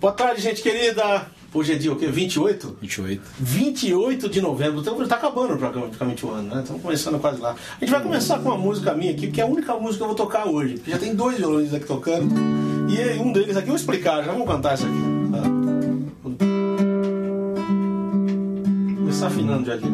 Boa 0.00 0.12
tarde, 0.12 0.40
gente 0.40 0.62
querida. 0.62 1.26
Hoje 1.52 1.72
é 1.72 1.74
dia 1.74 1.92
o 1.92 1.96
quê? 1.96 2.06
28? 2.06 2.78
28. 2.80 3.22
28 3.40 4.28
de 4.28 4.40
novembro. 4.40 4.80
Então 4.80 5.08
tá 5.08 5.16
acabando 5.16 5.56
praticamente 5.56 6.24
o 6.24 6.30
ano, 6.30 6.54
né? 6.54 6.60
Estamos 6.62 6.80
começando 6.80 7.18
quase 7.18 7.40
lá. 7.40 7.56
A 7.80 7.80
gente 7.80 7.90
vai 7.90 8.00
começar 8.00 8.38
com 8.38 8.48
uma 8.48 8.56
música 8.56 8.94
minha 8.94 9.10
aqui, 9.10 9.26
que 9.26 9.40
é 9.40 9.44
a 9.44 9.46
única 9.48 9.74
música 9.74 9.96
que 9.96 10.02
eu 10.04 10.06
vou 10.06 10.14
tocar 10.14 10.46
hoje. 10.46 10.80
Já 10.86 10.98
tem 10.98 11.16
dois 11.16 11.38
violões 11.38 11.74
aqui 11.74 11.84
tocando. 11.84 12.32
E 12.88 13.18
um 13.18 13.32
deles 13.32 13.56
aqui, 13.56 13.66
eu 13.66 13.72
vou 13.72 13.76
explicar, 13.76 14.22
já 14.22 14.30
vamos 14.30 14.46
cantar 14.46 14.74
isso 14.74 14.86
aqui. 14.86 15.02
Tá? 15.32 15.42
Começar 18.94 19.26
afinando 19.26 19.66
já 19.66 19.74
aqui. 19.74 19.88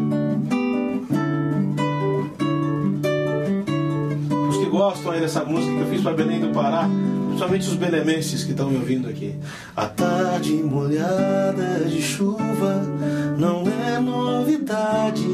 Os 4.50 4.56
que 4.58 4.66
gostam 4.66 5.12
aí 5.12 5.20
dessa 5.20 5.46
música 5.46 5.72
que 5.72 5.80
eu 5.80 5.86
fiz 5.86 6.02
para 6.02 6.12
Belém 6.12 6.40
do 6.40 6.48
Pará, 6.52 6.86
principalmente 7.34 7.68
os 7.68 7.74
belemenses 7.74 8.44
que 8.44 8.52
estão 8.52 8.70
me 8.70 8.76
ouvindo 8.76 9.08
aqui. 9.08 9.34
A 9.74 9.86
tarde 9.86 10.52
molhada 10.52 11.84
de 11.84 12.00
chuva 12.00 12.80
não 13.36 13.64
é 13.66 13.98
novidade 13.98 15.26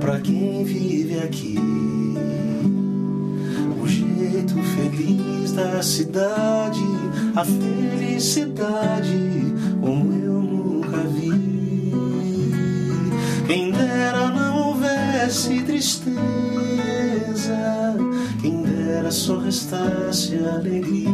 para 0.00 0.18
quem 0.20 0.64
vive 0.64 1.18
aqui. 1.18 1.58
O 3.82 3.86
jeito 3.86 4.54
feliz 4.74 5.52
da 5.52 5.82
cidade, 5.82 6.80
a 7.36 7.44
felicidade 7.44 9.20
como 9.78 10.10
eu 10.10 10.40
nunca 10.40 10.96
vi. 11.08 11.92
Quem 13.46 13.70
dera 13.70 14.28
não 14.28 14.68
houvesse 14.68 15.60
tristeza, 15.64 16.22
dera 18.92 19.10
só 19.10 19.38
restasse 19.38 20.36
alegria. 20.36 21.12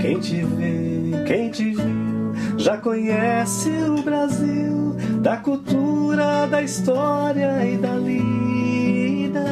Quem 0.00 0.20
te 0.20 0.44
vê, 0.44 1.24
quem 1.26 1.50
te 1.50 1.74
viu, 1.74 2.32
já 2.56 2.76
conhece 2.76 3.68
o 3.68 4.00
Brasil, 4.00 4.94
da 5.20 5.36
cultura, 5.38 6.46
da 6.46 6.62
história 6.62 7.64
e 7.66 7.76
da 7.76 7.94
lida. 7.96 9.44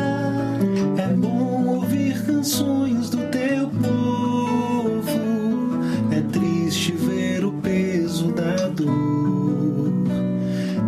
É 0.96 1.08
bom 1.14 1.66
ouvir 1.66 2.24
canções 2.24 3.10
do 3.10 3.18
teu 3.28 3.68
povo, 3.68 5.00
é 6.12 6.20
triste 6.32 6.92
ver 6.92 7.44
o 7.44 7.52
peso 7.54 8.30
da 8.32 8.68
dor. 8.68 9.92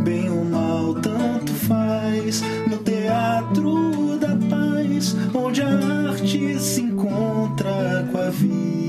Bem 0.04 0.30
ou 0.30 0.44
mal, 0.44 0.94
tanto 0.94 1.52
faz 1.52 2.42
no 2.68 2.78
teatro 2.78 3.91
onde 5.34 5.62
a 5.62 5.68
arte 6.08 6.58
se 6.58 6.80
encontra 6.80 8.08
com 8.10 8.18
a 8.18 8.30
vida. 8.30 8.81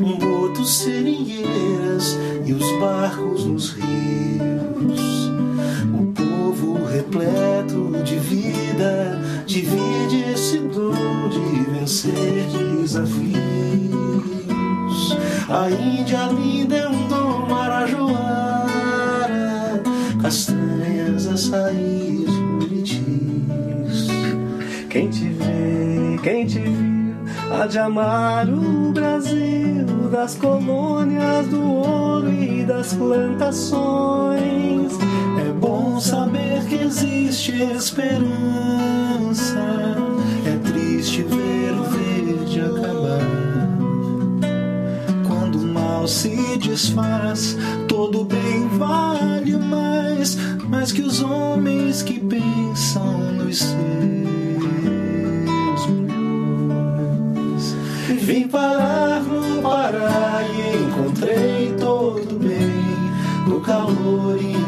Um 0.00 0.16
boto 0.16 0.64
seringueiras 0.64 2.16
e 2.46 2.52
os 2.52 2.78
barcos 2.78 3.44
nos 3.44 3.70
rios. 3.70 5.30
O 5.92 6.12
povo 6.12 6.84
repleto 6.84 7.90
de 8.04 8.16
vida 8.16 9.20
divide 9.46 10.22
esse 10.32 10.58
dom 10.58 11.28
de 11.28 11.70
vencer 11.70 12.46
desafios. 12.80 13.40
A 15.48 15.68
Índia 15.68 16.26
linda 16.26 16.76
é 16.76 16.88
um 16.88 17.08
dom 17.08 17.48
marajoara, 17.48 18.22
castanhas, 20.22 21.26
açaís, 21.26 22.30
buritis. 22.30 24.06
Quem 24.88 25.10
te 25.10 25.28
vê, 25.28 26.18
quem 26.22 26.46
te 26.46 26.60
viu, 26.60 26.79
há 27.50 27.66
de 27.66 27.78
amar 27.78 28.48
o 28.48 28.92
Brasil 28.92 29.86
das 30.10 30.34
colônias 30.36 31.46
do 31.48 31.62
ouro 31.62 32.32
e 32.32 32.64
das 32.64 32.92
plantações. 32.94 34.92
É 35.46 35.52
bom 35.52 35.98
saber 36.00 36.64
que 36.66 36.76
existe 36.76 37.52
esperança. 37.62 38.28
É 40.46 40.56
triste 40.70 41.22
ver 41.22 41.72
o 41.72 41.82
verde 41.84 42.60
acabar. 42.60 43.20
Quando 45.26 45.58
o 45.58 45.66
mal 45.72 46.06
se 46.06 46.56
desfaz, 46.58 47.56
todo 47.88 48.24
bem 48.24 48.68
vale 48.78 49.56
mais, 49.56 50.36
mais 50.68 50.92
que 50.92 51.02
os 51.02 51.20
homens 51.22 52.02
que 52.02 52.20
pensam 52.20 53.18
nos 53.34 53.58
seus 53.58 54.19
no 63.50 63.60
calor 63.60 64.40
e 64.40 64.59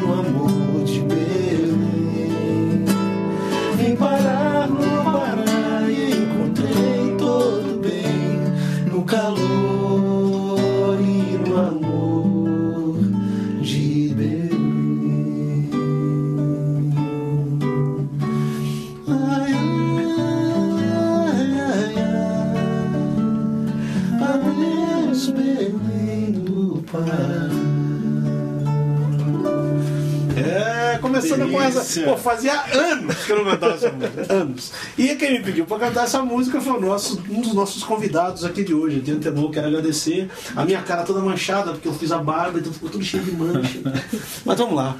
Delícia. 31.92 32.04
Pô, 32.04 32.16
fazia 32.16 32.52
anos 32.72 33.16
que 33.24 33.32
eu 33.32 33.44
não 33.44 33.50
cantava 33.50 33.74
essa 33.74 33.92
música. 33.92 34.32
Anos. 34.32 34.72
E 34.96 35.14
quem 35.16 35.32
me 35.32 35.42
pediu 35.42 35.66
pra 35.66 35.78
cantar 35.78 36.04
essa 36.04 36.22
música 36.22 36.60
foi 36.60 36.80
nosso, 36.80 37.22
um 37.28 37.40
dos 37.40 37.54
nossos 37.54 37.82
convidados 37.82 38.44
aqui 38.44 38.64
de 38.64 38.74
hoje. 38.74 39.00
De 39.00 39.12
antemão, 39.12 39.50
quero 39.50 39.66
agradecer. 39.66 40.30
A 40.56 40.64
minha 40.64 40.82
cara 40.82 41.02
toda 41.02 41.20
manchada, 41.20 41.72
porque 41.72 41.88
eu 41.88 41.94
fiz 41.94 42.12
a 42.12 42.18
barba, 42.18 42.58
então 42.58 42.72
ficou 42.72 42.88
tudo 42.88 43.04
cheio 43.04 43.22
de 43.22 43.32
mancha. 43.32 43.80
Mas 44.44 44.58
vamos 44.58 44.74
lá. 44.74 44.96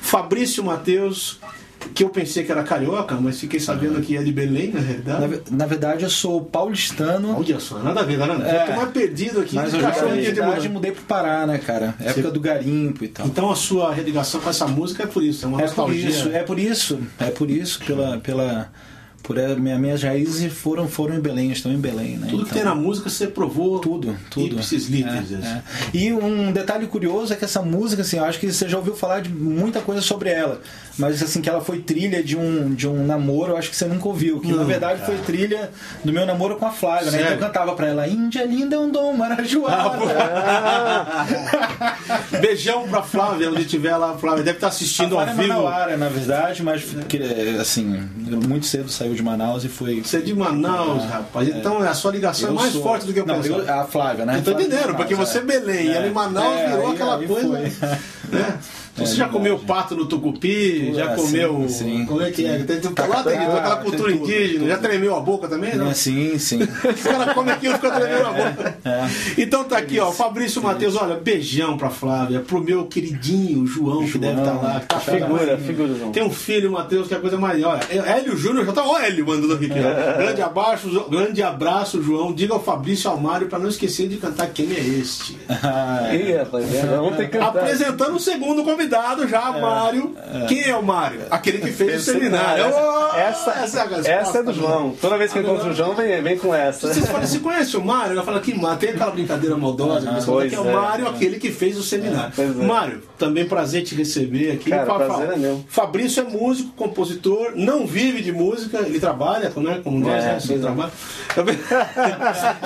Fabrício 0.00 0.64
Matheus, 0.64 1.38
que 1.94 2.04
eu 2.04 2.08
pensei 2.08 2.44
que 2.44 2.52
era 2.52 2.62
carioca, 2.62 3.16
mas 3.16 3.38
fiquei 3.40 3.58
sabendo 3.60 4.00
que 4.00 4.16
é 4.16 4.22
de 4.22 4.32
Belém, 4.32 4.68
na 4.72 4.80
Na, 4.80 4.86
realidade. 4.86 5.26
ve- 5.26 5.42
na 5.50 5.66
verdade, 5.66 6.04
eu 6.04 6.10
sou 6.10 6.42
paulistano, 6.44 7.36
Olha 7.38 7.60
só, 7.60 7.78
nada 7.78 8.00
a 8.00 8.04
ver, 8.04 8.18
nada 8.18 8.34
a 8.34 8.36
ver. 8.36 8.48
É. 8.48 8.62
Eu 8.62 8.66
tô 8.66 8.72
mais 8.76 8.90
perdido 8.90 9.40
aqui 9.40 9.54
mas 9.56 9.72
eu 9.74 9.80
já 9.80 9.88
na 9.90 10.14
de 10.14 10.20
verdade 10.22 10.68
mudei 10.68 10.92
pro 10.92 11.02
Pará, 11.02 11.46
né, 11.46 11.58
cara? 11.58 11.94
Época 12.00 12.30
do 12.30 12.40
garimpo 12.40 13.04
e 13.04 13.08
tal. 13.08 13.26
Então 13.26 13.50
a 13.50 13.56
sua 13.56 13.92
religação 13.92 14.40
com 14.40 14.48
essa 14.50 14.66
música 14.66 15.02
é 15.02 15.06
por 15.06 15.22
isso, 15.22 15.44
é 15.44 15.48
uma 15.48 15.58
É 15.58 15.62
por 15.62 15.66
nostalgia. 15.68 16.08
isso, 16.08 16.28
é 16.30 16.42
por 16.42 16.58
isso, 16.58 16.98
é 17.18 17.30
por 17.30 17.50
isso, 17.50 17.80
pela, 17.84 18.18
pela, 18.18 18.70
por 19.24 19.36
minha, 19.58 19.78
minhas 19.78 20.02
raízes 20.02 20.52
foram, 20.52 20.86
foram 20.86 21.14
em 21.14 21.20
Belém, 21.20 21.50
estão 21.50 21.72
em 21.72 21.78
Belém, 21.78 22.18
né? 22.18 22.26
Tudo 22.28 22.44
que 22.44 22.50
Então, 22.50 22.62
tem 22.62 22.64
na 22.64 22.74
música 22.74 23.08
você 23.08 23.26
provou. 23.26 23.78
Tudo, 23.80 24.14
tudo. 24.30 24.56
Ipsis. 24.56 24.86
É, 24.92 25.46
é. 25.46 25.62
E 25.94 26.12
um 26.12 26.52
detalhe 26.52 26.86
curioso 26.86 27.32
é 27.32 27.36
que 27.36 27.44
essa 27.44 27.62
música, 27.62 28.02
assim, 28.02 28.18
eu 28.18 28.24
acho 28.24 28.38
que 28.38 28.52
você 28.52 28.68
já 28.68 28.76
ouviu 28.76 28.94
falar 28.94 29.20
de 29.20 29.30
muita 29.30 29.80
coisa 29.80 30.02
sobre 30.02 30.28
ela, 30.28 30.60
mas 30.98 31.22
assim, 31.22 31.40
que 31.40 31.48
ela 31.48 31.62
foi 31.62 31.78
trilha 31.80 32.22
de 32.22 32.36
um, 32.36 32.74
de 32.74 32.86
um 32.86 33.06
namoro, 33.06 33.52
eu 33.52 33.56
acho 33.56 33.70
que 33.70 33.76
você 33.76 33.86
nunca 33.86 34.06
ouviu. 34.06 34.40
Que 34.40 34.52
na 34.52 34.58
Não, 34.58 34.66
verdade 34.66 35.00
cara. 35.00 35.12
foi 35.14 35.24
trilha 35.24 35.70
do 36.04 36.12
meu 36.12 36.26
namoro 36.26 36.56
com 36.56 36.66
a 36.66 36.70
Flávia, 36.70 37.10
né? 37.10 37.20
Então 37.22 37.32
eu 37.32 37.38
cantava 37.38 37.74
pra 37.74 37.86
ela, 37.88 38.06
Índia 38.06 38.44
linda 38.44 38.76
é 38.76 38.78
um 38.78 38.90
dom 38.90 39.14
marajoara. 39.14 39.94
Beijão 42.40 42.86
pra 42.88 43.02
Flávia, 43.02 43.50
onde 43.50 43.64
tiver 43.64 43.96
lá. 43.96 44.16
Flávia 44.18 44.44
deve 44.44 44.58
estar 44.58 44.68
assistindo 44.68 45.16
a 45.16 45.20
ao 45.22 45.26
Flávia 45.26 45.40
é 45.40 45.44
vivo. 45.46 45.54
Manauara, 45.62 45.96
na 45.96 46.08
verdade, 46.10 46.62
mas 46.62 46.82
que, 47.08 47.18
assim, 47.58 48.06
muito 48.46 48.66
cedo 48.66 48.90
saiu 48.90 49.13
de 49.14 49.22
Manaus 49.22 49.64
e 49.64 49.68
foi. 49.68 50.00
Você 50.02 50.18
é 50.18 50.20
de 50.20 50.34
Manaus, 50.34 51.04
rapaz. 51.04 51.48
Então 51.48 51.78
a 51.78 51.94
sua 51.94 52.12
ligação 52.12 52.50
é 52.50 52.52
mais 52.52 52.72
sou- 52.72 52.82
forte 52.82 53.06
do 53.06 53.12
que 53.12 53.20
eu 53.20 53.26
Não, 53.26 53.40
pensava. 53.40 53.62
eu- 53.62 53.74
a 53.80 53.84
Flávia, 53.84 54.26
né? 54.26 54.38
Eu 54.38 54.42
tô 54.44 54.50
entendendo, 54.52 54.80
Manaus, 54.80 54.96
porque 54.96 55.14
você 55.14 55.38
é 55.38 55.42
Belém, 55.42 55.86
e 55.86 55.92
ela 55.94 56.06
em 56.06 56.12
Manaus 56.12 56.46
É, 56.58 56.66
virou 56.68 56.86
aí- 56.88 56.92
aquela 56.94 57.16
aí 57.18 57.26
coisa. 57.26 57.58
Né? 58.30 58.58
Você 58.96 59.14
É 59.14 59.16
já 59.16 59.28
comeu 59.28 59.58
pato 59.58 59.96
no 59.96 60.06
tucupi? 60.06 60.92
Já 60.94 61.12
é, 61.12 61.16
comeu. 61.16 61.64
sim, 61.68 61.68
sim. 61.68 62.06
Como 62.06 62.22
é 62.22 62.30
que 62.30 62.46
é? 62.46 62.58
Tem, 62.58 62.78
tem, 62.80 63.08
lá 63.08 63.22
tem, 63.24 63.36
Ah, 63.38 63.42
aquela 63.58 63.76
tem 63.76 63.84
cultura 63.90 64.12
tudo, 64.12 64.24
indígena. 64.24 64.66
Já 64.68 64.76
tudo. 64.76 64.88
tremeu 64.88 65.16
a 65.16 65.20
boca 65.20 65.48
também, 65.48 65.74
não? 65.74 65.90
É, 65.90 65.94
sim, 65.94 66.38
sim. 66.38 66.60
Os 66.62 67.02
caras 67.02 67.34
comem 67.34 67.52
aquilo 67.52 67.72
e 67.72 67.76
ficam 67.76 67.90
tremendo 67.90 68.26
a 68.26 68.30
boca. 68.32 68.76
É. 68.84 69.04
Então 69.42 69.64
tá 69.64 69.78
aqui, 69.78 69.98
ó, 69.98 70.12
Fabrício 70.12 70.62
Matheus, 70.62 70.94
olha, 70.94 71.16
beijão 71.16 71.76
pra 71.76 71.90
Flávia, 71.90 72.40
pro 72.40 72.62
meu 72.62 72.84
queridinho 72.86 73.66
João, 73.66 74.06
que 74.06 74.16
deve 74.16 74.38
estar 74.40 74.52
lá. 74.52 74.80
que 74.80 74.86
tá 74.86 75.00
Figura, 75.00 75.58
figura, 75.58 75.94
João. 75.94 76.12
Tem 76.12 76.22
um 76.22 76.30
filho, 76.30 76.70
Matheus, 76.70 77.08
que 77.08 77.14
é 77.14 77.16
a 77.16 77.20
coisa 77.20 77.36
mais. 77.36 77.62
Olha, 77.64 77.80
Hélio 77.90 78.36
Júnior 78.36 78.64
já 78.64 78.72
tá. 78.72 78.84
Ó, 78.84 78.96
Hélio 78.98 79.26
mandando 79.26 79.54
aqui. 79.54 79.68
ó. 79.70 80.18
Grande 80.18 80.40
abraço, 80.42 81.06
grande 81.10 81.42
abraço, 81.42 82.00
João. 82.00 82.32
Diga 82.32 82.54
ao 82.54 82.62
Fabrício 82.62 83.08
e 83.08 83.10
ao 83.10 83.18
Mário 83.18 83.48
pra 83.48 83.58
não 83.58 83.68
esquecer 83.68 84.06
de 84.08 84.18
cantar 84.18 84.46
Quem 84.50 84.70
é 84.72 84.78
Este. 84.78 85.36
Ih, 86.14 86.36
rapaz, 86.36 86.72
é, 86.74 86.86
vamos 86.86 87.16
ter 87.16 87.24
que 87.28 87.38
cantar. 87.38 87.48
Apresentando 87.64 88.14
o 88.14 88.20
segundo 88.20 88.62
convidado 88.62 88.83
já, 89.28 89.52
Mário. 89.52 90.14
Quem 90.48 90.64
é 90.64 90.76
o 90.76 90.82
Mário? 90.82 91.20
Aquele 91.30 91.58
que 91.58 91.70
fez 91.70 92.02
o 92.02 92.12
seminário. 92.12 92.64
Ô, 92.66 93.16
Essa, 93.16 93.50
essa 93.52 93.80
é 93.80 94.10
essa 94.12 94.38
é 94.38 94.42
do 94.42 94.52
né? 94.52 94.58
João. 94.58 94.94
Toda 95.00 95.16
vez 95.16 95.32
que 95.32 95.38
eu 95.38 95.42
encontro 95.42 95.70
o 95.70 95.74
João, 95.74 95.94
vem, 95.94 96.20
vem 96.22 96.38
com 96.38 96.54
essa. 96.54 96.92
Vocês 96.92 97.06
falam, 97.06 97.26
você 97.26 97.38
conhece 97.38 97.76
o 97.76 97.84
Mário? 97.84 98.16
Eu 98.16 98.24
falo 98.24 98.40
que 98.40 98.54
Mário, 98.54 98.78
tem 98.78 98.90
aquela 98.90 99.10
brincadeira 99.10 99.56
maldosa, 99.56 100.10
mas 100.10 100.24
pois 100.24 100.50
que 100.50 100.56
é 100.56 100.60
o 100.60 100.68
é. 100.68 100.72
Mário, 100.72 101.08
aquele 101.08 101.38
que 101.38 101.50
fez 101.50 101.76
o 101.76 101.82
seminário. 101.82 102.32
É. 102.36 102.44
Mário, 102.64 103.02
também 103.18 103.46
prazer 103.46 103.82
te 103.82 103.94
receber 103.94 104.52
aqui. 104.52 104.70
Cara, 104.70 104.86
Fa- 104.86 104.94
prazer 104.94 105.32
é 105.32 105.36
meu. 105.36 105.64
Fabrício 105.68 106.20
é 106.22 106.24
músico, 106.24 106.70
compositor, 106.76 107.52
não 107.54 107.86
vive 107.86 108.20
de 108.22 108.32
música, 108.32 108.78
ele 108.78 108.98
trabalha, 109.00 109.52
né, 109.56 109.80
como 109.82 109.98
nós, 110.00 110.24
É, 110.24 110.26
né, 110.32 110.38
é. 110.38 110.58
trabalha. 110.58 110.90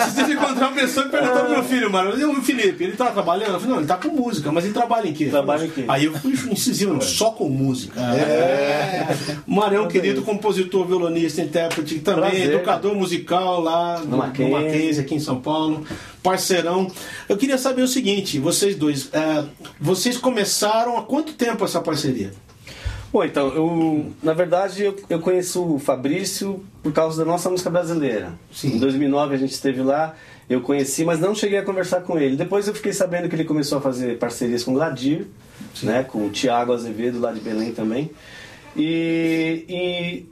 Se 0.08 0.10
você 0.24 0.32
encontrar 0.32 0.68
uma 0.68 0.72
pessoa 0.76 1.04
que 1.06 1.12
perguntou 1.12 1.40
pro 1.40 1.50
meu 1.50 1.62
filho, 1.64 1.90
Mário, 1.90 2.18
e 2.18 2.24
o 2.24 2.42
Felipe, 2.42 2.84
ele 2.84 2.92
tá 2.96 3.06
trabalhando? 3.06 3.54
Eu 3.54 3.60
falei, 3.60 3.68
não, 3.70 3.78
ele 3.78 3.86
tá 3.86 3.96
com 3.96 4.08
música, 4.08 4.50
mas 4.52 4.64
ele 4.64 4.74
trabalha 4.74 5.08
em 5.08 5.12
quê? 5.12 5.26
Trabalha 5.26 5.64
em 5.66 5.70
quê? 5.70 5.84
Aí 5.88 6.07
eu 6.08 6.18
fui 6.18 6.32
incisivo, 6.50 7.00
só 7.02 7.30
com 7.30 7.48
música. 7.48 8.00
É. 8.00 9.16
Mário 9.46 9.78
é 9.78 9.80
um 9.80 9.88
querido 9.88 10.22
compositor, 10.22 10.86
violonista, 10.86 11.40
intérprete, 11.40 12.00
também 12.00 12.30
Prazer. 12.30 12.54
educador 12.54 12.94
musical 12.94 13.60
lá 13.60 14.00
no, 14.00 14.06
no 14.06 14.16
Mackenzie. 14.18 14.52
Mackenzie, 14.52 15.00
aqui 15.00 15.14
em 15.14 15.20
São 15.20 15.40
Paulo, 15.40 15.84
parceirão. 16.22 16.90
Eu 17.28 17.36
queria 17.36 17.58
saber 17.58 17.82
o 17.82 17.88
seguinte, 17.88 18.38
vocês 18.38 18.76
dois, 18.76 19.10
é, 19.12 19.44
vocês 19.80 20.16
começaram 20.16 20.96
há 20.96 21.02
quanto 21.02 21.32
tempo 21.32 21.64
essa 21.64 21.80
parceria? 21.80 22.32
Bom, 23.10 23.24
então, 23.24 23.48
eu, 23.48 24.12
na 24.22 24.34
verdade, 24.34 24.84
eu, 24.84 24.96
eu 25.08 25.18
conheço 25.18 25.64
o 25.64 25.78
Fabrício 25.78 26.62
por 26.82 26.92
causa 26.92 27.24
da 27.24 27.30
nossa 27.30 27.48
música 27.48 27.70
brasileira. 27.70 28.32
Sim. 28.52 28.74
Em 28.74 28.78
2009 28.78 29.34
a 29.34 29.38
gente 29.38 29.52
esteve 29.52 29.82
lá, 29.82 30.14
eu 30.48 30.60
conheci, 30.62 31.04
mas 31.04 31.20
não 31.20 31.34
cheguei 31.34 31.58
a 31.58 31.62
conversar 31.62 32.00
com 32.00 32.18
ele. 32.18 32.36
Depois 32.36 32.66
eu 32.66 32.74
fiquei 32.74 32.92
sabendo 32.92 33.28
que 33.28 33.34
ele 33.34 33.44
começou 33.44 33.78
a 33.78 33.80
fazer 33.80 34.18
parcerias 34.18 34.64
com 34.64 34.70
o 34.70 34.74
Gladir, 34.74 35.26
né, 35.82 36.02
com 36.02 36.26
o 36.26 36.30
Tiago 36.30 36.72
Azevedo 36.72 37.20
lá 37.20 37.32
de 37.32 37.40
Belém 37.40 37.72
também. 37.72 38.10
E, 38.76 39.64
e 39.68 40.26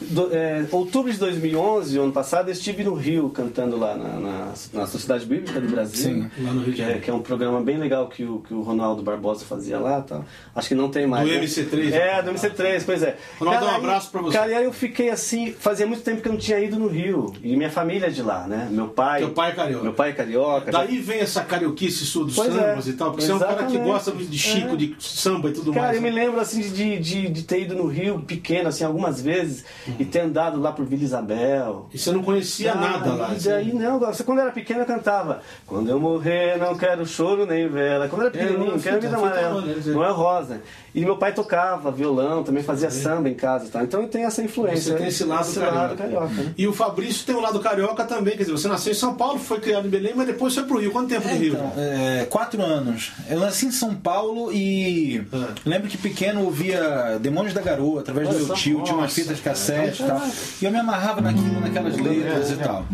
do- 0.00 0.34
é, 0.34 0.64
outubro 0.70 1.12
de 1.12 1.18
2011, 1.18 1.98
ano 1.98 2.12
passado, 2.12 2.48
eu 2.48 2.52
estive 2.52 2.82
no 2.84 2.94
Rio 2.94 3.28
cantando 3.30 3.78
lá 3.78 3.96
na, 3.96 4.08
na, 4.20 4.52
na 4.72 4.86
Sociedade 4.86 5.24
Bíblica 5.26 5.60
do 5.60 5.68
Brasil. 5.68 6.02
Sim, 6.14 6.30
lá 6.42 6.52
no 6.52 6.60
Rio 6.62 6.70
de 6.70 6.76
que 6.76 6.80
é, 6.82 6.84
Janeiro. 6.84 7.04
que 7.04 7.10
é 7.10 7.14
um 7.14 7.20
programa 7.22 7.60
bem 7.60 7.78
legal 7.78 8.08
que 8.08 8.24
o, 8.24 8.40
que 8.40 8.52
o 8.54 8.62
Ronaldo 8.62 9.02
Barbosa 9.02 9.44
fazia 9.44 9.78
lá. 9.78 10.00
Tal. 10.02 10.24
Acho 10.54 10.68
que 10.68 10.74
não 10.74 10.88
tem 10.90 11.06
mais. 11.06 11.26
Do 11.28 11.34
né? 11.34 11.40
MC3, 11.44 11.92
É, 11.92 12.22
do 12.22 12.30
MC3, 12.32 12.82
pois 12.84 13.02
é. 13.02 13.16
Ronaldo, 13.38 13.64
um 13.66 13.68
aí- 13.70 13.76
abraço 13.76 14.10
pra 14.10 14.20
você. 14.22 14.36
Cara, 14.36 14.50
e 14.50 14.54
aí 14.54 14.64
eu 14.64 14.72
fiquei 14.72 15.10
assim, 15.10 15.52
fazia 15.52 15.86
muito 15.86 16.02
tempo 16.02 16.20
que 16.22 16.28
eu 16.28 16.32
não 16.32 16.38
tinha 16.40 16.58
ido 16.60 16.78
no 16.78 16.88
Rio. 16.88 17.32
E 17.42 17.56
minha 17.56 17.70
família 17.70 18.06
é 18.06 18.10
de 18.10 18.22
lá, 18.22 18.46
né? 18.46 18.68
Meu 18.70 18.88
pai. 18.88 19.20
Teu 19.20 19.30
pai 19.30 19.50
é 19.50 19.54
carioca. 19.54 19.82
Meu 19.84 19.92
pai 19.94 20.10
é 20.10 20.12
carioca. 20.12 20.72
Daí 20.72 20.98
vem 20.98 21.20
essa 21.20 21.42
carioquice 21.42 22.04
sua 22.04 22.24
dos 22.24 22.34
Pois 22.36 22.54
é, 22.54 22.58
sambas 22.70 22.88
e 22.88 22.92
tal, 22.94 23.10
porque 23.10 23.24
você 23.24 23.32
é 23.32 23.34
um 23.34 23.38
cara 23.38 23.54
que 23.54 23.62
exatamente. 23.62 23.86
gosta 23.86 24.10
muito 24.12 24.30
de 24.30 24.38
Chico, 24.38 24.72
É. 24.74 24.76
de 24.76 24.96
samba 24.98 25.48
e 25.50 25.52
tudo 25.52 25.72
Cara, 25.72 25.86
mais. 25.86 25.96
eu 25.96 26.02
me 26.02 26.10
né? 26.10 26.24
lembro 26.24 26.40
assim 26.40 26.60
de, 26.60 26.98
de, 26.98 27.28
de 27.28 27.42
ter 27.42 27.62
ido 27.62 27.74
no 27.74 27.86
Rio 27.86 28.20
pequeno, 28.20 28.68
assim, 28.68 28.84
algumas 28.84 29.20
vezes, 29.20 29.64
e 29.98 30.04
ter 30.04 30.20
andado 30.20 30.60
lá 30.60 30.72
por 30.72 30.84
Vila 30.84 31.02
Isabel. 31.04 31.88
E 31.92 31.98
você 31.98 32.10
não 32.12 32.22
conhecia 32.22 32.72
Ah, 32.72 32.76
nada 32.76 33.12
lá. 33.14 33.28
E 33.32 33.36
assim. 33.36 33.48
daí 33.48 33.72
não, 33.72 33.98
você 34.00 34.24
quando 34.24 34.40
era 34.40 34.50
pequeno 34.50 34.80
eu 34.80 34.86
cantava 34.86 35.40
Quando 35.66 35.88
eu 35.90 35.98
morrer 36.00 36.56
não 36.58 36.74
quero 36.76 37.04
choro 37.06 37.46
nem 37.46 37.68
vela 37.68 38.08
Quando 38.08 38.22
eu 38.22 38.28
era 38.28 38.36
É, 38.36 38.40
pequenininho, 38.40 38.72
não, 38.72 38.78
quero 38.80 39.00
vida 39.00 39.16
amarela 39.16 39.64
é. 39.66 39.90
Não 39.90 40.04
é 40.04 40.10
rosa 40.10 40.60
E 40.94 41.04
meu 41.04 41.16
pai 41.16 41.32
tocava 41.32 41.90
violão, 41.90 42.42
também 42.42 42.62
fazia 42.62 42.90
samba 42.90 43.28
em 43.28 43.34
casa 43.34 43.66
e 43.66 43.68
tal. 43.68 43.82
Então 43.82 44.00
eu 44.02 44.08
tenho 44.08 44.26
essa 44.26 44.42
influência 44.42 44.92
Você 44.92 44.98
tem 44.98 45.08
esse 45.08 45.24
lado 45.24 45.52
carioca. 45.54 45.96
carioca 45.96 46.26
né? 46.34 46.54
E 46.56 46.66
o 46.66 46.72
Fabrício 46.72 47.26
tem 47.26 47.34
o 47.34 47.40
lado 47.40 47.58
carioca 47.60 48.04
também, 48.04 48.34
quer 48.36 48.44
dizer, 48.44 48.52
você 48.52 48.68
nasceu 48.68 48.92
em 48.92 48.96
São 48.96 49.14
Paulo, 49.14 49.38
foi 49.38 49.60
criado 49.60 49.86
em 49.86 49.90
Belém, 49.90 50.12
mas 50.14 50.26
depois 50.26 50.54
foi 50.54 50.64
pro 50.64 50.78
Rio. 50.78 50.92
Quanto 50.92 51.08
tempo 51.08 51.26
no 51.28 51.34
Rio? 51.34 51.54
Então, 51.54 51.72
é, 51.76 52.26
quatro 52.30 52.62
anos. 52.62 53.12
Eu 53.28 53.40
nasci 53.40 53.66
em 53.66 53.70
São 53.72 53.94
Paulo 53.94 54.52
e 54.52 55.22
Ah. 55.32 55.48
lembro 55.66 55.88
que 55.88 55.98
pequeno 55.98 56.42
ouvia 56.44 57.18
Demônios 57.20 57.52
da 57.54 57.60
Garoa 57.60 58.00
através 58.00 58.28
do 58.28 58.34
meu 58.46 58.54
tio, 58.54 58.82
tinha 58.82 58.94
umas 58.96 59.10
Nossa, 59.10 59.14
fitas 59.14 59.40
cassete 59.40 59.73
e 59.76 59.90
tal. 60.06 60.22
E 60.60 60.64
eu 60.64 60.70
me 60.70 60.78
amarrava 60.78 61.20
naquilo, 61.20 61.60
naquelas 61.60 61.96
letras 61.96 62.50
e 62.50 62.56
tal. 62.56 62.84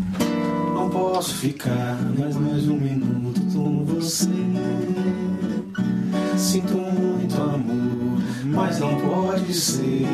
Não 0.73 0.89
posso 0.89 1.35
ficar 1.35 1.97
mais 2.17 2.35
mais 2.35 2.67
um 2.67 2.75
minuto 2.75 3.41
com 3.53 3.85
você. 3.85 4.29
Sinto 6.37 6.77
muito 6.77 7.35
amor, 7.41 8.21
mas 8.45 8.79
não 8.79 8.95
pode 8.99 9.53
ser. 9.53 10.07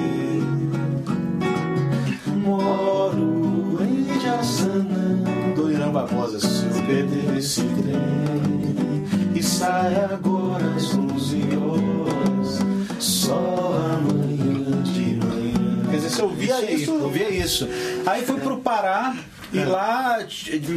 Moro 2.43 3.77
em 3.81 4.19
Jaçanã, 4.19 5.53
do 5.55 5.71
Irã 5.71 5.89
Barbosa, 5.89 6.39
se 6.39 6.65
eu 6.65 6.83
perder 6.85 7.37
esse 7.37 7.61
trem. 7.61 9.07
E 9.35 9.43
sai 9.43 9.95
agora 10.03 10.65
às 10.75 10.95
11 10.95 11.37
horas, 11.57 12.59
só 12.99 13.79
amanhã 13.93 14.46
dizer, 16.07 16.17
você 16.17 16.21
ouvia 16.23 16.61
Isso 16.71 16.81
isso? 16.81 16.91
eu 16.91 17.03
ouvia 17.03 17.29
isso. 17.29 17.67
Aí 18.05 18.25
fui 18.25 18.39
pro 18.39 18.57
Pará 18.57 19.15
e 19.53 19.59
lá 19.63 20.19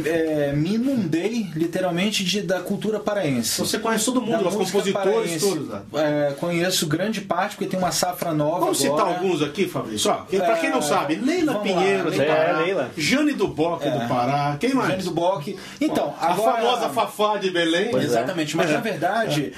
é, 0.05 0.53
me 0.53 0.75
inundei 0.75 1.47
literalmente 1.55 2.23
de, 2.23 2.41
da 2.41 2.59
cultura 2.61 2.99
paraense. 2.99 3.59
Você 3.59 3.79
conhece 3.79 4.05
todo 4.05 4.21
mundo, 4.21 4.47
os 4.47 4.55
compositores 4.55 4.93
paraense. 4.93 5.39
todos 5.39 5.67
lá. 5.69 5.83
É, 5.95 6.33
conheço 6.39 6.87
grande 6.87 7.21
parte, 7.21 7.55
porque 7.55 7.69
tem 7.69 7.77
uma 7.79 7.91
safra 7.91 8.33
nova 8.33 8.59
Vamos 8.61 8.83
agora. 8.85 9.01
citar 9.05 9.15
alguns 9.21 9.41
aqui, 9.41 9.67
Fabrício. 9.67 10.11
Ó, 10.11 10.15
quem- 10.29 10.39
pra 10.39 10.57
quem 10.57 10.69
não 10.69 10.79
É, 10.79 10.81
sabe, 10.81 11.15
Leila 11.15 11.53
vamos 11.53 11.71
lá, 11.71 11.77
Pinheiro 11.81 12.11
do. 12.11 12.17
Pará, 12.17 12.33
É, 12.33 12.53
Leila. 12.63 12.91
Jane 12.97 13.33
do 13.33 13.45
É. 13.45 13.47
do 13.91 14.07
Pará, 14.07 14.57
quem 14.59 14.73
mais? 14.73 14.89
Jane 14.89 15.03
do 15.03 15.11
Bock. 15.11 15.57
Então, 15.79 16.13
a 16.19 16.31
agora... 16.31 16.53
famosa 16.61 16.89
Fafá 16.89 17.37
de 17.37 17.49
Belém. 17.51 17.89
Pois 17.91 18.03
é. 18.03 18.07
Exatamente, 18.07 18.55
mas 18.57 18.69
na 18.71 18.79
verdade, 18.79 19.53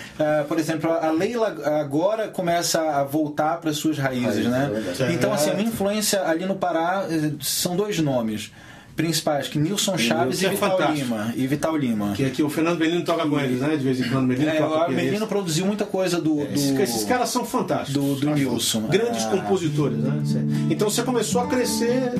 por 0.47 0.57
exemplo, 0.59 0.91
a 0.91 1.11
Leila 1.11 1.55
agora 1.79 2.27
começa 2.29 2.81
a 2.81 3.03
voltar 3.03 3.57
para 3.57 3.71
suas 3.73 3.97
raízes, 3.97 4.45
Raízes, 4.45 4.47
né? 4.47 4.71
é. 4.99 5.11
Então, 5.13 5.31
assim, 5.33 5.49
a 5.49 5.53
minha 5.53 5.67
influência 5.69 6.23
ali 6.27 6.45
no 6.45 6.55
Pará 6.55 7.05
eh, 7.09 7.31
são 7.41 7.75
dois 7.75 7.99
nomes 7.99 8.51
principais, 8.95 9.47
que 9.47 9.57
Nilson 9.59 9.97
Chaves 9.97 10.39
Nilson 10.39 10.43
e 10.43 10.45
é 10.45 10.49
Vital 10.51 10.69
fantástico. 10.77 10.99
Lima. 11.07 11.33
E 11.35 11.47
Vital 11.47 11.75
Lima. 11.77 12.13
Que 12.15 12.25
aqui 12.25 12.43
o 12.43 12.49
Fernando 12.49 12.79
Melino 12.79 13.03
toca 13.03 13.27
com 13.27 13.39
eles, 13.39 13.59
né? 13.59 13.75
De 13.75 13.83
vez 13.83 13.99
em 13.99 14.09
quando, 14.09 14.27
Melino 14.27 14.49
É, 14.49 14.55
toca 14.57 14.75
o 14.75 14.85
com 14.85 14.91
eles. 14.91 15.05
Menino 15.05 15.27
produziu 15.27 15.65
muita 15.65 15.85
coisa 15.85 16.21
do. 16.21 16.35
do 16.35 16.41
Esses, 16.81 17.03
caras 17.03 17.29
são 17.29 17.43
fantásticos. 17.45 17.93
do- 18.01 18.15
do 18.19 18.29
Nilson. 18.35 18.81
Grandes 18.87 19.23
Ah. 19.25 19.29
compositores, 19.29 19.97
né? 19.97 20.21
Então 20.69 20.89
você 20.89 21.01
começou 21.03 21.41
a 21.41 21.47
crescer 21.47 22.11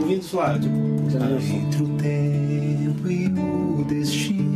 ouvindo 0.00 0.20
isso 0.20 0.36
lá, 0.36 0.58
tipo. 0.58 0.92
Entre 1.12 1.82
o 1.82 1.88
tempo 1.98 3.10
e 3.10 3.26
o 3.28 3.84
destino. 3.86 4.52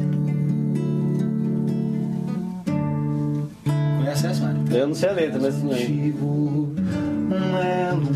Conhece 3.98 4.26
essa, 4.26 4.40
Mário? 4.42 4.62
Eu 4.70 4.86
não 4.88 4.94
sei 4.94 5.08
a 5.08 5.12
letra, 5.12 5.38
mas 5.40 5.62
não 5.62 5.72
é. 5.72 5.76
Um 7.28 7.56
elo 7.58 8.06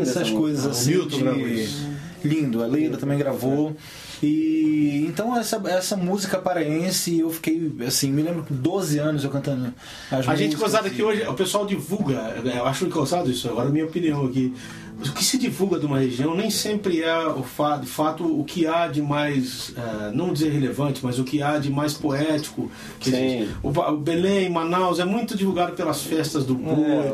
Essas 0.00 0.16
essa 0.28 0.32
coisas 0.36 0.64
música. 0.66 0.80
assim. 0.80 0.90
Milton 0.92 1.16
de- 1.16 1.22
gravou 1.22 1.48
isso. 1.48 1.88
Lindo, 2.24 2.62
a 2.62 2.66
Leila 2.66 2.96
também 2.96 3.18
gravou. 3.18 3.76
E 4.22 5.04
então 5.08 5.36
essa, 5.36 5.60
essa 5.66 5.96
música 5.96 6.38
paraense, 6.38 7.18
eu 7.18 7.28
fiquei 7.30 7.72
assim, 7.86 8.12
me 8.12 8.22
lembro 8.22 8.44
com 8.44 8.54
12 8.54 8.98
anos 8.98 9.24
eu 9.24 9.30
cantando 9.30 9.74
as 10.10 10.28
A 10.28 10.36
gente 10.36 10.54
gozada 10.54 10.86
e- 10.86 10.92
aqui 10.92 11.02
hoje, 11.02 11.22
o 11.26 11.34
pessoal 11.34 11.66
divulga, 11.66 12.40
eu 12.44 12.64
acho 12.64 12.84
engraçado 12.86 13.28
isso, 13.30 13.48
agora 13.48 13.68
é 13.68 13.72
minha 13.72 13.84
opinião 13.84 14.24
aqui. 14.26 14.54
O 15.08 15.14
que 15.14 15.24
se 15.24 15.38
divulga 15.38 15.78
de 15.78 15.86
uma 15.86 15.98
região 15.98 16.34
nem 16.34 16.50
sempre 16.50 17.02
é 17.02 17.26
o 17.26 17.42
fa 17.42 17.76
de 17.76 17.86
fato 17.86 18.24
o 18.24 18.44
que 18.44 18.66
há 18.66 18.86
de 18.86 19.02
mais, 19.02 19.72
eh, 19.76 20.10
não 20.14 20.32
dizer 20.32 20.50
relevante, 20.50 21.00
mas 21.02 21.18
o 21.18 21.24
que 21.24 21.42
há 21.42 21.58
de 21.58 21.70
mais 21.70 21.94
poético. 21.94 22.70
O, 23.62 23.96
Belém, 23.96 24.48
Manaus 24.50 24.98
é 24.98 25.04
muito 25.04 25.36
divulgado 25.36 25.72
pelas 25.72 26.02
festas 26.02 26.44
do 26.44 26.54
boi, 26.54 26.84
É, 26.84 27.12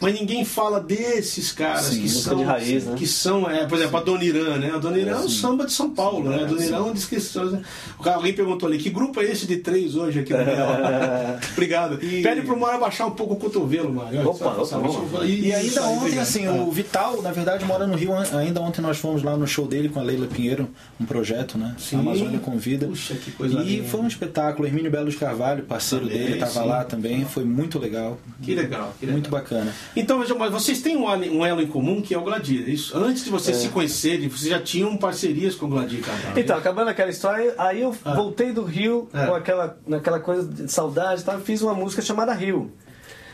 mas 0.00 0.14
ninguém 0.14 0.44
fala 0.44 0.80
desses 0.80 1.52
caras 1.52 1.82
Sim, 1.82 2.02
que 2.02 2.08
são, 2.08 2.36
de 2.36 2.42
raiz, 2.44 2.84
né? 2.84 2.94
que 2.96 3.06
são, 3.06 3.48
é, 3.50 3.66
por 3.66 3.78
exemplo, 3.78 3.96
a 3.96 4.00
Adoniran, 4.00 4.58
né? 4.58 4.72
Adoniran 4.74 5.12
é 5.12 5.24
o 5.24 5.28
samba 5.28 5.66
de 5.66 5.72
São 5.72 5.90
Paulo, 5.90 6.28
né? 6.30 6.44
Adoniran 6.44 6.76
é 6.76 6.80
uma 6.80 6.94
descrição. 6.94 7.46
Né? 7.46 7.62
Alguém 8.04 8.32
perguntou 8.32 8.68
ali, 8.68 8.78
que 8.78 8.90
grupo 8.90 9.20
é 9.20 9.24
esse 9.24 9.46
de 9.46 9.56
três 9.56 9.96
hoje 9.96 10.20
aqui 10.20 10.32
no 10.32 10.38
Obrigado. 11.52 12.02
E... 12.02 12.22
Pede 12.22 12.42
pro 12.42 12.58
Mário 12.58 12.76
abaixar 12.76 13.06
um 13.06 13.12
pouco 13.12 13.34
o 13.34 13.36
cotovelo, 13.36 13.92
Mário. 13.92 14.28
Opa, 14.28 14.46
opa, 14.46 14.76
opa. 14.76 15.24
E, 15.24 15.48
e 15.48 15.52
ainda 15.52 15.82
ontem, 15.86 16.18
assim, 16.18 16.44
é. 16.44 16.50
o 16.50 16.70
Vital, 16.70 17.20
na 17.28 17.34
verdade, 17.34 17.64
mora 17.66 17.86
no 17.86 17.94
Rio. 17.94 18.14
Ainda 18.14 18.60
ontem 18.60 18.80
nós 18.80 18.96
fomos 18.96 19.22
lá 19.22 19.36
no 19.36 19.46
show 19.46 19.66
dele 19.66 19.90
com 19.90 20.00
a 20.00 20.02
Leila 20.02 20.26
Pinheiro, 20.26 20.70
um 20.98 21.04
projeto, 21.04 21.58
né? 21.58 21.74
Sim. 21.78 22.00
Amazônia 22.00 22.38
Convida. 22.38 22.86
Puxa, 22.86 23.14
que 23.14 23.30
coisa 23.32 23.60
E 23.60 23.76
linda. 23.76 23.88
foi 23.88 24.00
um 24.00 24.06
espetáculo. 24.06 24.66
Hermínio 24.66 24.90
Belo 24.90 25.10
de 25.10 25.16
Carvalho, 25.16 25.64
parceiro 25.64 26.06
também, 26.06 26.18
dele, 26.18 26.42
estava 26.42 26.64
lá 26.64 26.84
também. 26.84 27.26
Foi 27.26 27.44
muito 27.44 27.78
legal. 27.78 28.18
Que 28.42 28.54
legal, 28.54 28.94
que 28.98 29.04
legal. 29.04 29.12
Muito 29.12 29.30
bacana. 29.30 29.72
Então, 29.94 30.24
mas 30.38 30.52
vocês 30.52 30.80
têm 30.80 30.96
um 30.96 31.44
elo 31.44 31.60
em 31.60 31.66
comum 31.66 32.00
que 32.00 32.14
é 32.14 32.18
o 32.18 32.22
Gladir. 32.22 32.64
É 32.66 32.70
isso? 32.70 32.96
Antes 32.96 33.24
de 33.24 33.30
vocês 33.30 33.58
é. 33.58 33.60
se 33.60 33.68
conhecerem, 33.68 34.28
vocês 34.28 34.50
já 34.50 34.60
tinham 34.60 34.96
parcerias 34.96 35.54
com 35.54 35.66
o 35.66 35.68
Gladir 35.68 36.00
Carvalho. 36.00 36.38
Então, 36.38 36.56
acabando 36.56 36.88
aquela 36.88 37.10
história, 37.10 37.54
aí 37.58 37.82
eu 37.82 37.94
ah. 38.04 38.14
voltei 38.14 38.52
do 38.52 38.64
Rio 38.64 39.08
é. 39.12 39.26
com 39.26 39.34
aquela, 39.34 39.78
naquela 39.86 40.20
coisa 40.20 40.48
de 40.48 40.72
saudade 40.72 41.20
e 41.20 41.24
tal, 41.24 41.38
fiz 41.40 41.60
uma 41.60 41.74
música 41.74 42.00
chamada 42.00 42.32
Rio. 42.32 42.72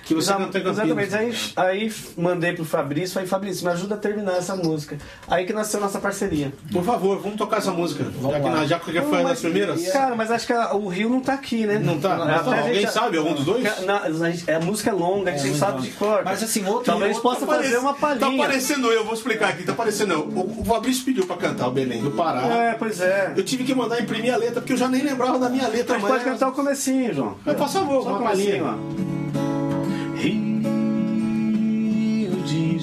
Que 0.05 0.15
você 0.15 0.31
Exa 0.31 0.39
cantou 0.39 0.61
em 0.61 0.69
Exatamente. 0.69 1.15
Aí, 1.15 1.35
aí 1.57 1.93
mandei 2.17 2.53
pro 2.53 2.65
Fabrício, 2.65 3.15
falei, 3.15 3.29
Fabrício, 3.29 3.65
me 3.65 3.73
ajuda 3.73 3.95
a 3.95 3.99
terminar 3.99 4.37
essa 4.37 4.55
música. 4.55 4.99
Aí 5.29 5.47
que 5.47 5.53
nasceu 5.53 5.81
a 5.81 5.85
nossa 5.85 5.99
parceria. 5.99 6.53
Por 6.73 6.85
favor, 6.85 7.19
vamos 7.21 7.37
tocar 7.37 7.59
essa 7.59 7.71
música. 7.71 8.05
Vamos 8.21 8.69
já, 8.69 8.79
que, 8.79 8.93
já 8.93 9.01
que 9.01 9.09
foi 9.09 9.21
uma 9.21 9.31
das 9.31 9.41
primeiras. 9.41 9.87
Cara, 9.89 10.15
mas 10.15 10.31
acho 10.31 10.47
que 10.47 10.53
a, 10.53 10.75
o 10.75 10.89
Rio 10.89 11.09
não 11.09 11.21
tá 11.21 11.35
aqui, 11.35 11.67
né? 11.67 11.79
Não 11.79 11.99
tá? 11.99 12.17
Não, 12.17 12.53
alguém 12.59 12.75
gente, 12.75 12.93
sabe, 12.93 13.19
algum 13.19 13.35
dos 13.35 13.45
dois? 13.45 13.65
Na, 13.85 14.03
a, 14.03 14.31
gente, 14.31 14.51
a, 14.51 14.61
música 14.61 14.91
é 14.91 14.93
longa, 14.93 15.33
a 15.33 15.37
gente 15.37 15.55
é, 15.55 15.59
sabe 15.59 15.83
de 15.83 15.91
cor. 15.93 16.23
Mas 16.25 16.43
assim, 16.43 16.65
outro. 16.67 16.85
Talvez 16.85 17.17
outro, 17.17 17.31
possa 17.31 17.47
tá 17.47 17.57
fazer 17.57 17.79
uma 17.79 17.95
palhinha. 17.95 18.31
Tá 18.31 18.49
parecendo 18.49 18.89
eu, 18.93 19.05
vou 19.05 19.15
explicar 19.15 19.51
aqui. 19.51 19.63
Tá 19.63 19.73
parecendo 19.73 20.13
eu. 20.13 20.21
O, 20.21 20.61
o 20.61 20.65
Fabrício 20.65 21.05
pediu 21.05 21.27
pra 21.27 21.37
cantar 21.37 21.69
o 21.69 21.71
Belém 21.71 22.03
do 22.03 22.11
Pará. 22.11 22.47
É, 22.47 22.75
pois 22.75 23.01
é. 23.01 23.33
Eu 23.37 23.45
tive 23.45 23.65
que 23.65 23.75
mandar 23.75 24.01
imprimir 24.01 24.35
a 24.35 24.37
letra, 24.37 24.61
porque 24.61 24.73
eu 24.73 24.77
já 24.77 24.89
nem 24.89 25.03
lembrava 25.03 25.39
da 25.39 25.49
minha 25.49 25.69
letra. 25.69 25.99
Mas 25.99 26.11
pode 26.11 26.25
cantar 26.25 26.49
o 26.49 26.53
comecinho, 26.53 27.15
João. 27.15 27.37
Mas, 27.45 27.57
por 27.57 27.69
favor, 27.69 28.07
uma 28.07 28.23
palhinha. 28.23 29.14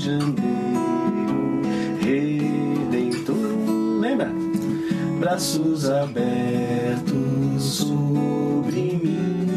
De 0.01 0.05
Janeiro, 0.05 1.61
Redentor. 2.01 3.99
Lembra? 3.99 4.31
Braços 5.19 5.87
abertos 5.87 7.63
sobre 7.63 8.99
mim, 9.03 9.47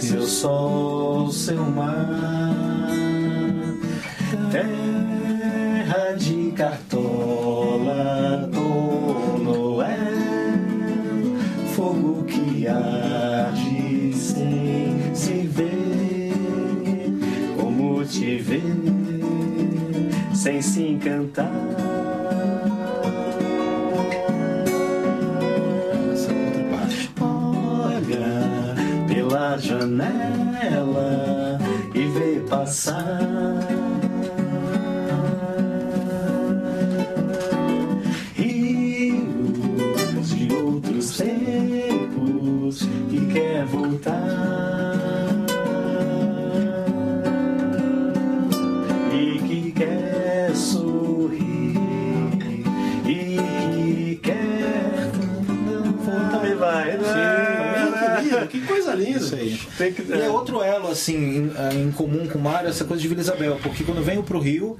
seu 0.00 0.22
sol, 0.22 1.30
seu 1.30 1.62
mar, 1.62 2.90
terra 4.50 6.16
de 6.16 6.50
cartola, 6.50 8.50
Tom 8.52 9.38
Noel, 9.38 9.86
fogo 11.76 12.24
que 12.24 12.66
arde 12.66 14.12
sem 14.12 15.14
se 15.14 15.46
ver, 15.46 15.76
te 18.08 18.38
ver 18.38 18.85
sem 20.46 20.62
se 20.62 20.80
encantar. 20.80 21.50
Olha 27.20 29.08
pela 29.08 29.58
janela 29.58 31.58
e 31.92 32.06
vê 32.06 32.38
passar. 32.48 33.75
Aí. 59.78 59.92
Que, 59.92 60.02
e 60.02 60.20
é 60.20 60.28
outro 60.28 60.62
elo, 60.62 60.88
assim, 60.88 61.16
em, 61.16 61.52
é, 61.56 61.74
em, 61.74 61.90
comum 61.90 62.26
com 62.26 62.38
o 62.38 62.42
Mário, 62.42 62.68
essa 62.68 62.84
coisa 62.84 63.02
de 63.02 63.08
Vila 63.08 63.20
Isabel. 63.20 63.58
Porque 63.62 63.84
quando 63.84 63.98
eu 63.98 64.04
venho 64.04 64.22
pro 64.22 64.38
Rio, 64.38 64.76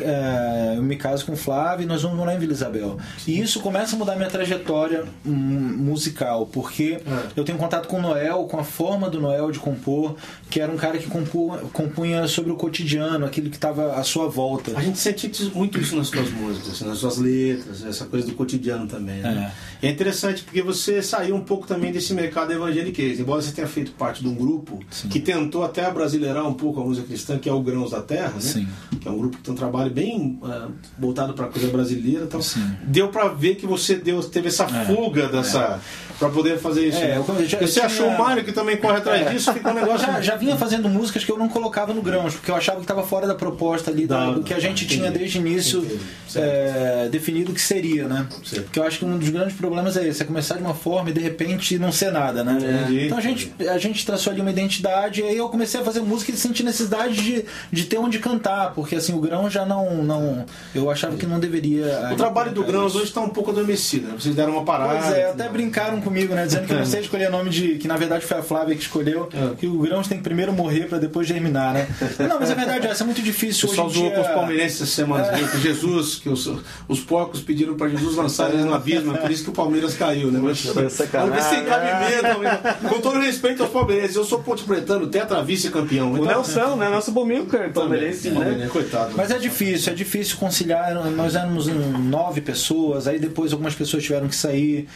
é, 0.00 0.74
eu 0.76 0.82
me 0.82 0.96
caso 0.96 1.24
com 1.26 1.32
o 1.32 1.36
Flávio 1.36 1.84
e 1.84 1.86
nós 1.86 2.02
vamos 2.02 2.16
morar 2.16 2.34
em 2.34 2.38
Vila 2.38 2.52
Isabel. 2.52 2.98
E 3.26 3.40
isso 3.40 3.60
começa 3.60 3.96
a 3.96 3.98
mudar 3.98 4.16
minha 4.16 4.28
trajetória 4.28 5.04
hum, 5.24 5.30
musical, 5.30 6.46
porque 6.46 7.00
é. 7.06 7.26
eu 7.36 7.44
tenho 7.44 7.58
contato 7.58 7.88
com 7.88 7.98
o 7.98 8.02
Noel, 8.02 8.44
com 8.44 8.58
a 8.58 8.64
forma 8.64 9.08
do 9.08 9.20
Noel 9.20 9.50
de 9.50 9.58
compor, 9.58 10.16
que 10.50 10.60
era 10.60 10.70
um 10.70 10.76
cara 10.76 10.98
que 10.98 11.06
compunha, 11.06 11.58
compunha 11.72 12.28
sobre 12.28 12.52
o 12.52 12.56
cotidiano, 12.56 13.24
aquilo 13.24 13.50
que 13.50 13.56
estava 13.56 13.94
à 13.94 14.02
sua 14.02 14.28
volta. 14.28 14.76
A 14.76 14.82
gente 14.82 14.98
sente 14.98 15.30
muito 15.54 15.80
isso 15.80 15.96
nas 15.96 16.08
suas 16.08 16.30
músicas, 16.30 16.80
nas 16.80 16.98
suas 16.98 17.18
letras, 17.18 17.84
essa 17.84 18.04
coisa 18.04 18.26
do 18.26 18.34
cotidiano 18.34 18.86
também. 18.86 19.20
Né? 19.20 19.52
É. 19.82 19.88
é 19.88 19.90
interessante 19.90 20.42
porque 20.42 20.62
você 20.62 21.02
saiu 21.02 21.34
um 21.34 21.44
pouco 21.44 21.66
também 21.66 21.92
desse 21.92 22.12
mercado 22.14 22.52
evangeliquez. 22.52 23.20
Embora 23.20 23.40
você 23.40 23.52
tenha 23.52 23.66
feito 23.66 23.92
parte 23.92 24.22
de 24.22 24.28
um 24.34 24.46
grupo 24.46 24.80
Sim. 24.90 25.08
que 25.08 25.20
tentou 25.20 25.64
até 25.64 25.90
brasileirar 25.90 26.46
um 26.46 26.54
pouco 26.54 26.80
a 26.80 26.84
música 26.84 27.06
cristã, 27.06 27.38
que 27.38 27.48
é 27.48 27.52
o 27.52 27.60
Grãos 27.60 27.92
da 27.92 28.02
Terra, 28.02 28.32
né? 28.34 28.40
Sim. 28.40 28.68
que 29.00 29.08
é 29.08 29.10
um 29.10 29.18
grupo 29.18 29.36
que 29.36 29.42
tem 29.42 29.54
um 29.54 29.56
trabalho 29.56 29.90
bem 29.90 30.38
uh, 30.42 30.72
voltado 30.98 31.32
para 31.34 31.46
a 31.46 31.48
coisa 31.48 31.68
brasileira. 31.68 32.24
Então, 32.24 32.40
deu 32.84 33.08
para 33.08 33.28
ver 33.28 33.54
que 33.56 33.66
você 33.66 33.94
deu, 33.96 34.22
teve 34.22 34.48
essa 34.48 34.64
é. 34.64 34.84
fuga 34.84 35.28
dessa. 35.28 35.80
É 35.80 36.04
para 36.18 36.28
poder 36.28 36.58
fader 36.58 36.88
isso. 36.88 36.98
É, 36.98 37.16
eu, 37.16 37.46
já, 37.46 37.58
você 37.58 37.80
achou 37.80 38.08
o 38.08 38.18
Mário 38.18 38.44
que 38.44 38.52
também 38.52 38.76
corre 38.76 38.98
atrás 38.98 39.26
é. 39.26 39.30
disso, 39.30 39.52
fica 39.52 39.70
um 39.70 39.74
negócio. 39.74 40.06
Já, 40.06 40.20
já, 40.20 40.36
vinha 40.36 40.56
fazendo 40.56 40.88
músicas 40.88 41.24
que 41.24 41.32
eu 41.32 41.38
não 41.38 41.48
colocava 41.48 41.92
no 41.92 42.02
grãos, 42.02 42.34
porque 42.34 42.50
eu 42.50 42.54
achava 42.54 42.78
que 42.78 42.84
estava 42.84 43.02
fora 43.02 43.26
da 43.26 43.34
proposta 43.34 43.90
ali, 43.90 44.06
da, 44.06 44.32
do 44.32 44.42
que 44.42 44.54
a 44.54 44.60
gente 44.60 44.84
entendi, 44.84 45.00
tinha 45.00 45.10
desde 45.10 45.38
o 45.38 45.40
início 45.40 46.00
é, 46.34 47.08
definido 47.10 47.52
que 47.52 47.60
seria, 47.60 48.06
né? 48.06 48.26
Porque 48.64 48.78
eu 48.78 48.84
acho 48.84 48.98
que 48.98 49.04
um 49.04 49.18
dos 49.18 49.28
grandes 49.28 49.56
problemas 49.56 49.96
é 49.96 50.06
esse, 50.06 50.22
é 50.22 50.26
começar 50.26 50.56
de 50.56 50.62
uma 50.62 50.74
forma 50.74 51.10
e 51.10 51.12
de 51.12 51.20
repente 51.20 51.78
não 51.78 51.90
ser 51.90 52.12
nada, 52.12 52.44
né? 52.44 52.58
Entendi. 52.60 53.06
Então 53.06 53.18
a 53.18 53.20
gente, 53.20 53.52
a 53.68 53.78
gente 53.78 54.06
traçou 54.24 54.32
ali 54.32 54.40
uma 54.40 54.50
identidade 54.50 55.20
e 55.20 55.24
aí 55.24 55.36
eu 55.36 55.48
comecei 55.48 55.80
a 55.80 55.84
fazer 55.84 56.00
música 56.00 56.32
e 56.32 56.36
senti 56.36 56.62
necessidade 56.62 57.14
de, 57.14 57.44
de 57.70 57.84
ter 57.84 57.98
onde 57.98 58.18
cantar, 58.18 58.72
porque 58.74 58.96
assim, 58.96 59.12
o 59.12 59.20
grão 59.20 59.50
já 59.50 59.66
não. 59.66 60.02
não 60.02 60.46
eu 60.74 60.90
achava 60.90 61.16
que 61.16 61.26
não 61.26 61.38
deveria. 61.38 62.10
O 62.12 62.16
trabalho 62.16 62.52
do 62.52 62.64
grãos 62.64 62.94
hoje 62.94 63.06
está 63.06 63.20
um 63.20 63.28
pouco 63.28 63.50
adormecido, 63.50 64.08
né? 64.08 64.14
Vocês 64.18 64.34
deram 64.34 64.52
uma 64.52 64.64
parada. 64.64 64.98
Pois 65.00 65.14
é, 65.14 65.30
até 65.30 65.48
brincaram 65.48 66.00
comigo, 66.00 66.34
né? 66.34 66.46
Dizendo 66.46 66.66
que 66.66 66.74
você 66.74 67.00
escolheu 67.00 67.28
o 67.28 67.32
nome 67.32 67.50
de. 67.50 67.76
que 67.76 67.88
na 67.88 67.96
verdade 67.96 68.24
foi 68.24 68.38
a 68.38 68.42
Flávia 68.42 68.74
que 68.74 68.82
escolheu, 68.82 69.28
é. 69.32 69.54
que 69.56 69.66
o 69.66 69.78
grãos 69.78 70.08
tem 70.08 70.18
que 70.18 70.24
primeiro 70.24 70.52
morrer 70.52 70.86
para 70.86 70.98
depois 70.98 71.26
germinar, 71.26 71.74
né? 71.74 71.86
Não, 72.28 72.40
mas 72.40 72.50
a 72.50 72.54
verdade 72.54 72.86
é 72.86 72.90
essa, 72.90 73.04
é 73.04 73.06
muito 73.06 73.22
difícil. 73.22 73.66
O 73.66 73.70
pessoal 73.70 73.90
zoou 73.90 74.06
dia... 74.08 74.16
com 74.16 74.22
os 74.22 74.28
palmeirenses 74.28 74.82
essa 74.82 74.90
semana, 74.90 75.26
é. 75.26 75.46
que 75.48 75.60
Jesus, 75.60 76.16
que 76.16 76.28
os, 76.28 76.50
os 76.88 77.00
porcos 77.00 77.40
pediram 77.40 77.74
para 77.74 77.88
Jesus 77.88 78.16
lançar 78.16 78.50
eles 78.50 78.64
no 78.64 78.74
abismo, 78.74 79.14
é 79.14 79.18
por 79.18 79.30
isso 79.30 79.44
que 79.44 79.50
o 79.50 79.52
Palmeiras 79.52 79.94
caiu, 79.94 80.30
né? 80.30 80.40
Mas, 80.42 80.58
sem 80.58 81.64
cabimento, 81.64 82.88
com 82.88 83.00
todo 83.00 83.18
respeito 83.18 83.62
aos 83.62 83.72
palmeirenses, 83.72 84.13
eu 84.14 84.24
sou 84.24 84.40
ponte 84.40 84.64
pretano, 84.64 85.06
tetra 85.06 85.42
vice-campeão. 85.42 86.12
O 86.12 86.16
então, 86.16 86.26
Nelson, 86.26 86.76
né? 86.76 86.88
Nosso 86.88 87.12
Bomilcar, 87.12 87.72
palmeirense, 87.72 88.30
né? 88.30 88.68
Coitado. 88.70 89.14
Mas 89.16 89.30
é 89.30 89.38
difícil, 89.38 89.92
é 89.92 89.96
difícil 89.96 90.36
conciliar. 90.36 90.94
Nós 91.10 91.34
éramos 91.34 91.66
nove 91.66 92.40
pessoas, 92.40 93.06
aí 93.06 93.18
depois 93.18 93.52
algumas 93.52 93.74
pessoas 93.74 94.02
tiveram 94.02 94.28
que 94.28 94.36
sair. 94.36 94.88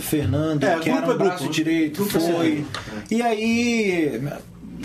Fernando, 0.00 0.64
é, 0.64 0.78
que 0.78 0.88
era 0.88 1.06
o 1.06 1.12
é 1.12 1.16
braço 1.16 1.40
grupo, 1.40 1.52
direito, 1.52 2.06
foi. 2.06 2.64
E 3.10 3.20
aí 3.20 4.18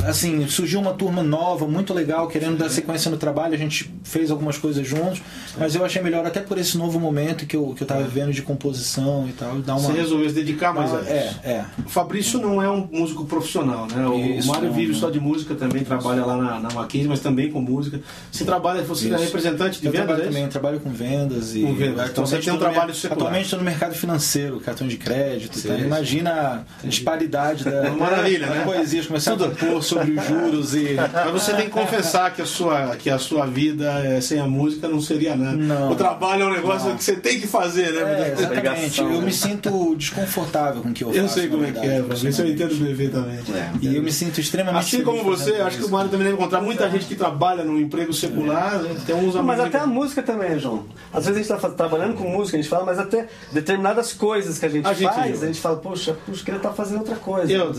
assim, 0.05 0.47
surgiu 0.47 0.79
uma 0.79 0.93
turma 0.93 1.21
nova, 1.23 1.67
muito 1.67 1.93
legal, 1.93 2.27
querendo 2.27 2.57
dar 2.57 2.69
sequência 2.69 3.09
no 3.09 3.17
trabalho. 3.17 3.53
A 3.53 3.57
gente 3.57 3.91
fez 4.03 4.31
algumas 4.31 4.57
coisas 4.57 4.85
juntos, 4.87 5.21
mas 5.57 5.75
eu 5.75 5.83
achei 5.83 6.01
melhor, 6.01 6.25
até 6.25 6.41
por 6.41 6.57
esse 6.57 6.77
novo 6.77 6.99
momento 6.99 7.45
que 7.45 7.55
eu, 7.55 7.73
que 7.75 7.83
eu 7.83 7.87
tava 7.87 8.03
vivendo 8.03 8.31
de 8.31 8.41
composição 8.41 9.27
e 9.27 9.33
tal. 9.33 9.59
Dar 9.59 9.75
uma... 9.75 9.89
Você 9.89 9.93
resolveu 9.93 10.29
se 10.29 10.35
dedicar 10.35 10.73
mais 10.73 10.93
a 10.93 11.01
isso. 11.01 11.09
É, 11.09 11.35
é. 11.43 11.65
O 11.85 11.89
Fabrício 11.89 12.39
não 12.39 12.61
é 12.61 12.69
um 12.69 12.87
músico 12.91 13.25
profissional, 13.25 13.87
né? 13.87 14.07
O, 14.07 14.17
isso, 14.17 14.47
Mário 14.47 14.67
não, 14.67 14.73
vive 14.73 14.93
não. 14.93 14.99
só 14.99 15.09
de 15.09 15.19
música, 15.19 15.55
também 15.55 15.83
trabalha 15.83 16.25
lá 16.25 16.37
na, 16.37 16.59
na 16.59 16.69
Mackenzie, 16.73 17.07
mas 17.07 17.19
também 17.19 17.51
com 17.51 17.61
música. 17.61 17.99
Você 18.31 18.45
trabalha, 18.45 18.81
você 18.83 19.07
isso. 19.07 19.15
é 19.15 19.19
representante 19.19 19.79
de 19.79 19.87
eu 19.87 19.91
vendas? 19.91 20.07
Trabalho 20.07 20.23
é 20.23 20.27
também, 20.27 20.43
eu 20.43 20.49
trabalho 20.49 20.79
com 20.79 20.89
vendas 20.91 21.55
e. 21.55 21.61
Com 21.61 21.75
vendas. 21.75 22.09
Então 22.09 22.25
você 22.25 22.37
tem 22.37 22.53
um 22.53 22.57
trabalho 22.57 22.93
secular. 22.93 23.19
Atualmente 23.19 23.43
estou 23.45 23.59
no 23.59 23.65
mercado 23.65 23.93
financeiro, 23.93 24.59
cartão 24.59 24.87
de 24.87 24.97
crédito. 24.97 25.61
Tá? 25.61 25.75
Imagina 25.75 26.65
a 26.83 26.87
disparidade 26.87 27.63
da, 27.63 27.89
Maravilha, 27.99 28.47
né? 28.47 28.63
poesia, 28.63 29.03
começando 29.03 29.45
a 29.45 29.49
pôr 29.49 29.81
sobre 29.89 30.11
os 30.11 30.25
juros 30.25 30.75
e. 30.75 30.95
Mas 30.95 31.31
você 31.31 31.53
tem 31.53 31.65
que 31.65 31.71
confessar 31.71 32.33
que 32.33 32.41
a 32.41 32.45
sua, 32.45 32.95
que 32.95 33.09
a 33.09 33.17
sua 33.17 33.45
vida 33.45 33.85
é, 34.05 34.21
sem 34.21 34.39
a 34.39 34.47
música 34.47 34.87
não 34.87 35.01
seria 35.01 35.35
nada. 35.35 35.57
Não. 35.57 35.91
O 35.91 35.95
trabalho 35.95 36.43
é 36.43 36.45
um 36.45 36.53
negócio 36.53 36.95
que 36.95 37.03
você 37.03 37.15
tem 37.15 37.39
que 37.39 37.47
fazer, 37.47 37.91
né? 37.91 38.29
É, 38.29 38.33
exatamente. 38.33 39.01
Eu 39.01 39.09
né? 39.09 39.21
me 39.21 39.33
sinto 39.33 39.95
desconfortável 39.95 40.81
com 40.81 40.89
o 40.89 40.93
que 40.93 41.03
eu 41.03 41.09
faço. 41.09 41.19
Eu 41.19 41.29
sei 41.29 41.47
como 41.47 41.61
na 41.63 41.69
é 41.69 41.71
que 41.71 41.79
verdade, 41.79 42.27
é, 42.27 42.31
se 42.31 42.41
eu 42.41 42.47
entendo 42.47 42.75
bebê 42.75 43.09
também. 43.09 43.39
E 43.81 43.95
eu 43.95 44.03
me 44.03 44.11
sinto 44.11 44.39
extremamente. 44.39 44.95
Assim 44.95 45.03
como 45.03 45.23
você, 45.23 45.55
acho 45.55 45.77
que 45.77 45.83
o 45.83 45.85
isso. 45.85 45.91
Mário 45.91 46.09
também 46.09 46.25
deve 46.25 46.37
encontrar 46.37 46.61
muita 46.61 46.89
gente 46.89 47.05
que 47.05 47.15
trabalha 47.15 47.63
no 47.63 47.79
emprego 47.79 48.13
secular, 48.13 48.79
né? 48.79 48.95
tem 49.05 49.15
uns 49.15 49.35
Mas 49.35 49.59
até 49.59 49.79
a 49.79 49.87
música 49.87 50.21
também, 50.21 50.59
João. 50.59 50.85
Às 51.11 51.25
vezes 51.25 51.49
a 51.49 51.55
gente 51.55 51.63
está 51.63 51.69
trabalhando 51.75 52.15
com 52.15 52.23
música, 52.29 52.57
a 52.57 52.61
gente 52.61 52.69
fala, 52.69 52.85
mas 52.85 52.99
até 52.99 53.27
determinadas 53.51 54.13
coisas 54.13 54.59
que 54.59 54.65
a 54.65 54.69
gente, 54.69 54.87
A 54.87 54.93
gente 54.93 55.13
faz, 55.13 55.31
viu. 55.31 55.43
a 55.43 55.45
gente 55.47 55.59
fala, 55.59 55.77
poxa, 55.77 56.17
puxa, 56.25 56.43
queria 56.43 56.57
estar 56.57 56.71
fazendo 56.71 56.99
outra 56.99 57.15
coisa. 57.15 57.51
Eu, 57.51 57.73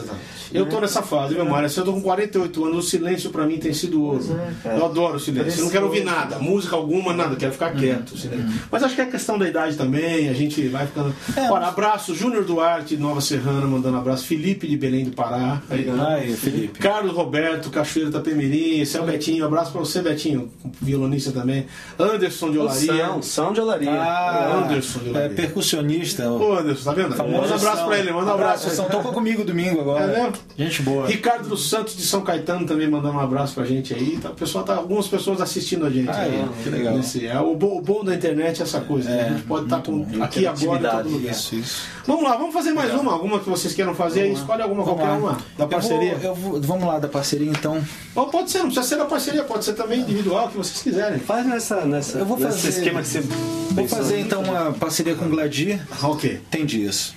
eu 0.52 0.66
tô 0.66 0.80
nessa 0.80 1.02
fase, 1.02 1.34
meu 1.34 1.44
Mário. 1.44 1.66
Assim, 1.66 1.80
eu 1.80 1.86
tô 1.86 1.92
com 1.92 1.99
48 2.00 2.64
anos, 2.64 2.84
o 2.86 2.88
silêncio 2.88 3.30
pra 3.30 3.46
mim 3.46 3.58
tem 3.58 3.72
sido 3.72 4.02
ouro. 4.02 4.24
É, 4.64 4.76
eu 4.76 4.84
adoro 4.84 5.16
o 5.16 5.20
silêncio. 5.20 5.60
Eu 5.60 5.64
não 5.64 5.70
quero 5.70 5.86
ouvir 5.86 6.04
nada, 6.04 6.38
música 6.38 6.76
alguma, 6.76 7.12
nada, 7.12 7.36
quero 7.36 7.52
ficar 7.52 7.72
quieto. 7.74 8.16
silêncio. 8.16 8.46
Mas 8.70 8.82
acho 8.82 8.94
que 8.94 9.00
é 9.00 9.06
questão 9.06 9.38
da 9.38 9.48
idade 9.48 9.76
também, 9.76 10.28
a 10.28 10.32
gente 10.32 10.66
vai 10.68 10.86
ficando. 10.86 11.14
Ora, 11.50 11.68
abraço, 11.68 12.14
Júnior 12.14 12.44
Duarte, 12.44 12.96
Nova 12.96 13.20
Serrana, 13.20 13.66
mandando 13.66 13.96
abraço. 13.98 14.24
Felipe 14.26 14.66
de 14.66 14.76
Belém 14.76 15.04
do 15.04 15.12
Pará. 15.12 15.62
Aí, 15.70 15.86
Ai, 15.90 16.28
Felipe. 16.32 16.78
Carlos 16.78 17.14
Roberto, 17.14 17.70
Cachoeira 17.70 18.10
Tapemirim, 18.10 18.82
é 18.82 19.00
o 19.00 19.04
Betinho, 19.04 19.44
abraço 19.44 19.72
pra 19.72 19.80
você, 19.80 20.02
Betinho, 20.02 20.50
violonista 20.80 21.32
também. 21.32 21.66
Anderson 21.98 22.50
de 22.50 22.58
Olaria. 22.58 23.06
São, 23.06 23.22
são 23.22 23.52
de 23.52 23.60
olaria. 23.60 23.90
Ah, 23.90 24.62
Anderson 24.64 25.00
de 25.00 25.08
é 25.08 25.10
Olaria. 25.10 25.30
percussionista. 25.30 26.30
Ô, 26.30 26.54
Anderson, 26.58 26.84
tá 26.84 26.92
vendo? 26.92 27.16
Manda 27.16 27.28
um 27.28 27.54
abraço 27.54 27.84
pra 27.86 27.98
ele, 27.98 28.12
manda 28.12 28.30
um 28.30 28.34
abraço. 28.34 28.70
São 28.70 28.86
tocou 28.88 29.12
comigo 29.12 29.44
domingo 29.44 29.80
agora. 29.80 30.04
É 30.04 30.22
mesmo? 30.22 30.32
Gente 30.56 30.82
boa. 30.82 31.06
Ricardo 31.06 31.48
dos 31.48 31.68
Santos 31.68 31.89
de 31.96 32.04
São 32.06 32.20
Caetano 32.22 32.66
também 32.66 32.88
mandando 32.88 33.16
um 33.16 33.20
abraço 33.20 33.54
pra 33.54 33.64
gente 33.64 33.92
aí. 33.94 34.18
Tá, 34.20 34.30
o 34.30 34.34
pessoal 34.34 34.64
tá, 34.64 34.74
algumas 34.76 35.06
pessoas 35.08 35.40
assistindo 35.40 35.84
a 35.86 35.90
gente. 35.90 36.08
Ah, 36.08 36.16
aí, 36.22 36.34
é, 36.34 36.48
que 36.62 36.68
legal. 36.70 36.96
Nesse- 36.96 37.26
é, 37.26 37.38
o, 37.40 37.54
bom, 37.54 37.78
o 37.78 37.82
bom 37.82 38.04
da 38.04 38.14
internet 38.14 38.60
é 38.60 38.64
essa 38.64 38.80
coisa. 38.80 39.08
né? 39.10 39.26
a 39.26 39.32
gente 39.32 39.42
pode 39.44 39.64
estar 39.64 39.82
com, 39.82 40.06
aqui 40.20 40.46
agora 40.46 40.78
em 40.78 40.90
todo 41.04 41.08
lugar. 41.10 41.30
Isso, 41.32 41.54
isso. 41.54 41.82
Vamos 42.06 42.24
lá, 42.24 42.36
vamos 42.36 42.52
fazer 42.54 42.72
mais 42.72 42.92
uma. 42.94 43.12
Alguma 43.12 43.38
que 43.40 43.48
vocês 43.48 43.74
queiram 43.74 43.94
fazer 43.94 44.22
aí. 44.22 44.32
Escolhe 44.32 44.62
alguma, 44.62 44.82
Vamos 44.84 45.00
qualquer 45.00 45.12
lá. 45.12 45.18
uma. 45.18 45.38
Da 45.58 45.66
parceria. 45.66 46.12
Eu 46.22 46.34
vou, 46.34 46.54
eu 46.56 46.60
vou- 46.60 46.60
vamos 46.62 46.84
lá, 46.86 46.98
da 46.98 47.08
parceria 47.08 47.50
então. 47.50 47.82
Ou 48.14 48.26
pode 48.28 48.50
ser, 48.50 48.58
não 48.58 48.66
precisa 48.66 48.86
ser 48.86 48.96
da 48.96 49.04
parceria, 49.04 49.44
pode 49.44 49.64
ser 49.64 49.74
também 49.74 50.00
individual, 50.00 50.46
o 50.46 50.50
que 50.50 50.56
vocês 50.56 50.82
quiserem. 50.82 51.18
Faz 51.20 51.46
nessa, 51.46 51.84
nessa, 51.84 52.18
Eu 52.18 52.26
vou 52.26 52.38
nesse 52.38 52.56
fazer- 52.62 52.68
esquema 52.78 53.02
que 53.02 53.08
você 53.08 53.20
Vou 53.20 53.86
fazer 53.86 54.18
então 54.20 54.42
uma 54.42 54.72
parceria 54.72 55.14
com 55.14 55.26
o 55.26 55.28
Gladir. 55.28 55.80
Ah, 56.02 56.08
ok. 56.08 56.40
Tem 56.50 56.66
dias. 56.66 57.14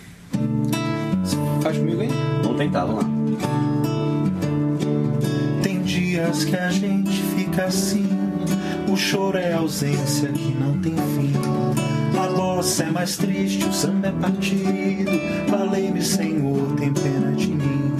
Faz 1.61 1.77
comigo 1.77 2.01
aí? 2.01 2.09
Vamos 2.43 2.57
tentar, 2.57 2.85
vamos 2.85 3.03
lá. 3.03 3.72
Dias 6.23 6.45
que 6.45 6.55
a 6.55 6.69
gente 6.69 7.21
fica 7.35 7.65
assim. 7.65 8.07
O 8.89 8.95
choro 8.95 9.37
é 9.37 9.51
ausência 9.51 10.29
que 10.29 10.53
não 10.53 10.79
tem 10.79 10.95
fim. 10.95 11.33
A 12.17 12.27
bossa 12.27 12.83
é 12.83 12.91
mais 12.91 13.17
triste, 13.17 13.65
o 13.65 13.73
samba 13.73 14.07
é 14.07 14.11
partido. 14.13 15.11
Valei-me, 15.49 16.01
Senhor, 16.01 16.75
tem 16.77 16.93
pena 16.93 17.33
de 17.33 17.47
mim. 17.47 17.91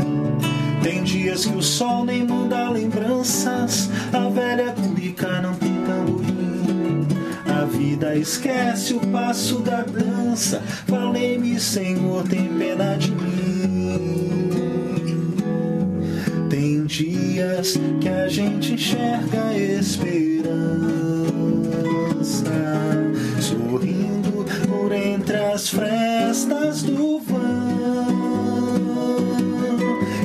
Tem 0.82 1.03
dias 1.03 1.46
que 1.46 1.58
o 1.58 1.62
sol 1.62 2.06
nem 2.06 2.25
manda 2.25 2.70
lembranças. 2.70 3.89
A 4.13 4.30
velha 4.30 4.72
culica 4.72 5.42
não 5.42 5.53
tem 5.56 5.74
tamborim. 5.86 7.06
A 7.46 7.65
vida 7.65 8.15
esquece 8.15 8.94
o 8.94 9.01
passo 9.08 9.60
da 9.60 9.82
dança. 9.82 10.62
Valei-me, 10.88 11.60
Senhor, 11.60 12.24
tem 12.24 12.48
pena 12.58 12.96
de 12.96 13.12
mim. 13.12 13.73
Dias 17.34 17.80
que 18.00 18.10
a 18.10 18.28
gente 18.28 18.74
enxerga 18.74 19.58
esperança, 19.58 20.54
sorrindo 23.42 24.46
por 24.68 24.92
entre 24.92 25.38
as 25.38 25.70
frestas 25.70 26.84
do 26.84 27.20
vão. 27.20 27.42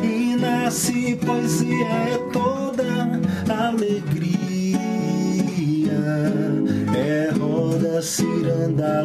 E 0.03 0.37
nasce 0.37 1.17
poesia, 1.25 1.87
é 1.87 2.19
toda 2.31 3.23
alegria, 3.49 4.79
é 6.95 7.31
roda, 7.39 8.03
ciranda, 8.03 9.03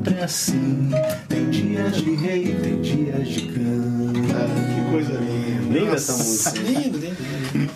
sempre 0.00 0.20
assim. 0.22 0.90
Tem 1.28 1.50
dias 1.50 1.96
de 1.96 2.14
rei, 2.14 2.54
tem 2.54 2.80
dias 2.80 3.28
de 3.28 3.40
cão. 3.48 4.12
Ah, 4.34 4.74
que 4.74 4.90
coisa 4.90 5.12
linda. 5.12 5.78
Linda 5.78 5.94
essa 5.94 6.16
música. 6.16 6.58
Lindo, 6.58 6.98
lindo, 6.98 7.16
lindo. 7.52 7.69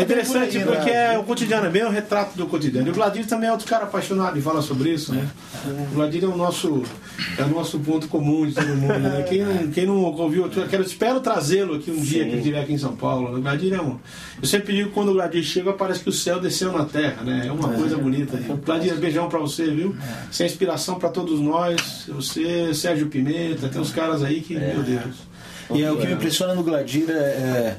É 0.00 0.04
interessante 0.04 0.58
aí, 0.58 0.64
porque 0.64 0.90
né? 0.90 1.14
é 1.14 1.18
o 1.18 1.24
cotidiano, 1.24 1.66
é 1.66 1.70
bem 1.70 1.84
o 1.84 1.90
retrato 1.90 2.36
do 2.36 2.46
cotidiano. 2.46 2.88
E 2.88 2.90
o 2.90 2.94
Vladir 2.94 3.26
também 3.26 3.48
é 3.48 3.52
outro 3.52 3.66
cara 3.66 3.84
apaixonado 3.84 4.38
e 4.38 4.42
fala 4.42 4.62
sobre 4.62 4.90
isso, 4.90 5.14
né? 5.14 5.28
O 5.66 5.94
Vladir 5.94 6.24
é 6.24 6.26
o 6.26 6.36
nosso, 6.36 6.82
é 7.38 7.42
o 7.42 7.48
nosso 7.48 7.78
ponto 7.80 8.08
comum 8.08 8.46
de 8.46 8.54
todo 8.54 8.68
mundo, 8.68 8.98
né? 8.98 9.24
Quem 9.28 9.44
não, 9.44 9.70
quem 9.70 9.86
não 9.86 10.02
ouviu, 10.02 10.50
eu 10.54 10.68
quero, 10.68 10.82
espero 10.82 11.20
trazê-lo 11.20 11.74
aqui 11.74 11.90
um 11.90 12.00
dia 12.00 12.24
que 12.24 12.30
ele 12.30 12.38
estiver 12.38 12.60
aqui 12.60 12.72
em 12.72 12.78
São 12.78 12.96
Paulo. 12.96 13.36
O 13.36 13.42
Vladir 13.42 13.74
é 13.74 13.80
um. 13.80 13.98
Eu 14.40 14.48
sempre 14.48 14.74
digo 14.74 14.88
que 14.88 14.94
quando 14.94 15.10
o 15.10 15.12
Vladir 15.12 15.42
chega, 15.42 15.72
parece 15.72 16.00
que 16.00 16.08
o 16.08 16.12
céu 16.12 16.40
desceu 16.40 16.72
na 16.72 16.84
terra, 16.84 17.22
né? 17.22 17.44
É 17.46 17.52
uma 17.52 17.68
coisa 17.68 17.96
bonita. 17.96 18.38
Vladir, 18.64 18.96
beijão 18.96 19.28
pra 19.28 19.38
você, 19.38 19.70
viu? 19.70 19.94
Você 20.30 20.44
é 20.44 20.46
inspiração 20.46 20.98
pra 20.98 21.08
todos 21.08 21.40
nós. 21.40 22.06
Você, 22.08 22.72
Sérgio 22.74 23.08
Pimenta, 23.08 23.68
tem 23.68 23.80
uns 23.80 23.92
caras 23.92 24.22
aí 24.22 24.40
que, 24.40 24.54
meu 24.54 24.82
Deus. 24.82 25.29
E 25.74 25.82
é, 25.82 25.90
o 25.90 25.96
que 25.96 26.06
me 26.06 26.12
impressiona 26.14 26.54
no 26.54 26.62
Gladir 26.62 27.04
é, 27.10 27.12
é, 27.12 27.76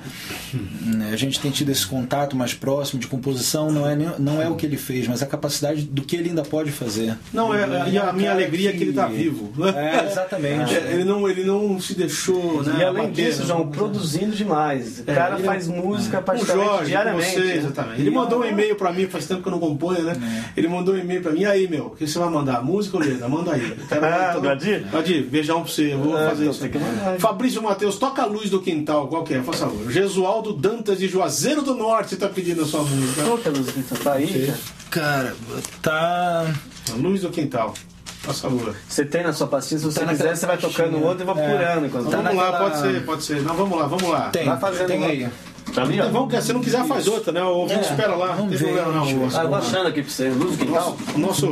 né, 0.85 1.09
a 1.11 1.15
gente 1.15 1.39
tem 1.39 1.51
tido 1.51 1.69
esse 1.69 1.85
contato 1.85 2.35
mais 2.35 2.53
próximo 2.53 2.99
de 2.99 3.07
composição, 3.07 3.71
não 3.71 3.87
é, 3.87 3.95
nem- 3.95 4.11
não 4.19 4.41
é 4.41 4.49
o 4.49 4.55
que 4.55 4.65
ele 4.65 4.77
fez, 4.77 5.07
mas 5.07 5.21
a 5.21 5.25
capacidade 5.25 5.83
do 5.83 6.01
que 6.01 6.15
ele 6.15 6.29
ainda 6.29 6.43
pode 6.43 6.71
fazer. 6.71 7.15
Não, 7.33 7.53
é, 7.53 7.89
e 7.89 7.97
a 7.97 8.11
minha 8.13 8.31
alegria 8.31 8.69
é 8.69 8.73
que 8.73 8.83
ele 8.83 8.93
tá 8.93 9.07
vivo. 9.07 9.51
É, 9.75 10.05
exatamente. 10.05 10.75
É, 10.75 10.91
ele, 10.93 11.03
não, 11.03 11.27
ele 11.29 11.43
não 11.43 11.79
se 11.79 11.93
deixou. 11.95 12.63
Né, 12.63 12.75
E 12.79 12.83
além 12.83 13.05
abater, 13.05 13.25
disso, 13.25 13.41
né? 13.41 13.47
João, 13.47 13.67
produzindo 13.67 14.35
demais. 14.35 14.99
O 15.05 15.11
É, 15.11 15.13
cara 15.13 15.35
ele- 15.35 15.43
faz 15.43 15.67
música 15.67 16.19
o 16.19 16.23
praticamente 16.23 16.65
Jorge, 16.67 16.85
diariamente. 16.89 17.31
você, 17.31 17.39
né? 17.39 17.55
exatamente. 17.57 18.01
Ele 18.01 18.09
mandou 18.11 18.39
um 18.41 18.45
e-mail 18.45 18.75
pra 18.75 18.91
mim, 18.91 19.07
faz 19.07 19.25
tempo 19.25 19.41
que 19.41 19.47
eu 19.47 19.51
não 19.51 19.59
componho, 19.59 20.03
né? 20.03 20.13
Ele 20.55 20.67
mandou 20.67 20.93
um 20.93 20.97
e-mail 20.97 21.21
pra 21.21 21.31
mim, 21.31 21.41
e 21.41 21.45
aí, 21.45 21.67
meu, 21.67 21.87
o 21.87 21.89
que 21.91 22.07
você 22.07 22.19
vai 22.19 22.29
mandar? 22.29 22.63
Música 22.63 22.97
ou 22.97 23.03
letra? 23.03 23.27
Manda 23.27 23.53
aí. 23.53 23.73
Quero- 23.87 24.01
Ah, 24.11 24.37
Gladir? 24.39 24.83
Gladir, 24.91 25.23
beijão 25.23 25.61
pra 25.63 25.71
você, 25.71 25.93
eu 25.93 25.99
vou 25.99 26.15
Ah, 26.17 26.29
fazer 26.29 26.49
isso. 26.49 26.59
tem 26.61 26.69
que 26.69 26.77
mandar. 26.77 27.17
Fabrício 27.19 27.61
Matheus, 27.61 27.80
toca 27.89 28.21
a 28.21 28.25
luz 28.25 28.49
do 28.49 28.61
quintal, 28.61 29.07
qual 29.07 29.23
que 29.23 29.33
é? 29.33 29.41
Faça 29.41 29.65
favor. 29.65 29.91
Gesualdo 29.91 30.53
Dantas 30.53 30.99
de 30.99 31.07
Juazeiro 31.07 31.61
do 31.61 31.73
Norte 31.75 32.15
tá 32.15 32.27
pedindo 32.29 32.61
a 32.63 32.65
sua 32.65 32.83
música. 32.83 33.23
Qual 33.23 33.37
que 33.37 33.47
é 33.47 33.51
a 33.51 33.55
música 33.55 33.81
que 33.81 34.03
tá 34.03 34.13
aí, 34.13 34.53
cara? 34.89 35.35
Tá. 35.81 36.45
A 36.91 36.95
luz 36.95 37.21
do 37.21 37.29
quintal. 37.29 37.73
Faça 38.21 38.41
favor. 38.41 38.75
Você 38.87 39.03
tem 39.03 39.23
na 39.23 39.33
sua 39.33 39.47
pastinha, 39.47 39.79
se 39.79 39.85
você 39.85 40.01
Tá 40.01 40.07
quiser, 40.07 40.35
você 40.35 40.45
vai 40.45 40.57
tocando 40.57 40.97
o 40.97 41.03
outro 41.03 41.23
e 41.23 41.25
vai 41.25 41.43
É. 41.43 41.47
procurando 41.47 41.85
enquanto 41.87 42.09
Tá 42.09 42.17
vamos 42.17 42.35
lá, 42.35 42.51
naquela- 42.51 42.69
pode 42.69 42.81
ser, 42.81 43.03
pode 43.05 43.23
ser. 43.23 43.41
Não, 43.41 43.55
vamos 43.55 43.79
lá, 43.79 43.87
vamos 43.87 44.07
lá. 44.09 44.29
Tem, 44.29 44.45
Vai 44.45 44.59
fazendo 44.59 44.87
tem 44.87 44.99
lá. 44.99 45.07
aí. 45.07 45.29
Tá 45.73 45.83
ali. 45.83 45.95
Então, 45.95 46.11
vamos, 46.11 46.43
se 46.43 46.53
não 46.53 46.59
quiser, 46.61 46.85
faz 46.85 47.07
outra, 47.07 47.31
né? 47.31 47.41
O 47.43 47.65
É, 47.69 47.79
espera 47.79 48.13
lá. 48.15 48.35
Não 48.35 48.47
tem 48.49 48.57
problema 48.57 48.91
não. 48.91 49.03
Ah, 49.03 49.41
eu 49.43 49.47
vou 49.47 49.57
achando 49.57 49.87
aqui 49.87 50.01
pra 50.03 50.11
você. 50.11 50.29
Luz 50.29 50.57
do 50.57 50.65
quintal. 50.65 50.97
nosso, 50.97 50.97
o 51.15 51.19
nosso 51.19 51.45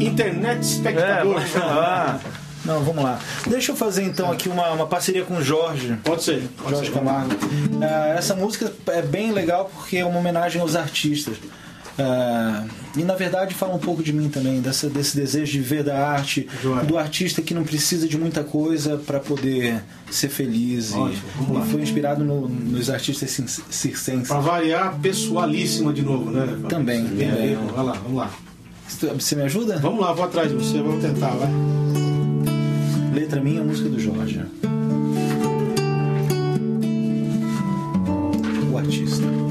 internet 0.00 0.58
É, 0.58 0.60
espectador. 0.60 1.42
lá. 1.58 2.20
Não, 2.64 2.82
vamos 2.82 3.04
lá. 3.04 3.18
Deixa 3.46 3.72
eu 3.72 3.76
fazer 3.76 4.02
então 4.04 4.30
aqui 4.32 4.48
uma, 4.48 4.70
uma 4.70 4.86
parceria 4.86 5.24
com 5.24 5.36
o 5.36 5.42
Jorge. 5.42 5.98
Pode 6.02 6.24
ser. 6.24 6.48
Pode 6.56 6.70
Jorge 6.70 6.90
ser. 6.90 6.94
Camargo. 6.98 7.34
Ah, 7.82 8.14
essa 8.16 8.34
música 8.34 8.72
é 8.88 9.02
bem 9.02 9.32
legal 9.32 9.70
porque 9.74 9.98
é 9.98 10.04
uma 10.04 10.18
homenagem 10.18 10.60
aos 10.60 10.74
artistas. 10.74 11.36
Uh, 11.96 12.68
e 12.96 13.04
na 13.04 13.14
verdade 13.14 13.54
fala 13.54 13.72
um 13.72 13.78
pouco 13.78 14.02
de 14.02 14.12
mim 14.12 14.28
também, 14.28 14.60
dessa, 14.60 14.90
desse 14.90 15.16
desejo 15.16 15.52
de 15.52 15.60
ver 15.60 15.84
da 15.84 15.96
arte, 15.96 16.48
Joia. 16.60 16.82
do 16.82 16.98
artista 16.98 17.40
que 17.40 17.54
não 17.54 17.62
precisa 17.62 18.08
de 18.08 18.18
muita 18.18 18.42
coisa 18.42 18.96
para 18.96 19.20
poder 19.20 19.80
ser 20.10 20.28
feliz. 20.28 20.92
Ótimo, 20.92 21.22
e, 21.38 21.58
e, 21.60 21.70
foi 21.70 21.82
inspirado 21.82 22.24
no, 22.24 22.48
nos 22.48 22.90
artistas 22.90 23.30
circenses. 23.70 24.26
Para 24.26 24.40
variar, 24.40 24.98
pessoalíssima 25.00 25.92
de 25.92 26.02
novo, 26.02 26.32
né? 26.32 26.46
Também. 26.68 27.04
também. 27.04 27.28
É, 27.28 27.58
vai 27.72 27.84
lá, 27.84 27.92
vamos 27.92 28.16
lá. 28.16 28.30
Você 28.88 29.36
me 29.36 29.42
ajuda? 29.42 29.78
Vamos 29.78 30.00
lá, 30.00 30.12
vou 30.12 30.24
atrás 30.24 30.48
de 30.48 30.56
você, 30.56 30.82
vamos 30.82 31.00
tentar, 31.00 31.30
vai. 31.30 31.83
Letra 33.14 33.40
minha, 33.40 33.62
música 33.62 33.88
do 33.88 34.00
Jorge. 34.00 34.44
O 38.72 38.76
artista. 38.76 39.43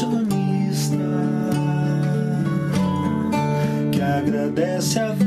Também 0.00 0.68
é 4.98 5.25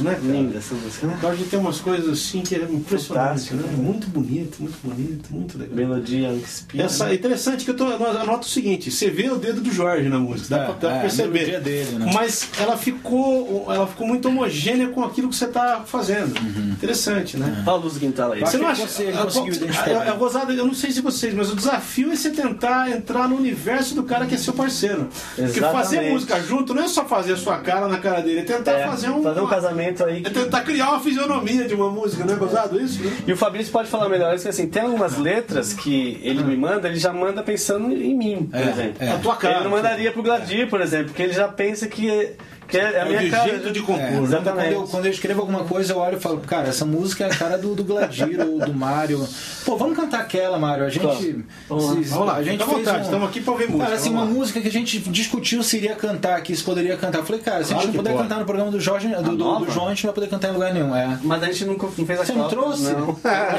outro, 0.00 0.04
né? 0.04 0.14
Cara? 0.14 0.26
Linda 0.26 0.58
essa 0.58 0.74
música, 0.74 1.06
né? 1.06 1.18
Jorge 1.20 1.44
tem 1.44 1.58
umas 1.58 1.80
coisas 1.80 2.10
assim 2.10 2.42
que 2.42 2.54
é 2.54 2.62
impressionante, 2.62 3.54
né? 3.54 3.62
né? 3.62 3.76
Muito 3.76 4.08
bonito, 4.08 4.60
muito 4.60 4.78
bonito, 4.82 5.32
muito 5.32 5.58
legal. 5.58 5.76
Melodia 5.76 6.32
inspira. 6.32 6.84
Essa, 6.84 7.10
é 7.10 7.14
interessante 7.14 7.64
que 7.64 7.70
eu 7.70 7.76
tô, 7.76 7.86
anoto 7.86 8.46
o 8.46 8.50
seguinte: 8.50 8.90
você 8.90 9.10
vê 9.10 9.30
o 9.30 9.36
dedo 9.36 9.60
do 9.60 9.72
Jorge 9.72 10.08
na 10.08 10.18
música, 10.18 10.56
dá 10.56 10.62
é, 10.62 10.72
pra, 10.72 10.96
é, 10.96 11.00
perceber. 11.00 11.60
Dele, 11.60 11.98
né? 11.98 12.10
Mas 12.12 12.48
ela 12.58 12.76
ficou, 12.76 13.66
ela 13.72 13.86
ficou 13.86 14.06
muito 14.06 14.28
homogênea 14.28 14.88
com 14.88 15.02
aquilo 15.02 15.28
que 15.28 15.36
você 15.36 15.46
tá 15.46 15.82
fazendo. 15.86 16.38
Uhum. 16.38 16.75
Interessante, 16.76 17.36
né? 17.36 17.64
Olha 17.66 17.76
a 17.76 17.80
luz 17.80 17.96
guintal 17.96 18.32
aí. 18.32 18.40
Você 18.40 18.58
não 18.58 18.68
acha, 18.68 18.86
você 18.86 19.12
conseguiu 19.12 19.54
identificar? 19.54 20.06
É, 20.06 20.10
eu 20.10 20.66
não 20.66 20.74
sei 20.74 20.90
se 20.90 21.00
vocês, 21.00 21.34
mas 21.34 21.50
o 21.50 21.56
desafio 21.56 22.12
é 22.12 22.16
você 22.16 22.30
tentar 22.30 22.90
entrar 22.90 23.28
no 23.28 23.36
universo 23.36 23.94
do 23.94 24.02
cara 24.02 24.26
que 24.26 24.34
é 24.34 24.38
seu 24.38 24.52
parceiro. 24.52 25.08
Exatamente. 25.38 25.52
Porque 25.52 25.60
fazer 25.60 26.10
música 26.10 26.40
junto 26.42 26.74
não 26.74 26.84
é 26.84 26.88
só 26.88 27.04
fazer 27.04 27.32
a 27.32 27.36
sua 27.36 27.58
cara 27.58 27.88
na 27.88 27.98
cara 27.98 28.20
dele, 28.20 28.40
é 28.40 28.42
tentar 28.42 28.72
é, 28.72 28.86
fazer 28.86 29.10
um. 29.10 29.22
Fazer 29.22 29.40
um 29.40 29.46
casamento 29.46 30.04
aí. 30.04 30.20
Que... 30.22 30.28
É 30.28 30.30
tentar 30.30 30.60
criar 30.62 30.90
uma 30.90 31.00
fisionomia 31.00 31.66
de 31.66 31.74
uma 31.74 31.90
música, 31.90 32.24
não 32.24 32.34
é 32.34 32.36
gozado 32.36 32.80
isso? 32.80 33.02
Né? 33.02 33.16
E 33.26 33.32
o 33.32 33.36
Fabrício 33.36 33.72
pode 33.72 33.88
falar 33.88 34.08
melhor 34.08 34.34
isso 34.34 34.44
que 34.44 34.50
assim, 34.50 34.68
tem 34.68 34.82
algumas 34.82 35.16
letras 35.16 35.72
que 35.72 36.20
ele 36.22 36.44
me 36.44 36.56
manda, 36.56 36.88
ele 36.88 36.98
já 36.98 37.12
manda 37.12 37.42
pensando 37.42 37.92
em 37.92 38.16
mim, 38.16 38.48
por 38.50 38.60
é, 38.60 38.70
exemplo. 38.70 38.96
É. 39.00 39.10
A 39.10 39.18
tua 39.18 39.36
cara. 39.36 39.56
Ele 39.56 39.64
não 39.64 39.70
mandaria 39.70 40.12
pro 40.12 40.22
Gladir, 40.22 40.68
por 40.68 40.80
exemplo, 40.80 41.06
porque 41.06 41.22
ele 41.22 41.32
já 41.32 41.48
pensa 41.48 41.86
que 41.86 42.36
que 42.68 42.76
é 42.76 43.00
a 43.00 43.04
minha 43.04 43.20
de 43.20 43.30
cara. 43.30 43.48
jeito 43.48 43.72
de 43.72 43.80
concurso. 43.80 44.04
É, 44.04 44.22
exatamente. 44.22 44.74
Quando 44.74 44.82
eu, 44.82 44.88
quando 44.88 45.06
eu, 45.06 45.12
escrevo 45.12 45.40
alguma 45.40 45.64
coisa, 45.64 45.92
eu 45.92 45.98
olho 45.98 46.16
e 46.16 46.20
falo, 46.20 46.38
cara, 46.40 46.68
essa 46.68 46.84
música 46.84 47.24
é 47.24 47.26
a 47.32 47.34
cara 47.34 47.56
do, 47.56 47.74
do 47.74 47.84
Gladir 47.84 48.40
ou 48.40 48.58
do 48.58 48.74
Mário. 48.74 49.26
Pô, 49.64 49.76
vamos 49.76 49.96
cantar 49.96 50.20
aquela, 50.20 50.58
Mário. 50.58 50.84
A 50.84 50.88
gente. 50.88 51.02
Claro. 51.02 51.18
Se, 51.18 52.10
vamos 52.10 52.26
lá, 52.26 52.36
a 52.36 52.42
gente 52.42 52.64
fez 52.64 52.78
vontade, 52.78 52.98
um, 52.98 53.02
estamos 53.02 53.28
aqui 53.28 53.40
para 53.40 53.52
ouvir 53.52 53.66
música. 53.66 53.84
Cara, 53.84 53.96
assim, 53.96 54.10
uma 54.10 54.24
lá. 54.24 54.30
música 54.30 54.60
que 54.60 54.68
a 54.68 54.72
gente 54.72 54.98
discutiu 54.98 55.62
se 55.62 55.76
iria 55.76 55.94
cantar 55.94 56.36
aqui, 56.36 56.54
se 56.54 56.62
poderia 56.62 56.96
cantar. 56.96 57.18
Eu 57.18 57.24
falei, 57.24 57.40
cara, 57.40 57.62
se 57.62 57.70
claro 57.70 57.82
a 57.82 57.86
gente 57.86 57.96
não 57.96 58.02
puder 58.02 58.14
pode. 58.14 58.22
cantar 58.24 58.40
no 58.40 58.46
programa 58.46 58.70
do 58.70 58.80
Jorge, 58.80 59.08
do, 59.08 59.22
do, 59.22 59.36
do, 59.36 59.70
João, 59.70 59.86
a 59.86 59.90
gente 59.90 60.04
não 60.04 60.12
vai 60.12 60.14
poder 60.14 60.28
cantar 60.28 60.48
em 60.48 60.52
lugar 60.52 60.74
nenhum. 60.74 60.94
É. 60.94 61.18
Mas 61.22 61.42
a 61.42 61.46
gente 61.46 61.64
nunca 61.64 61.88
fez 61.88 62.20
a 62.20 62.24
Você 62.24 62.32
não 62.32 62.48
trouxe? 62.48 62.92
Não. 62.92 63.16
é, 63.24 63.56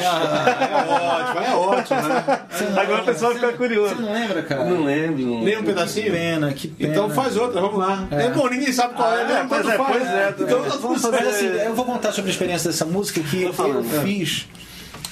ótimo, 1.16 1.44
é 1.44 1.56
ótimo, 1.56 2.02
né? 2.02 2.42
Agora 2.82 3.02
o 3.02 3.06
pessoal 3.06 3.34
fica 3.34 3.54
curioso. 3.54 3.96
Você 3.96 4.02
não 4.02 4.14
lembra, 4.14 4.42
cara? 4.44 4.66
Não 4.66 4.84
lembro. 4.84 5.44
Nem 5.44 5.58
um 5.58 5.64
pedacinho? 5.64 6.06
Que 6.06 6.12
pena, 6.12 6.54
que 6.54 6.68
pena. 6.68 6.92
Então 6.92 7.10
faz 7.10 7.38
outra, 7.38 7.62
vamos 7.62 7.80
lá. 7.80 8.08
É, 8.12 8.30
bom, 8.30 8.48
ninguém 8.50 8.72
sabe 8.72 8.97
qual 8.98 9.14
é, 9.18 9.24
né? 9.24 9.40
É, 9.42 9.48
pois 9.48 10.08
é. 10.08 10.36
Então, 10.40 10.64
vamos 10.82 11.02
fazer 11.02 11.28
assim, 11.28 11.46
eu 11.46 11.76
vou 11.76 11.86
contar 11.86 12.12
sobre 12.12 12.30
a 12.30 12.34
experiência 12.34 12.70
dessa 12.70 12.86
música 12.86 13.22
que 13.22 13.44
eu 13.44 13.54
fiz. 14.04 14.48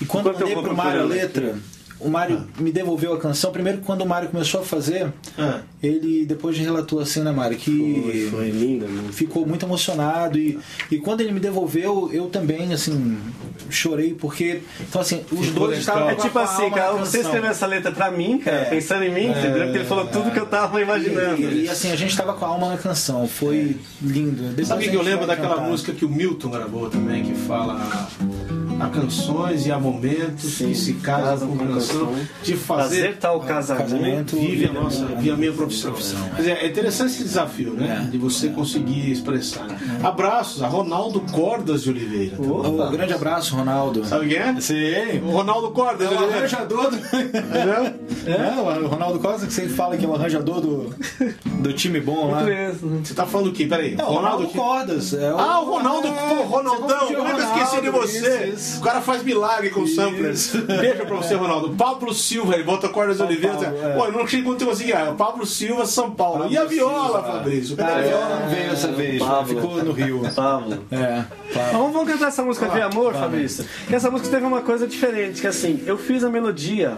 E 0.01 0.05
quando 0.05 0.29
Enquanto 0.29 0.39
mandei 0.41 0.61
pro 0.61 0.75
Mário 0.75 1.01
a 1.01 1.05
letra, 1.05 1.55
o 1.99 2.09
Mário 2.09 2.45
ah. 2.47 2.61
me 2.61 2.71
devolveu 2.71 3.13
a 3.13 3.19
canção. 3.19 3.51
Primeiro, 3.51 3.79
quando 3.79 4.01
o 4.01 4.05
Mário 4.05 4.29
começou 4.29 4.61
a 4.61 4.63
fazer, 4.63 5.11
ah. 5.37 5.61
ele 5.81 6.25
depois 6.25 6.57
relatou 6.57 6.99
assim, 6.99 7.21
né, 7.21 7.31
Mário? 7.31 7.57
Que 7.57 8.01
foi, 8.03 8.29
foi 8.29 8.49
linda, 8.49 8.85
ficou 9.11 9.45
muito 9.45 9.65
emocionado. 9.65 10.37
E, 10.37 10.59
e 10.91 10.97
quando 10.97 11.21
ele 11.21 11.31
me 11.31 11.39
devolveu, 11.39 12.09
eu 12.11 12.27
também, 12.27 12.73
assim, 12.73 13.17
chorei, 13.69 14.13
porque. 14.13 14.61
Então, 14.81 15.01
assim, 15.01 15.23
os 15.31 15.49
dois 15.51 15.79
estavam. 15.79 16.09
É 16.09 16.15
tipo 16.15 16.37
assim, 16.37 16.69
cara, 16.69 16.93
você 16.93 17.19
escreveu 17.19 17.49
essa 17.49 17.65
letra 17.65 17.91
pra 17.91 18.11
mim, 18.11 18.39
cara, 18.39 18.57
é, 18.57 18.65
pensando 18.65 19.03
em 19.03 19.13
mim, 19.13 19.27
é, 19.27 19.39
entendeu? 19.39 19.63
Porque 19.63 19.77
ele 19.77 19.85
falou 19.85 20.07
tudo 20.07 20.31
que 20.31 20.39
eu 20.39 20.45
tava 20.45 20.81
imaginando. 20.81 21.41
E, 21.41 21.65
e, 21.65 21.69
assim, 21.69 21.91
a 21.91 21.95
gente 21.95 22.15
tava 22.15 22.33
com 22.33 22.45
a 22.45 22.49
alma 22.49 22.69
na 22.69 22.77
canção. 22.77 23.27
Foi 23.27 23.77
lindo. 24.01 24.43
Depois 24.49 24.67
Sabe 24.67 24.87
o 24.87 24.91
que 24.91 24.95
eu 24.95 25.01
lembro 25.01 25.25
daquela 25.25 25.55
cantar. 25.55 25.69
música 25.69 25.93
que 25.93 26.03
o 26.03 26.09
Milton 26.09 26.49
gravou 26.49 26.89
também, 26.89 27.23
que 27.23 27.35
fala 27.35 27.75
a 28.79 28.87
canções 28.89 29.65
e 29.65 29.71
a 29.71 29.79
momentos 29.79 30.43
Sim, 30.55 30.67
que 30.69 30.75
se 30.75 30.93
casam 30.95 31.47
com 31.49 31.57
canção, 31.57 32.07
canções. 32.07 32.27
de 32.43 32.55
Fazer 32.55 32.83
fazer 32.85 33.17
tal 33.17 33.39
casamento. 33.39 33.83
casamento. 33.89 34.35
vive 34.37 34.65
a 34.65 34.73
nossa, 34.73 35.05
vive 35.05 35.31
a 35.31 35.35
minha 35.37 35.51
profissão. 35.53 35.91
profissão, 35.91 36.19
Quer 36.35 36.41
dizer, 36.41 36.51
é 36.57 36.67
interessante 36.67 37.11
esse 37.13 37.23
desafio, 37.23 37.73
né? 37.73 38.03
É. 38.05 38.09
De 38.11 38.17
você 38.17 38.49
conseguir 38.49 39.11
expressar. 39.11 39.67
Abraços 40.03 40.61
a 40.61 40.67
Ronaldo 40.67 41.21
Cordas 41.31 41.83
de 41.83 41.89
Oliveira. 41.89 42.35
Um 42.41 42.91
grande 42.91 43.13
abraço, 43.13 43.55
Ronaldo. 43.55 44.05
Sabe 44.05 44.27
quem 44.29 44.37
é? 44.37 44.59
Sim. 44.59 45.21
O 45.25 45.31
Ronaldo 45.31 45.71
Cordas 45.71 46.07
É 46.07 46.09
o 46.09 46.17
Oliveira. 46.17 46.37
arranjador 46.39 46.91
do. 46.91 46.97
É, 48.25 48.81
o 48.83 48.87
Ronaldo 48.87 49.19
Costa 49.19 49.45
que 49.45 49.53
sempre 49.53 49.73
fala 49.73 49.95
que 49.97 50.05
é 50.05 50.07
o 50.07 50.13
arranjador 50.15 50.59
do, 50.61 50.93
do 51.61 51.73
time 51.73 51.99
bom 51.99 52.31
lá. 52.31 52.43
Você 53.03 53.13
tá 53.13 53.25
falando 53.25 53.47
o 53.47 53.51
quê? 53.53 53.65
Peraí. 53.67 53.95
É, 53.97 54.03
o 54.03 54.07
Ronaldo 54.07 54.47
que- 54.47 54.57
Cordas. 54.57 55.13
É 55.13 55.31
o... 55.33 55.37
Ah, 55.37 55.61
o 55.61 55.65
Ronaldo, 55.65 56.07
pô, 56.07 56.43
Ronaldão, 56.43 57.07
você 57.07 57.15
como 57.15 57.27
é 57.27 57.33
que 57.33 57.39
eu 57.41 57.45
esqueci 57.45 57.81
de 57.81 57.87
Ronaldo, 57.87 58.07
você? 58.07 58.17
isso, 58.47 58.55
isso. 58.55 58.64
O 58.77 58.81
cara 58.81 59.01
faz 59.01 59.23
milagre 59.23 59.69
com 59.69 59.85
samplers. 59.87 60.55
Beijo 60.55 61.05
pra 61.05 61.15
você, 61.15 61.35
Ronaldo. 61.35 61.75
Pablo 61.75 62.13
Silva, 62.13 62.53
ele 62.55 62.63
volta 62.63 62.89
Cordas 62.89 63.19
Oliveira. 63.19 63.55
Paulo, 63.55 63.77
é. 63.83 63.93
Pô, 63.93 64.05
eu 64.05 64.11
não 64.11 64.25
quando 64.43 64.61
eu 64.61 64.67
consegui. 64.67 64.93
Ah, 64.93 65.13
Pablo 65.17 65.45
Silva, 65.45 65.85
São 65.85 66.11
Paulo. 66.11 66.39
Pablo 66.39 66.53
e 66.53 66.57
a 66.57 66.65
viola, 66.65 67.21
Silva. 67.21 67.23
Fabrício? 67.23 67.77
Cadê 67.77 67.91
a 67.91 67.95
a 67.95 68.01
viola 68.01 68.39
não 68.39 68.49
veio 68.49 68.71
essa 68.71 68.87
vez, 68.91 69.23
Pablo. 69.23 69.55
ficou 69.55 69.83
no 69.83 69.91
Rio. 69.91 70.21
Pablo. 70.35 70.85
É, 70.91 70.97
Mas 70.97 71.53
Pablo. 71.53 71.71
vamos, 71.79 71.93
vamos 71.93 72.11
cantar 72.11 72.27
essa 72.27 72.43
música 72.43 72.69
de 72.69 72.81
amor, 72.81 73.13
Fabrício? 73.13 73.65
Que 73.87 73.95
essa 73.95 74.09
música 74.11 74.29
teve 74.29 74.45
uma 74.45 74.61
coisa 74.61 74.87
diferente, 74.87 75.41
que 75.41 75.47
assim, 75.47 75.83
eu 75.85 75.97
fiz 75.97 76.23
a 76.23 76.29
melodia 76.29 76.97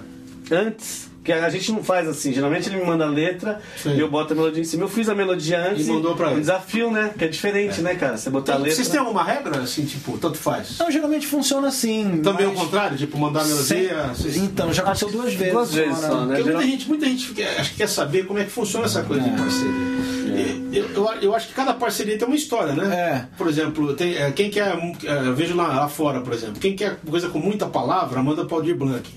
antes, 0.51 1.09
que 1.27 1.33
a 1.33 1.49
gente 1.49 1.71
não 1.73 1.83
faz 1.83 2.07
assim, 2.07 2.31
geralmente 2.31 2.69
ele 2.69 2.77
me 2.77 2.85
manda 2.85 3.03
a 3.03 3.09
letra 3.09 3.59
Sim. 3.75 3.95
e 3.95 3.99
eu 3.99 4.09
boto 4.09 4.31
a 4.31 4.35
melodia 4.35 4.61
em 4.61 4.63
cima. 4.63 4.83
Eu 4.85 4.87
fiz 4.87 5.09
a 5.09 5.13
melodia 5.13 5.59
antes 5.71 5.85
E 5.85 5.91
mandou 5.91 6.15
pra 6.15 6.29
um 6.29 6.31
ele. 6.31 6.39
desafio, 6.39 6.89
né? 6.89 7.11
Que 7.17 7.25
é 7.25 7.27
diferente, 7.27 7.81
né, 7.81 7.95
cara? 7.95 8.15
Você 8.15 8.29
botar 8.29 8.53
a 8.53 8.57
letra. 8.57 8.75
Vocês 8.75 8.87
têm 8.87 8.97
alguma 8.99 9.23
regra, 9.23 9.59
assim, 9.59 9.83
tipo, 9.85 10.17
tanto 10.17 10.37
faz? 10.37 10.77
Não, 10.79 10.89
geralmente 10.89 11.27
funciona 11.27 11.67
assim. 11.67 12.21
Também 12.23 12.47
mas- 12.47 12.57
ao 12.57 12.63
contrário, 12.63 12.97
tipo, 12.97 13.17
mandar 13.17 13.41
a 13.41 13.43
melodia. 13.45 14.11
Então, 14.37 14.71
já 14.73 14.81
aconteceu 14.83 15.09
duas 15.11 15.33
vezes. 15.33 15.53
duas 15.53 15.73
vezes 15.73 15.99
só, 15.99 16.21
né? 16.25 16.35
Porque 16.37 16.43
geral- 16.43 16.57
muita 16.61 16.71
gente, 16.71 16.87
muita 16.87 17.05
gente 17.05 17.33
quer, 17.33 17.59
acho 17.59 17.71
que 17.71 17.75
quer 17.77 17.89
saber 17.89 18.25
como 18.25 18.39
é 18.39 18.45
que 18.45 18.51
funciona 18.51 18.85
essa 18.85 19.03
coisa 19.03 19.21
de 19.23 19.29
É. 19.29 19.37
parceria. 19.37 19.97
Eu, 20.73 20.85
eu, 20.93 21.09
eu 21.21 21.35
acho 21.35 21.47
que 21.47 21.53
cada 21.53 21.73
parceria 21.73 22.17
tem 22.17 22.27
uma 22.27 22.35
história, 22.37 22.73
né? 22.73 22.95
É. 22.95 23.25
Por 23.37 23.47
exemplo, 23.47 23.93
tem, 23.95 24.15
é, 24.15 24.31
quem 24.31 24.49
quer. 24.49 24.77
é, 25.03 25.27
eu 25.27 25.35
vejo 25.35 25.55
lá, 25.55 25.67
lá 25.67 25.87
fora, 25.89 26.21
por 26.21 26.33
exemplo, 26.33 26.55
quem 26.59 26.75
quer 26.75 26.97
coisa 27.09 27.27
com 27.29 27.39
muita 27.39 27.65
palavra, 27.65 28.21
manda 28.23 28.45
para 28.45 28.55
o 28.55 28.57
Aldir 28.59 28.75
Blanc. 28.77 29.09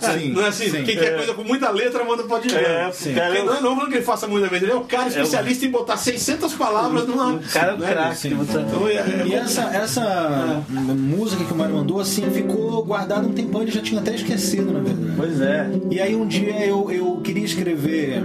Sim, 0.00 0.32
Não 0.32 0.42
é 0.42 0.48
assim? 0.48 0.70
sim. 0.70 0.84
Quem 0.84 0.96
quer 0.96 1.16
coisa 1.16 1.34
com 1.34 1.44
muita 1.44 1.70
letra, 1.70 2.04
manda 2.04 2.22
para 2.24 2.36
o 2.40 2.54
É, 2.54 2.90
sim. 2.92 3.14
Porque 3.14 3.38
Não, 3.42 3.60
não 3.60 3.74
falando 3.76 3.88
que 3.90 3.96
ele 3.96 4.04
faça 4.04 4.26
muita 4.26 4.48
vez, 4.48 4.62
ele 4.62 4.72
é 4.72 4.74
o 4.74 4.80
cara 4.82 5.08
especialista 5.08 5.66
em 5.66 5.70
botar 5.70 5.96
600 5.96 6.52
palavras 6.54 7.06
numa. 7.06 7.38
Cara, 7.52 7.72
é 7.72 7.74
um 7.74 7.78
né? 7.78 7.88
craque. 7.90 8.28
Botar- 8.34 8.60
Então, 8.60 8.88
é, 8.88 8.92
é 8.94 9.22
E 9.26 9.34
essa, 9.34 9.62
essa 9.74 10.62
música 10.68 11.44
que 11.44 11.52
o 11.52 11.56
Mário 11.56 11.74
mandou, 11.74 12.00
assim, 12.00 12.28
ficou 12.30 12.84
guardada 12.84 13.26
um 13.26 13.32
tempão, 13.32 13.62
ele 13.62 13.70
já 13.70 13.80
tinha 13.80 14.00
até 14.00 14.14
esquecido, 14.14 14.72
na 14.72 14.80
verdade. 14.80 15.12
Pois 15.16 15.40
é. 15.40 15.68
E 15.90 16.00
aí 16.00 16.14
um 16.16 16.26
dia 16.26 16.64
eu, 16.66 16.90
eu 16.90 17.20
queria 17.22 17.44
escrever 17.44 18.22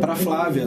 pra 0.00 0.14
Flávia 0.16 0.64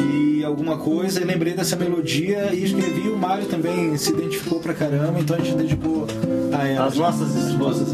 e 0.00 0.27
alguma 0.48 0.76
coisa, 0.76 1.20
e 1.20 1.24
lembrei 1.24 1.54
dessa 1.54 1.76
melodia 1.76 2.52
e 2.52 2.64
escrevi, 2.64 3.08
o 3.08 3.16
Mário 3.16 3.46
também 3.46 3.96
se 3.96 4.10
identificou 4.10 4.58
pra 4.60 4.74
caramba, 4.74 5.20
então 5.20 5.36
a 5.36 5.38
gente 5.38 5.56
dedicou 5.56 6.06
a 6.52 6.66
ela. 6.66 6.86
As 6.86 6.96
nossas 6.96 7.34
esposas. 7.36 7.88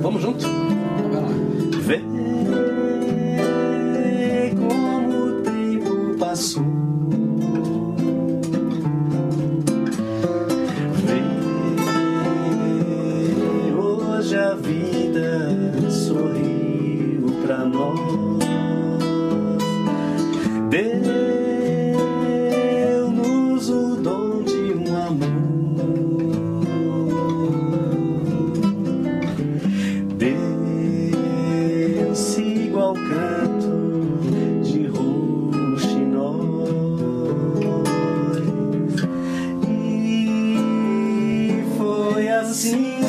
Vamos 0.00 0.22
junto? 0.22 0.46
Vai 0.46 1.22
lá. 1.22 1.28
Vê. 1.82 2.17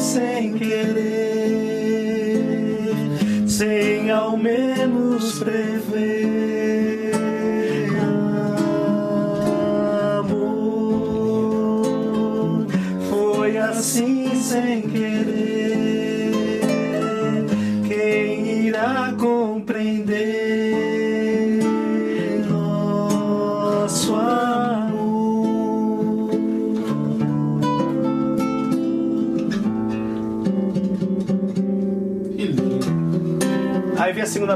Sem 0.10 0.54
querer 0.58 1.29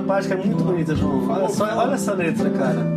Aí 0.03 0.21
vem 0.21 0.21
a 0.21 0.21
segunda 0.23 0.23
parte 0.23 0.27
que 0.27 0.33
é 0.33 0.37
muito 0.37 0.63
bonita, 0.63 0.95
João. 0.95 1.29
Olha, 1.29 1.49
só, 1.49 1.77
olha 1.77 1.93
essa 1.93 2.13
letra, 2.13 2.49
cara. 2.49 2.92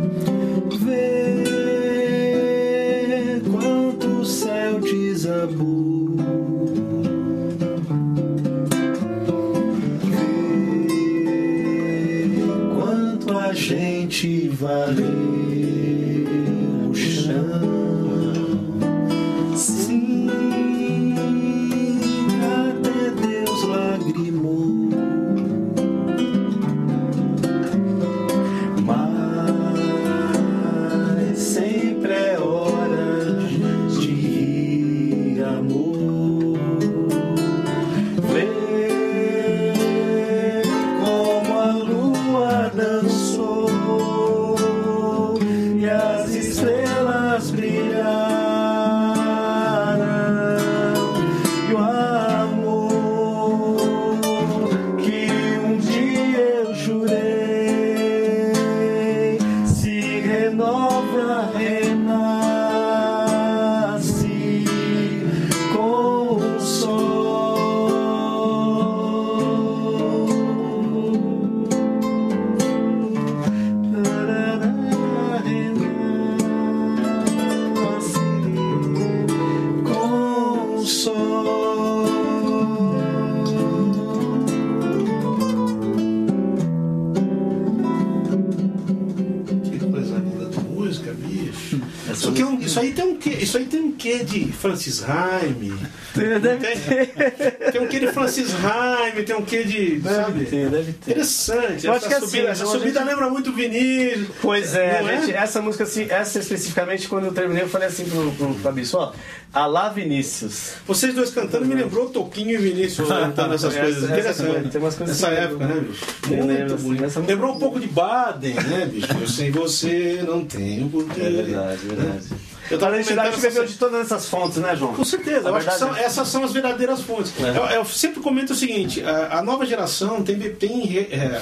Quê 94.07 94.23
de 94.23 94.51
Francis? 94.51 95.03
Deve 96.17 96.57
Tem, 96.57 96.77
ter. 96.77 97.71
tem 97.71 97.81
um 97.81 97.87
quê 97.87 97.99
de 97.99 98.07
Francis 98.07 98.47
Haime, 98.63 99.21
tem 99.23 99.35
um 99.35 99.43
quê 99.45 99.63
de. 99.63 100.01
sabe? 100.01 100.31
Deve 100.39 100.45
ter, 100.45 100.69
deve 100.69 100.93
ter. 100.93 101.11
Interessante. 101.11 101.85
Eu 101.85 101.93
essa 101.93 102.05
acho 102.05 102.07
que 102.07 102.13
é 102.13 102.17
assim, 102.17 102.25
subida, 102.25 102.43
né, 102.45 102.51
essa 102.51 102.65
subida 102.65 102.99
gente- 102.99 103.09
lembra 103.09 103.29
muito 103.29 103.51
Vinícius. 103.53 104.27
Pois 104.41 104.73
é, 104.75 105.01
é? 105.03 105.21
gente, 105.21 105.33
essa 105.33 105.61
música, 105.61 105.83
assim, 105.83 106.07
essa 106.09 106.39
especificamente, 106.39 107.07
quando 107.07 107.25
eu 107.25 107.33
terminei, 107.33 107.63
eu 107.63 107.69
falei 107.69 107.87
assim 107.87 108.05
pro, 108.05 108.31
pro 108.31 108.53
Fabrício, 108.55 108.97
ó, 108.97 109.11
Alá 109.53 109.89
Vinícius. 109.89 110.73
Vocês 110.87 111.13
dois 111.13 111.29
cantando 111.29 111.65
me 111.65 111.75
lembrou 111.75 112.09
Toquinho 112.09 112.51
e 112.51 112.57
Vinícius 112.57 113.07
cantando 113.09 113.53
essas 113.53 113.73
Essa- 113.75 113.83
coisas. 113.83 114.03
essa 114.09 114.43
Interessante. 114.43 114.69
tem 114.71 114.81
umas 114.81 114.95
coisas 114.95 115.21
Nessa 115.21 115.33
assim, 115.33 115.43
época, 115.43 115.63
eu- 115.63 115.67
né, 115.69 115.81
bicho? 115.87 116.05
Muito 116.27 116.45
lembro, 116.47 116.73
assim, 116.75 116.83
bonito. 116.83 117.03
essa 117.05 117.19
música- 117.19 117.33
Lembrou 117.35 117.55
um 117.55 117.59
pouco 117.59 117.79
de 117.79 117.87
Baden, 117.87 118.53
né, 118.55 118.89
bicho? 118.91 119.07
Eu 119.21 119.27
sem 119.27 119.51
você 119.51 120.23
não 120.27 120.43
tenho 120.45 120.89
porquê. 120.89 121.21
É 121.21 121.29
verdade, 121.29 121.79
verdade. 121.85 122.25
Eu 122.69 122.79
tava 122.79 122.95
A 122.95 122.99
essa- 123.37 123.47
bebeu 123.47 123.65
de 123.65 123.73
todas 123.75 124.01
essas 124.01 124.27
fontes, 124.29 124.57
né, 124.57 124.75
João? 124.75 124.93
Com 124.93 125.03
certeza, 125.05 125.47
A 125.47 125.51
eu 125.51 125.55
acho 125.55 125.67
que 125.69 125.77
são- 125.77 125.95
é- 125.95 126.03
essas 126.03 126.27
são 126.27 126.43
as 126.43 126.51
verdadeiras 126.51 127.01
fontes. 127.01 127.33
É. 127.39 127.49
Eu, 127.57 127.65
eu 127.79 127.85
sempre 127.85 128.21
comento 128.21 128.53
o 128.53 128.55
seguinte: 128.55 129.03
a, 129.03 129.39
a 129.39 129.41
nova 129.41 129.65
geração 129.65 130.23
tem, 130.23 130.37
tem 130.55 130.97
é, 131.11 131.41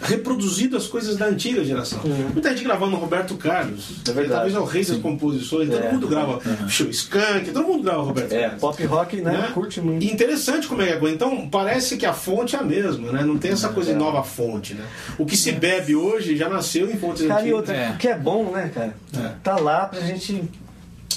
reproduzido 0.00 0.76
as 0.76 0.86
coisas 0.86 1.16
da 1.16 1.26
antiga 1.26 1.64
geração. 1.64 2.00
Muita 2.32 2.50
gente 2.50 2.64
gravando 2.64 2.96
Roberto 2.96 3.34
Carlos, 3.36 3.96
É 4.06 4.12
verdade. 4.12 4.28
talvez 4.30 4.54
é 4.54 4.58
o 4.60 4.64
rei 4.64 4.84
das 4.84 4.96
composições, 4.98 5.68
todo 5.68 5.82
É. 5.82 5.92
mundo 5.92 6.06
grava 6.08 6.40
Show 6.68 6.88
Skank, 6.88 7.50
todo 7.50 7.66
mundo 7.66 7.82
grava 7.82 8.02
Roberto 8.02 8.32
É, 8.32 8.42
Carlos. 8.42 8.60
pop 8.60 8.84
rock, 8.86 9.16
né? 9.20 9.32
Né? 9.32 9.50
Curte 9.54 9.80
muito. 9.80 10.04
E 10.04 10.10
interessante 10.10 10.66
como 10.66 10.82
é 10.82 10.96
que 10.96 11.06
é. 11.06 11.10
Então, 11.10 11.48
parece 11.48 11.96
que 11.96 12.06
a 12.06 12.12
fonte 12.12 12.54
é 12.56 12.58
a 12.58 12.62
mesma, 12.62 13.12
né? 13.12 13.22
Não 13.24 13.36
tem 13.38 13.50
essa 13.52 13.68
coisa 13.70 13.92
de 13.92 13.98
nova 13.98 14.22
fonte, 14.22 14.74
né? 14.74 14.84
O 15.18 15.26
que 15.26 15.36
se 15.36 15.52
bebe 15.52 15.94
hoje 15.96 16.36
já 16.36 16.48
nasceu 16.48 16.90
em 16.90 16.96
fontes 16.96 17.26
Cara, 17.26 17.40
e 17.40 17.42
antigas. 17.44 17.58
outra, 17.58 17.74
É. 17.76 17.90
o 17.90 17.96
que 17.96 18.08
é 18.08 18.16
bom, 18.18 18.50
né, 18.52 18.70
cara? 18.74 18.94
É. 19.16 19.30
Tá 19.42 19.56
lá 19.56 19.86
pra 19.86 20.00
gente. 20.00 20.42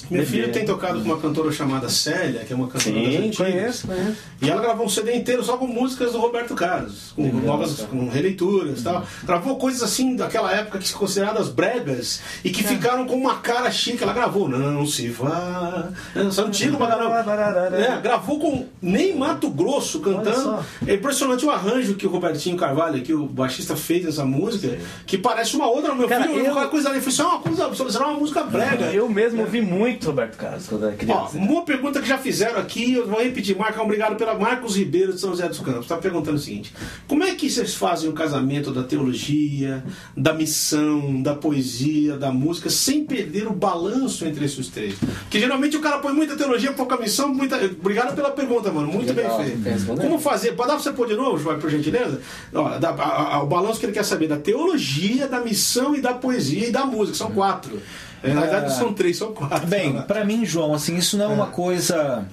Meu 0.09 0.25
filho 0.25 0.51
tem 0.51 0.65
tocado 0.65 0.99
com 0.99 1.05
uma 1.05 1.17
cantora 1.19 1.51
chamada 1.53 1.87
Célia, 1.89 2.41
que 2.45 2.51
é 2.51 2.55
uma 2.55 2.67
cantora 2.67 2.95
das 2.95 3.05
Sim, 3.13 3.17
antigas. 3.27 3.37
conheço, 3.37 3.87
conheço. 3.87 4.17
E 4.41 4.49
ela 4.49 4.61
gravou 4.61 4.85
um 4.85 4.89
CD 4.89 5.15
inteiro 5.15 5.41
só 5.43 5.55
com 5.55 5.65
músicas 5.67 6.11
do 6.11 6.19
Roberto 6.19 6.53
Carlos, 6.53 7.13
com 7.15 7.23
novas 7.27 7.79
com 7.89 8.09
releituras 8.09 8.81
e 8.81 8.83
tal. 8.83 9.05
Gravou 9.23 9.55
coisas 9.57 9.81
assim 9.81 10.15
daquela 10.17 10.51
época 10.53 10.79
que 10.79 10.87
se 10.87 10.93
consideradas 10.93 11.47
bregas 11.47 12.21
e 12.43 12.49
É. 12.49 12.51
que 12.51 12.61
ficaram 12.63 13.05
com 13.05 13.15
uma 13.15 13.35
cara 13.37 13.71
chique. 13.71 14.03
Ela 14.03 14.11
gravou 14.13 14.49
Não 14.49 14.85
se 14.85 15.07
vá. 15.07 15.89
Essa 16.15 16.41
é 16.41 16.45
antiga 16.45 16.77
caramba. 16.77 17.77
É, 17.77 18.01
gravou 18.01 18.39
com 18.39 18.65
nem 18.81 19.15
Mato 19.15 19.49
Grosso 19.49 19.99
cantando. 20.01 20.65
É 20.85 20.95
impressionante 20.95 21.45
o 21.45 21.49
arranjo 21.51 21.95
que 21.95 22.05
o 22.05 22.09
Robertinho 22.09 22.57
Carvalho, 22.57 23.01
que 23.01 23.13
o 23.13 23.25
baixista 23.27 23.75
fez 23.77 24.03
nessa 24.03 24.25
música, 24.25 24.77
que 25.05 25.17
parece 25.17 25.55
uma 25.55 25.67
outra. 25.69 25.95
Meu 25.95 26.07
Cara, 26.09 26.23
filho, 26.25 26.39
eu- 26.45 26.51
uma 26.51 26.67
coisa 26.67 26.89
ali, 26.89 26.99
foi 26.99 27.11
só 27.11 27.29
uma 27.29 27.39
coisa, 27.39 27.73
só 27.91 28.09
uma 28.09 28.19
música 28.19 28.43
brega. 28.43 28.85
Eu 28.91 29.07
mesmo 29.09 29.41
ouvi 29.41 29.61
muito 29.61 29.80
Roberto 30.05 30.37
Carlos 30.37 30.67
quando 30.67 30.83
era 30.85 30.93
Ó, 30.93 30.97
criança. 30.97 31.37
uma 31.37 31.63
pergunta 31.63 32.01
que 32.01 32.07
já 32.07 32.17
fizeram 32.17 32.59
aqui, 32.59 32.93
eu 32.93 33.07
vou 33.07 33.21
repetir. 33.21 33.55
Marcão, 33.57 33.83
obrigado 33.85 34.15
pela 34.15 34.33
Marcos 34.37 34.75
Ribeiro 34.77 35.13
de 35.13 35.19
São 35.19 35.31
José 35.31 35.47
dos 35.47 35.59
Campos. 35.59 35.81
Está 35.83 35.97
perguntando 35.97 36.37
o 36.37 36.39
seguinte: 36.39 36.73
como 37.07 37.23
é 37.23 37.33
que 37.35 37.49
vocês 37.49 37.73
fazem 37.75 38.09
o 38.09 38.13
casamento 38.13 38.71
da 38.71 38.83
teologia, 38.83 39.83
da 40.15 40.33
missão, 40.33 41.21
da 41.21 41.33
poesia, 41.35 42.17
da 42.17 42.31
música, 42.31 42.69
sem 42.69 43.03
perder 43.05 43.47
o 43.47 43.53
balanço 43.53 44.25
entre 44.25 44.45
esses 44.45 44.67
três? 44.67 44.95
Porque 45.23 45.39
geralmente 45.39 45.75
o 45.77 45.81
cara 45.81 45.99
põe 45.99 46.13
muita 46.13 46.35
teologia, 46.35 46.71
pouca 46.73 46.97
missão, 46.97 47.33
muita. 47.33 47.55
Obrigado 47.57 48.15
pela 48.15 48.31
pergunta, 48.31 48.71
mano. 48.71 48.87
Muito 48.91 49.13
Legal, 49.13 49.37
bem 49.39 49.57
feito. 49.57 49.85
Como 50.01 50.19
fazer? 50.19 50.51
Pode 50.53 50.69
dar 50.69 50.75
pra 50.75 50.83
você 50.83 50.91
pôr 50.91 51.07
de 51.07 51.15
novo, 51.15 51.37
João, 51.37 51.59
por 51.59 51.69
gentileza? 51.69 52.21
Ó, 52.53 52.77
da- 52.77 52.89
a- 52.91 53.35
a- 53.35 53.43
o 53.43 53.47
balanço 53.47 53.79
que 53.79 53.85
ele 53.85 53.93
quer 53.93 54.03
saber 54.03 54.27
da 54.27 54.37
teologia, 54.37 55.27
da 55.27 55.39
missão 55.39 55.95
e 55.95 56.01
da 56.01 56.13
poesia 56.13 56.67
e 56.67 56.71
da 56.71 56.85
música. 56.85 57.17
São 57.17 57.31
quatro. 57.31 57.79
É, 58.23 58.33
na 58.33 58.41
verdade, 58.41 58.73
são 58.73 58.93
três, 58.93 59.17
são 59.17 59.33
quatro. 59.33 59.67
Bem, 59.67 60.01
pra 60.03 60.23
mim, 60.23 60.45
João, 60.45 60.73
assim, 60.73 60.95
isso 60.97 61.17
não 61.17 61.25
é 61.25 61.27
uma 61.27 61.47
coisa 61.47 62.25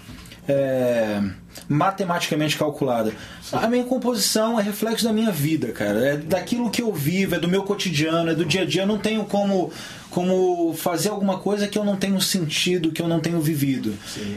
é, 0.48 1.20
matematicamente 1.68 2.56
calculada. 2.56 3.12
A 3.52 3.66
minha 3.66 3.84
composição 3.84 4.58
é 4.58 4.62
reflexo 4.62 5.04
da 5.04 5.12
minha 5.12 5.30
vida, 5.30 5.72
cara. 5.72 5.98
É 6.06 6.16
daquilo 6.16 6.70
que 6.70 6.82
eu 6.82 6.92
vivo, 6.92 7.34
é 7.34 7.38
do 7.38 7.48
meu 7.48 7.62
cotidiano, 7.62 8.30
é 8.30 8.34
do 8.34 8.44
dia 8.44 8.62
a 8.62 8.64
dia. 8.64 8.82
Eu 8.82 8.86
não 8.86 8.98
tenho 8.98 9.24
como, 9.24 9.70
como 10.10 10.72
fazer 10.74 11.10
alguma 11.10 11.38
coisa 11.38 11.68
que 11.68 11.78
eu 11.78 11.84
não 11.84 11.96
tenho 11.96 12.20
sentido, 12.20 12.90
que 12.90 13.02
eu 13.02 13.08
não 13.08 13.20
tenho 13.20 13.40
vivido. 13.40 13.94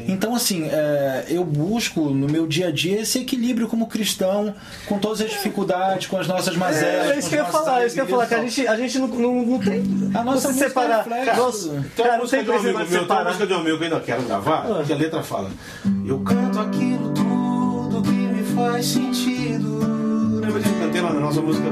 Então, 0.08 0.36
assim, 0.36 0.66
é, 0.66 1.26
eu 1.30 1.44
busco 1.46 2.02
no 2.10 2.28
meu 2.28 2.46
dia 2.46 2.68
a 2.68 2.72
dia 2.72 3.02
esse 3.02 3.20
equilíbrio 3.20 3.68
como 3.68 3.88
cristão, 3.88 4.54
com 4.86 5.00
todas 5.00 5.22
as 5.22 5.30
dificuldades, 5.32 6.08
com 6.08 6.18
as 6.18 6.28
nossas 6.28 6.56
mazelas. 6.58 7.12
É, 7.12 7.20
isso 7.20 7.30
que 7.30 7.36
eu 7.36 7.40
ia 7.40 7.46
falar, 7.46 7.84
é 7.84 7.86
isso 7.86 7.96
que 7.96 8.02
eu 8.02 8.06
ia 8.06 8.10
falar, 8.10 8.26
que 8.28 8.34
a 8.36 8.42
gente, 8.42 8.68
a 8.68 8.76
gente 8.76 9.00
não, 9.00 9.08
não, 9.08 9.46
não 9.46 9.60
tem. 9.60 9.84
A 10.14 10.24
nossa 10.24 10.42
se 10.42 10.48
música 10.48 10.68
separar. 10.68 11.08
é 11.08 11.20
reflexo. 11.20 11.42
Nossa, 11.42 11.86
cara, 11.96 12.18
não 12.18 12.28
tem 12.28 12.42
um 12.42 12.46
coisa 12.46 12.72
uma 12.72 13.24
música 13.24 13.48
de 13.48 13.54
um 13.54 13.58
amigo 13.58 13.78
que 13.78 13.84
eu 13.84 13.88
ainda 13.94 14.00
quero 14.02 14.24
gravar, 14.24 14.66
Ah. 14.68 14.84
que 14.86 14.94
a 14.94 14.96
letra 14.96 15.24
fala 15.24 15.50
Eu 16.06 16.20
canto 16.20 16.60
aquilo 16.60 17.12
tudo 17.14 18.02
que 18.04 18.10
me 18.12 18.44
faz 18.56 18.86
sentido 18.86 19.80
Lembra? 20.42 20.60
Eu 20.62 20.80
Cantei 20.86 21.02
lá 21.02 21.14
na 21.14 21.20
nossa 21.20 21.42
música 21.42 21.66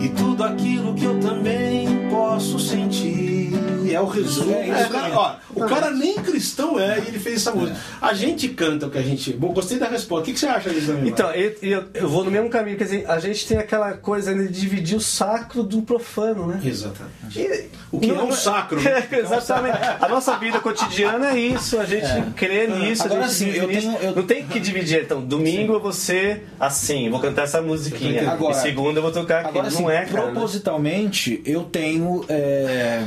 E 0.00 0.08
tudo 0.10 0.44
aquilo 0.44 0.94
que 0.94 1.04
eu 1.04 1.18
também 1.20 1.99
posso 2.10 2.58
sentir 2.58 3.50
É 3.92 4.00
o 4.00 4.06
resumo 4.06 4.52
É 4.52 4.86
o, 4.86 4.90
cara, 4.90 5.14
ó, 5.18 5.34
o 5.54 5.66
cara 5.66 5.90
nem 5.90 6.14
cristão 6.16 6.78
é 6.78 6.98
e 6.98 7.08
ele 7.08 7.18
fez 7.18 7.36
essa 7.36 7.52
música 7.52 7.76
A 8.00 8.12
gente 8.14 8.48
canta 8.50 8.86
o 8.86 8.90
que 8.90 8.98
a 8.98 9.02
gente... 9.02 9.32
Bom, 9.32 9.52
gostei 9.52 9.78
da 9.78 9.88
resposta, 9.88 10.22
o 10.22 10.24
que, 10.26 10.32
que 10.34 10.40
você 10.40 10.46
acha 10.46 10.70
disso 10.70 10.88
também? 10.88 11.08
Então, 11.08 11.30
eu, 11.32 11.56
eu, 11.62 11.84
eu 11.94 12.08
vou 12.08 12.24
no 12.24 12.30
mesmo 12.30 12.48
caminho, 12.50 12.76
quer 12.76 12.84
dizer, 12.84 13.04
a 13.10 13.18
gente 13.18 13.46
tem 13.46 13.58
aquela 13.58 13.92
coisa 13.94 14.34
de 14.34 14.48
dividir 14.48 14.96
o 14.96 15.00
sacro 15.00 15.62
do 15.62 15.82
profano, 15.82 16.46
né? 16.46 16.60
Exatamente 16.64 17.10
E- 17.36 17.68
O 17.92 17.98
que 17.98 18.06
não- 18.08 18.20
é 18.20 18.22
um 18.24 18.32
sacro 18.32 18.78
Exatamente. 19.10 19.78
A 20.00 20.08
nossa 20.08 20.36
vida 20.36 20.60
cotidiana 20.60 21.30
é 21.32 21.38
isso, 21.38 21.78
a 21.78 21.84
gente 21.84 22.06
crê 22.36 22.66
nisso, 22.68 23.04
Agora 23.04 23.24
a 23.24 23.28
gente 23.28 23.34
sim, 23.36 23.50
eu 23.50 23.68
tenho- 23.68 23.96
eu- 23.98 24.14
Não 24.16 24.22
tem 24.22 24.46
que 24.46 24.60
dividir, 24.60 25.02
então, 25.02 25.20
domingo 25.20 25.72
eu 25.74 25.80
vou 25.80 25.92
ser 25.92 26.46
assim, 26.58 27.10
vou 27.10 27.18
cantar 27.20 27.42
essa 27.44 27.60
musiquinha. 27.60 28.30
Agora- 28.30 28.56
e 28.56 28.60
segunda 28.60 28.98
eu 28.98 29.02
vou 29.02 29.12
tocar 29.12 29.38
aquilo. 29.40 29.50
Agora, 29.50 29.68
assim, 29.68 29.82
não 29.82 29.90
é, 29.90 30.04
cara. 30.04 30.26
né? 30.26 30.32
propositalmente, 30.32 31.42
eu 31.44 31.62
tenho 31.64 31.99
é, 32.28 33.04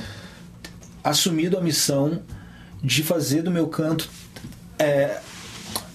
assumido 1.03 1.57
a 1.57 1.61
missão 1.61 2.21
de 2.83 3.03
fazer 3.03 3.41
do 3.41 3.51
meu 3.51 3.67
canto 3.67 4.09
é, 4.79 5.19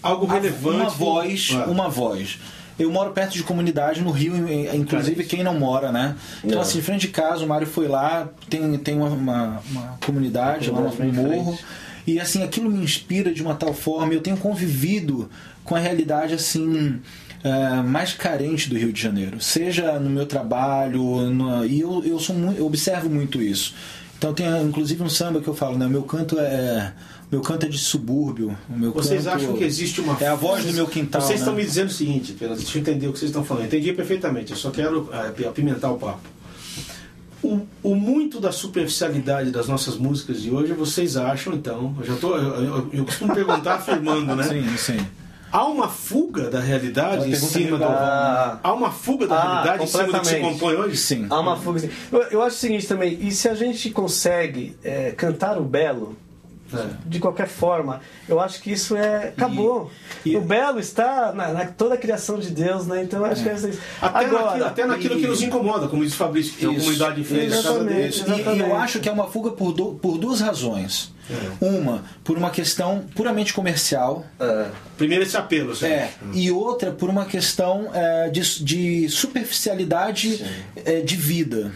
Algo 0.03 0.27
relevante 0.27 0.77
uma 0.81 0.89
voz, 0.91 1.49
Claro. 1.51 1.71
uma 1.71 1.89
voz. 1.89 2.39
Eu 2.79 2.91
moro 2.93 3.11
perto 3.11 3.33
de 3.33 3.43
comunidade 3.43 4.01
no 4.01 4.13
Rio, 4.13 4.35
inclusive 4.73 5.25
quem 5.25 5.43
não 5.43 5.59
mora, 5.59 5.91
né? 5.91 6.15
Então, 6.45 6.57
Não. 6.57 6.61
assim, 6.63 6.79
em 6.79 6.83
frente 6.83 7.01
de 7.03 7.09
casa, 7.09 7.45
o 7.45 7.49
Mário 7.49 7.67
foi 7.67 7.89
lá, 7.89 8.29
tem, 8.49 8.79
tem 8.79 8.97
uma, 8.97 9.09
uma, 9.09 9.63
uma 9.69 9.99
comunidade 10.05 10.71
lá 10.71 10.81
no 10.83 11.13
morro. 11.13 11.59
E 12.07 12.21
assim, 12.21 12.43
aquilo 12.45 12.71
me 12.71 12.79
inspira 12.83 13.35
de 13.35 13.43
uma 13.43 13.55
tal 13.55 13.75
forma, 13.75 14.15
eu 14.15 14.21
tenho 14.21 14.37
convivido 14.37 15.29
com 15.65 15.75
a 15.75 15.79
realidade 15.79 16.33
assim. 16.35 17.01
É, 17.45 17.83
mais 17.83 18.13
carente 18.13 18.69
do 18.69 18.77
Rio 18.77 18.93
de 18.93 19.01
Janeiro, 19.01 19.41
seja 19.41 19.99
no 19.99 20.11
meu 20.11 20.27
trabalho, 20.27 21.03
no- 21.31 21.65
e 21.65 21.81
eu, 21.81 22.03
eu, 22.05 22.19
sou 22.19 22.35
eu 22.57 22.67
observo 22.67 23.09
muito 23.09 23.41
isso. 23.43 23.75
Então 24.17 24.35
tem 24.35 24.47
inclusive 24.63 25.01
um 25.03 25.09
samba 25.09 25.41
que 25.41 25.47
eu 25.49 25.55
falo, 25.55 25.79
né? 25.79 25.87
Meu 25.87 26.03
canto 26.03 26.37
é 26.39 26.93
meu 27.31 27.41
canto 27.43 27.67
é 27.67 27.69
de 27.69 27.77
subúrbio. 27.79 28.57
Meu 28.69 28.91
Vocês 28.91 29.25
canto 29.25 29.37
acham 29.37 29.53
que 29.55 29.63
existe 29.63 30.01
uma 30.01 30.17
é 30.21 30.27
a 30.27 30.35
voz 30.35 30.65
do 30.65 30.73
meu 30.73 30.87
quintal. 30.89 31.21
Vocês 31.21 31.39
né? 31.41 31.45
estão 31.45 31.55
me 31.55 31.63
dizendo 31.65 31.89
o 31.89 31.93
seguinte, 31.93 32.33
pela- 32.33 32.57
deixa 32.57 32.79
eu 32.79 32.81
entender 32.81 33.07
o 33.07 33.13
que 33.13 33.19
vocês 33.19 33.31
estão 33.31 33.45
falando. 33.45 33.67
Entendi 33.67 33.93
perfeitamente, 33.93 34.51
eu 34.53 34.57
só 34.57 34.71
quero 34.71 35.09
eh, 35.13 35.47
apimentar 35.47 35.91
o 35.93 35.99
papo. 35.99 36.21
O, 37.41 37.61
o 37.85 37.95
muito 37.95 38.41
da 38.41 38.51
superficialidade 38.51 39.53
das 39.53 39.69
nossas 39.69 39.97
músicas 39.97 40.43
de 40.43 40.51
hoje, 40.51 40.73
vocês 40.73 41.17
acham, 41.17 41.53
então, 41.55 41.95
eu 42.01 42.05
já 42.07 42.15
tô, 42.17 42.35
eu, 42.37 42.65
eu- 42.65 42.91
eu 42.93 43.05
costumo 43.05 43.33
perguntar 43.33 43.75
afirmando, 43.77 44.35
né? 44.35 44.43
Sim, 44.43 44.77
sim. 44.77 45.07
Há 45.51 45.65
uma 45.67 45.89
fuga 45.89 46.51
da 46.51 46.61
realidade 46.61 47.29
em 47.31 47.35
cima 47.35 47.79
do. 47.79 47.85
Ah. 47.85 48.59
Há 48.63 48.73
uma 48.73 48.91
fuga 48.91 49.27
da 49.27 49.37
Ah, 49.37 49.53
realidade 49.63 49.85
em 49.85 49.87
cima 49.87 50.05
do 50.05 50.21
que 50.21 50.27
se 50.27 50.41
compõe 50.41 50.75
hoje? 50.75 50.97
Sim. 50.97 51.27
Há 51.31 51.41
uma 51.41 51.57
fuga. 51.57 51.89
Eu, 52.13 52.23
eu 52.25 52.43
acho 52.43 52.57
o 52.57 52.59
seguinte 52.59 52.87
também, 52.87 53.19
e 53.21 53.31
se 53.33 53.49
a 53.49 53.55
gente 53.55 53.91
consegue 53.91 54.77
é, 54.85 55.11
cantar 55.13 55.59
o 55.59 55.65
belo, 55.65 56.17
É. 56.73 56.87
de 57.07 57.19
qualquer 57.19 57.49
forma, 57.49 58.01
eu 58.29 58.39
acho 58.41 58.61
que 58.61 58.71
isso 58.73 58.95
é. 58.97 59.29
acabou. 59.29 59.91
E- 60.25 60.37
o 60.37 60.41
belo 60.41 60.79
está 60.79 61.33
na, 61.33 61.49
na 61.49 61.65
toda 61.67 61.95
a 61.95 61.99
criação 61.99 62.39
de 62.39 62.51
Deus, 62.51 62.87
né? 62.87 63.03
Então 63.03 63.21
eu 63.21 63.33
acho 63.33 63.43
que 63.43 63.49
é 63.49 63.55
isso. 63.55 63.79
Até, 64.03 64.25
Agora, 64.27 64.45
naquilo, 64.45 64.65
até 64.67 64.87
naquilo 64.87 65.17
que 65.17 65.25
e- 65.25 65.29
nos 65.29 65.43
incomoda, 65.43 65.89
como 65.89 66.05
diz 66.05 66.13
o 66.13 66.17
Fabrício, 66.17 66.53
que 66.53 66.59
tem 66.61 66.69
uma 66.69 66.75
Isso. 66.77 66.85
comunidade 66.85 67.21
em 67.21 67.25
frente 67.25 67.47
à 67.47 67.57
casa 67.57 67.69
Exatamente. 67.71 68.23
dele. 68.25 68.43
E- 68.43 68.57
E, 68.57 68.61
eu 68.61 68.77
acho 68.77 69.01
que 69.01 69.09
é 69.09 69.13
uma 69.13 69.27
fuga 69.29 69.51
por, 69.53 69.73
du- 69.73 69.95
por 69.95 70.19
duas 70.19 70.41
razões. 70.41 71.13
Uma, 71.61 72.05
por 72.25 72.39
uma 72.39 72.49
questão 72.51 73.05
puramente 73.15 73.53
comercial. 73.53 74.25
É, 74.41 74.67
Primeiro 74.97 75.23
esse 75.25 75.37
apelo, 75.37 75.73
assim. 75.73 75.85
É, 75.87 76.11
e 76.33 76.51
outra 76.51 76.91
por 76.91 77.11
uma 77.11 77.27
questão 77.27 77.91
é, 77.93 78.31
de, 78.31 78.41
de 78.65 79.09
superficialidade 79.11 80.43
é, 80.85 81.01
de 81.01 81.17
vida. 81.17 81.71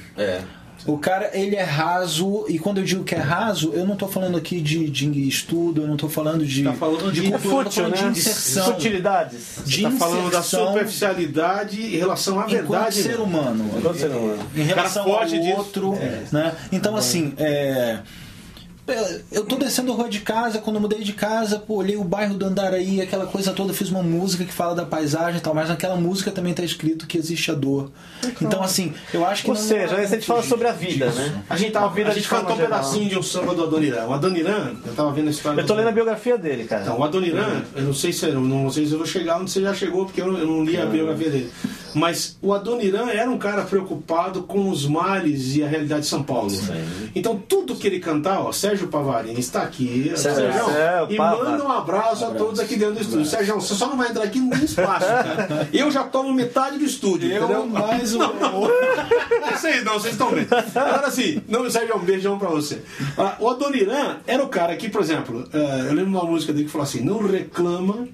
É. 0.87 0.91
O 0.91 0.99
cara, 0.99 1.31
ele 1.33 1.55
é 1.57 1.63
raso, 1.63 2.45
e 2.49 2.59
quando 2.59 2.79
eu 2.79 2.85
digo 2.85 3.05
que 3.05 3.15
é 3.15 3.19
raso, 3.19 3.73
eu 3.75 3.85
não 3.87 3.95
estou 3.95 4.09
falando 4.09 4.37
aqui 4.37 4.61
de, 4.61 4.89
de 4.91 5.29
estudo, 5.29 5.83
eu 5.83 5.87
não 5.87 5.95
estou 5.95 6.09
falando 6.09 6.45
de, 6.45 6.65
Tá 6.65 6.73
falando 6.73 7.13
de- 7.13 7.23
cultura, 7.23 7.33
É 7.33 7.37
eu 7.37 7.41
tô 7.41 7.49
fútil, 7.71 7.73
falando 7.85 7.93
né? 8.07 8.11
de 8.13 8.19
inserção. 8.19 8.65
Futilidades. 8.75 9.41
De 9.65 9.77
Está 9.85 9.91
falando 9.93 10.31
da 10.31 10.43
superficialidade 10.43 11.81
em 11.81 11.97
relação 11.99 12.41
à 12.41 12.47
verdade. 12.47 12.95
ser 13.03 13.21
humano. 13.21 13.71
Enquanto 13.79 13.97
ser 13.99 14.11
humano. 14.11 14.39
Em 14.57 14.63
relação 14.63 15.03
ao 15.13 15.57
outro. 15.59 15.95
Né? 16.31 16.55
Então, 16.71 16.97
assim, 16.97 17.35
é, 17.39 17.99
eu 19.31 19.45
tô 19.45 19.57
descendo 19.57 19.93
a 19.93 19.95
rua 19.95 20.09
de 20.09 20.21
casa, 20.21 20.59
quando 20.59 20.77
eu 20.77 20.83
mudei 20.83 21.01
de 21.01 21.13
casa, 21.13 21.59
pô, 21.59 21.77
olhei 21.77 21.97
o 21.97 22.03
bairro 22.03 22.35
do 22.35 22.45
Andaraí, 22.45 23.01
aquela 23.01 23.27
coisa 23.27 23.53
toda, 23.53 23.73
fiz 23.73 23.89
uma 23.91 24.03
música 24.03 24.45
que 24.45 24.53
fala 24.53 24.75
da 24.75 24.85
paisagem 24.85 25.39
e 25.39 25.41
tal, 25.41 25.55
mas 25.55 25.69
naquela 25.69 25.95
música 25.95 26.33
também 26.33 26.53
tá 26.53 26.65
escrito 26.65 27.07
que 27.07 27.17
existe 27.17 27.51
a 27.53 27.55
dor. 27.55 27.93
Então, 28.41 28.61
assim, 28.61 28.93
eu 29.15 29.25
acho 29.25 29.45
que. 29.45 29.51
Ou 29.51 29.57
seja, 29.57 29.97
a 29.97 30.05
gente 30.05 30.27
fala 30.27 30.43
sobre 30.43 30.67
a 30.67 30.73
vida, 30.73 31.07
disso. 31.07 31.19
né? 31.21 31.43
A 31.49 31.57
gente 31.57 31.71
tava 31.71 31.89
vendo, 31.95 32.09
a 32.09 32.15
gente 32.15 32.29
cantou 32.29 32.57
um 32.57 32.59
pedacinho 32.59 33.09
de 33.09 33.19
um 33.19 33.23
samba 33.23 33.55
do 33.55 33.63
Adoniran. 33.63 34.07
O 34.07 34.13
Adoniran, 34.15 34.75
eu 34.85 34.95
tava 34.95 35.13
vendo 35.13 35.29
a 35.29 35.31
história. 35.31 35.61
Eu 35.61 35.67
tô 35.67 35.75
lendo 35.75 35.89
a 35.89 35.93
biografia 35.93 36.37
dele, 36.37 36.65
cara. 36.65 36.83
Então, 36.83 36.99
o 36.99 37.05
Adoniran, 37.05 37.63
eu 37.77 37.83
não 37.85 37.95
sei 37.95 38.13
se 38.13 38.27
eu 38.27 38.41
não 38.41 38.71
sei 38.71 38.87
se 38.87 38.93
eu 38.93 38.99
vou 38.99 39.07
chegar 39.07 39.39
onde 39.41 39.51
você 39.51 39.63
já 39.63 39.73
chegou, 39.73 40.07
porque 40.07 40.21
eu 40.21 40.33
não 40.33 40.65
li 40.65 40.77
a 40.77 40.87
biografia 40.87 41.31
dele. 41.31 41.53
Mas 41.95 42.37
o 42.41 42.53
Adoniran 42.53 43.09
era 43.11 43.31
um 43.31 43.39
cara 43.39 43.63
preocupado 43.63 44.43
com 44.43 44.71
os 44.71 44.87
males 44.87 45.57
e 45.57 45.63
a 45.63 45.69
realidade 45.69 46.03
de 46.03 46.07
São 46.07 46.23
Paulo. 46.23 46.51
Então, 47.15 47.37
tudo 47.37 47.75
que 47.75 47.87
ele 47.87 48.01
cantava, 48.01 48.45
ó, 48.45 48.53
Sérgio 48.53 48.89
Pavarini 48.89 49.39
está 49.41 49.63
aqui. 49.63 50.13
Sérgio, 50.17 50.43
e 51.11 51.17
manda 51.17 51.65
um 51.65 51.71
abraço 51.71 52.25
a 52.25 52.31
todos 52.31 52.59
aqui 52.61 52.77
dentro 52.77 52.95
do 52.95 53.01
estúdio. 53.01 53.27
Sérgio, 53.27 53.55
você 53.57 53.75
só 53.75 53.89
não 53.89 53.97
vai 53.97 54.09
entrar 54.09 54.25
aqui 54.25 54.39
no 54.39 54.55
espaço, 54.55 55.07
cara. 55.07 55.69
Eu 55.73 55.91
já 55.91 56.05
tomo 56.05 56.33
metade 56.33 56.79
do 56.79 56.85
estúdio. 56.85 57.31
Eu 57.31 57.45
entendeu? 57.45 57.67
mais 57.67 58.15
um. 58.15 58.21
Vocês 59.53 59.85
não, 59.85 59.95
vocês 59.95 60.15
estão 60.15 60.31
vendo. 60.31 60.49
Agora 60.75 61.11
sim, 61.11 61.43
não, 61.49 61.69
Sérgio, 61.71 61.97
um 61.97 62.01
beijão 62.01 62.39
pra 62.39 62.49
você. 62.49 62.83
Ah, 63.17 63.37
O 63.39 63.49
Adoniran 63.49 64.17
era 64.27 64.43
o 64.43 64.49
cara 64.49 64.77
que, 64.77 64.89
por 64.89 65.01
exemplo, 65.03 65.47
eh, 65.53 65.81
eu 65.89 65.95
lembro 65.95 66.11
de 66.11 66.17
uma 66.17 66.25
música 66.25 66.53
dele 66.53 66.65
que 66.67 66.71
falou 66.71 66.85
assim: 66.85 67.01
não 67.03 67.19
reclama 67.27 68.09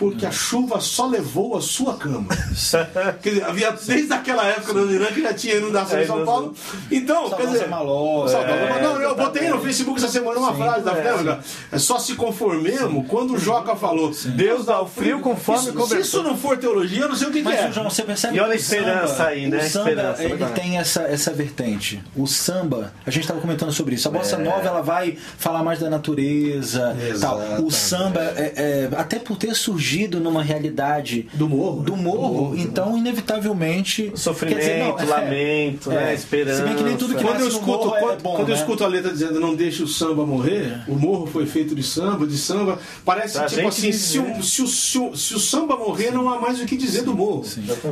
porque 0.00 0.24
a 0.24 0.30
chuva 0.30 0.80
só 0.80 1.06
levou 1.06 1.58
a 1.58 1.60
sua 1.60 1.94
cama. 1.94 2.26
quer 3.22 3.28
dizer, 3.28 3.44
havia 3.44 3.70
desde 3.72 4.10
aquela 4.14 4.46
época 4.46 4.72
do 4.72 4.78
Adoniran 4.80 5.08
que 5.08 5.20
já 5.20 5.34
tinha 5.34 5.56
inundação 5.56 5.98
É, 5.98 6.04
em 6.04 6.06
São 6.06 6.24
Paulo. 6.24 6.54
Então, 6.90 7.28
quer 7.30 7.46
dizer. 7.48 7.68
Maló, 7.68 8.26
é. 8.26 8.82
Não, 8.82 8.98
eu 8.98 9.14
botei 9.14 9.46
no 9.50 9.60
Facebook 9.60 9.98
essa 9.98 10.08
semana 10.10 10.38
uma 10.38 10.54
frase 10.54 10.82
da 10.86 10.94
Fernanda. 10.94 11.40
É 11.70 11.78
só 11.78 11.98
se 11.98 12.14
conformemos 12.14 13.06
quando 13.08 13.34
o 13.34 13.38
Joca 13.38 13.76
falou. 13.76 14.10
Deus 14.24 14.64
dá 14.64 14.80
o 14.80 14.86
frio 14.86 15.20
com 15.20 15.36
fome 15.36 15.58
e 15.58 15.60
Isso, 15.60 15.70
se 15.70 15.76
cobertor. 15.76 16.00
isso 16.00 16.22
não 16.22 16.34
for 16.38 16.56
teologia, 16.56 17.02
eu 17.02 17.08
não 17.10 17.16
sei 17.16 17.28
o 17.28 17.30
que, 17.30 17.38
que 17.40 17.44
Mas, 17.44 17.60
é. 17.60 17.70
João, 17.70 17.90
você 17.90 18.02
percebe 18.02 18.38
E 18.38 18.40
olha 18.40 18.48
que 18.52 18.56
a 18.56 18.60
esperança 18.60 19.14
samba, 19.14 19.28
aí, 19.28 19.46
né? 19.48 19.58
O 19.58 19.68
samba, 19.68 19.90
Esperança, 19.90 20.22
ele 20.22 20.28
verdade. 20.30 20.54
tem 20.60 20.78
essa, 20.78 21.02
essa 21.02 21.30
vertente. 21.34 22.02
O 22.16 22.26
samba, 22.26 22.94
a 23.06 23.10
gente 23.10 23.24
estava 23.24 23.38
comentando 23.38 23.70
sobre 23.72 23.96
isso. 23.96 24.08
A 24.08 24.10
bossa 24.10 24.36
É. 24.36 24.38
nova, 24.38 24.66
ela 24.66 24.80
vai 24.80 25.18
falar 25.36 25.62
mais 25.62 25.78
da 25.78 25.90
natureza 25.90 26.96
tal. 27.20 27.38
O 27.62 27.70
samba, 27.70 28.20
é, 28.36 28.88
é, 28.90 28.96
até 28.96 29.18
por 29.18 29.36
ter 29.36 29.54
surgido 29.54 29.89
numa 29.98 30.42
realidade 30.42 31.28
Do 31.34 31.48
morro. 31.48 31.82
do 31.82 31.96
né? 31.96 32.02
morro, 32.02 32.54
então, 32.56 32.96
inevitavelmente... 32.96 34.12
Sofrimento, 34.14 34.58
dizer, 34.58 34.78
não, 34.78 34.98
é, 34.98 35.04
lamento, 35.04 35.90
né? 35.90 36.10
é. 36.10 36.14
Esperança. 36.14 36.58
Se 36.58 36.62
bem 36.62 36.76
que 36.76 36.82
nem 36.82 36.96
tudo 36.96 37.14
que 37.14 37.22
Quando 37.22 37.40
eu 37.40 37.48
escuto, 37.48 37.86
morro 37.86 37.96
é 37.96 38.00
quando, 38.00 38.22
bom, 38.22 38.36
quando 38.36 38.48
eu 38.48 38.54
né? 38.54 38.60
escuto 38.60 38.84
a 38.84 38.86
letra 38.86 39.12
dizendo 39.12 39.40
não 39.40 39.54
deixe 39.54 39.82
o 39.82 39.88
samba 39.88 40.26
morrer, 40.26 40.80
o 40.88 40.94
morro 40.94 41.26
foi 41.26 41.46
feito 41.46 41.74
de 41.74 41.82
samba, 41.82 42.26
de 42.26 42.36
samba, 42.36 42.78
parece 43.04 43.38
Pra 43.38 43.46
tipo 43.46 43.68
assim, 43.68 43.92
se 43.92 44.18
o, 44.18 44.42
se, 44.42 44.62
o, 44.62 44.66
se, 44.66 44.98
o, 44.98 45.16
se 45.16 45.34
o 45.34 45.38
samba 45.38 45.76
morrer, 45.76 46.10
não 46.10 46.28
há 46.28 46.40
mais 46.40 46.60
o 46.60 46.66
que 46.66 46.76
dizer 46.76 47.02
do 47.02 47.14
morro. 47.14 47.44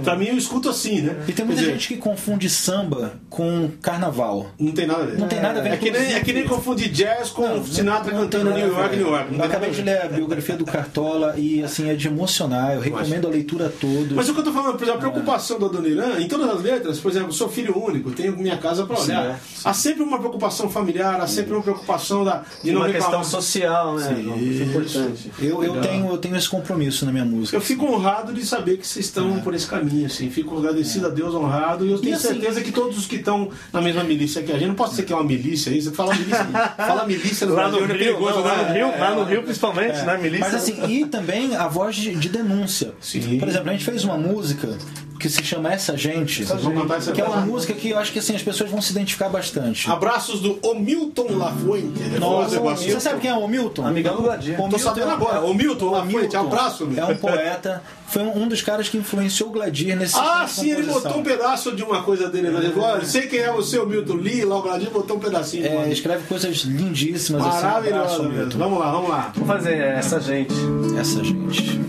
Pra 0.03 0.17
mim 0.17 0.27
eu 0.27 0.37
escuto 0.37 0.69
assim, 0.69 1.03
né? 1.03 1.17
E 1.27 1.33
tem 1.33 1.45
muita 1.45 1.61
dizer, 1.61 1.73
gente 1.73 1.89
que 1.89 1.97
confunde 1.97 2.49
samba 2.49 3.15
com 3.29 3.71
carnaval. 3.81 4.51
Não 4.59 4.73
tem 4.73 4.87
nada 4.87 5.03
a 5.03 5.07
ver. 5.07 5.19
Não 5.19 5.29
tem 5.29 5.41
nada 5.41 5.61
a 5.61 5.63
ver 5.63 5.73
É 5.73 5.77
que 5.77 5.91
nem, 5.91 6.15
é 6.15 6.21
que 6.21 6.33
nem 6.33 6.47
confundir 6.47 6.89
jazz 6.91 7.31
com 7.31 7.65
Sinatra 7.65 8.13
cantando 8.13 8.51
New 8.51 8.69
York, 8.69 8.97
New 8.97 9.09
York. 9.09 9.33
Não 9.33 9.39
Eu 9.41 9.45
acabei 9.45 9.71
de 9.71 9.83
ler 9.83 10.03
a 10.03 10.09
biografia 10.09 10.57
do 10.57 10.65
Cartola 10.65 11.35
e 11.37 11.63
assim 11.63 11.88
é 11.89 11.95
de 11.95 12.07
emocionar. 12.09 12.75
Eu 12.75 12.81
recomendo 12.81 13.27
a 13.27 13.31
leitura 13.31 13.67
a 13.67 13.69
todos. 13.71 14.13
Mas 14.13 14.29
o 14.29 14.35
que 14.35 14.41
eu 14.41 14.45
tô 14.45 14.53
falando, 14.53 14.75
por 14.77 14.83
exemplo, 14.83 14.99
a 15.07 15.11
preocupação 15.11 15.59
do 15.59 15.67
Adoniran, 15.67 16.19
em 16.21 16.29
todas 16.29 16.49
as 16.51 16.63
letras, 16.63 16.99
por 16.99 17.11
exemplo, 17.11 17.33
sou 17.33 17.49
filho 17.49 17.77
único, 17.79 18.11
tenho 18.11 18.37
minha 18.37 18.57
casa 18.57 18.85
para 18.87 18.99
olhar. 19.01 19.25
é. 19.25 19.37
Há 19.65 19.73
sempre 19.73 20.03
uma 20.03 20.19
preocupação 20.19 20.69
familiar, 20.71 21.21
há 21.21 21.27
sempre 21.27 21.53
uma 21.53 21.63
preocupação 21.63 22.25
da, 22.25 22.43
de 22.63 22.71
não 22.73 22.81
Uma 22.83 22.87
reclamar. 22.89 23.21
questão 23.21 23.41
social, 23.41 23.97
né? 23.97 24.21
Isso 24.41 24.63
é 24.63 24.65
importante. 24.67 25.31
Eu, 25.41 25.63
eu, 25.65 25.81
tenho, 25.81 26.09
eu 26.09 26.19
tenho 26.19 26.37
esse 26.37 26.49
compromisso 26.49 27.05
na 27.05 27.13
minha 27.13 27.25
música. 27.25 27.57
Eu 27.57 27.61
fico 27.61 27.87
honrado 27.87 28.33
de 28.33 28.45
saber 28.45 28.77
que 28.79 28.87
vocês 28.87 29.07
estão 29.07 29.41
por 29.41 29.55
esse 29.55 29.67
caminho, 29.67 30.07
assim. 30.07 30.31
Fico 30.31 30.57
agradecido 30.59 31.07
a 31.07 31.11
Deus, 31.11 31.35
honrado. 31.35 31.87
E 31.87 31.91
eu 31.93 31.99
tenho 31.99 32.15
assim- 32.17 32.29
certeza 32.29 32.61
que 32.61 32.73
todos 32.73 32.99
os 32.99 33.07
que 33.07 33.17
estão 33.17 33.51
na 33.73 33.81
mesma 33.81 34.05
milícia 34.05 34.43
que 34.43 34.53
a 34.53 34.55
gente, 34.59 34.69
não 34.69 34.75
pode 34.75 34.95
ser 34.95 35.03
que 35.05 35.13
é 35.13 35.17
uma 35.17 35.25
milícia 35.25 35.73
aí. 35.73 35.81
Você 35.81 35.91
fala 35.91 36.15
milícia, 36.15 36.45
fala 36.77 37.05
milícia 37.07 37.47
no 37.47 37.55
Lá 37.55 37.69
no 37.69 37.79
Brasil, 37.79 37.95
é 37.95 38.05
Rio, 38.05 38.21
lá 38.21 38.33
no 38.33 38.43
né? 38.45 38.73
Rio, 38.73 39.01
lá 39.01 39.15
no 39.15 39.25
Rio 39.25 39.43
principalmente, 39.43 39.97
né? 40.03 40.19
Milícia. 40.19 40.47
Mas 40.47 40.55
assim, 40.55 40.85
e 40.87 41.07
também 41.07 41.57
a 41.57 41.67
voz 41.79 41.95
de, 41.95 42.17
de 42.17 42.29
denúncia. 42.29 42.93
Sim. 43.01 43.39
Por 43.39 43.49
exemplo, 43.49 43.71
a 43.71 43.73
gente 43.73 43.85
fez 43.85 44.03
uma 44.03 44.19
música 44.19 44.77
que 45.19 45.29
se 45.29 45.43
chama 45.45 45.73
Essa 45.73 45.97
Gente, 45.97 46.45
Vocês 46.45 46.63
vão 46.63 46.73
cantar 46.75 46.99
essa 46.99 47.13
que 47.13 47.21
é 47.21 47.25
uma 47.25 47.37
música? 47.37 47.53
música 47.53 47.75
que 47.75 47.91
eu 47.91 47.99
acho 47.99 48.13
que 48.13 48.19
assim, 48.21 48.35
as 48.37 48.43
pessoas 48.43 48.71
vão 48.71 48.81
se 48.81 48.93
identificar 48.93 49.29
bastante. 49.29 49.91
Abraços 49.91 50.41
do 50.41 50.59
Omilton 50.63 51.37
Lafuente. 51.37 52.03
Nossa, 52.21 52.61
Nossa, 52.61 52.83
você 52.85 53.01
sabe 53.01 53.21
quem 53.21 53.31
é 53.31 53.35
o 53.35 53.47
Milton? 53.49 53.87
Amigão 53.87 54.17
do 54.17 54.23
Gladir. 54.23 54.55
O 54.55 54.57
Tô 54.57 54.63
Milton 54.69 54.79
sabendo 54.79 55.11
é- 55.11 55.13
agora. 55.13 55.41
Omilton 55.45 55.91
Lafuente, 55.91 56.17
Milton 56.19 56.39
abraço, 56.41 56.87
meu. 56.87 57.05
É 57.05 57.07
um 57.13 57.17
poeta, 57.17 57.83
foi 58.07 58.23
um 58.23 58.39
um 58.39 58.47
dos 58.49 58.63
caras 58.63 58.89
que 58.89 58.97
influenciou 58.97 59.49
o 59.49 59.53
Gladir 59.53 59.97
nesse 59.97 60.17
Ah, 60.17 60.47
sim, 60.49 60.71
ele 60.71 60.85
botou 60.85 61.19
um 61.19 61.23
pedaço 61.25 61.75
de 61.75 61.83
uma 61.83 62.03
coisa 62.03 62.29
dele. 62.29 62.47
Ele 62.49 62.71
falou, 62.71 62.89
olha, 62.91 63.05
sei 63.05 63.27
quem 63.27 63.41
é 63.41 63.51
você, 63.53 63.79
o 63.79 63.87
Milton 63.87 64.15
Lee, 64.15 64.45
lá 64.45 64.57
o 64.59 64.63
Gladinho 64.63 64.91
botou 64.93 65.17
um 65.17 65.21
pedacinho. 65.21 65.67
É, 65.67 65.91
escreve 65.91 66.25
coisas 66.27 66.59
lindíssimas. 66.59 67.43
assim, 67.45 67.49
abraço, 67.59 67.65
Maravilhoso. 67.67 68.23
mesmo. 68.23 68.37
Milton. 68.39 68.59
Vamos 68.59 68.79
lá, 68.79 68.91
vamos 68.93 69.11
lá. 69.11 69.33
Vamos 69.35 69.49
fazer 69.49 69.75
essa 69.79 70.21
gente. 70.21 70.55
Essa 70.99 71.25
gente. 71.25 71.81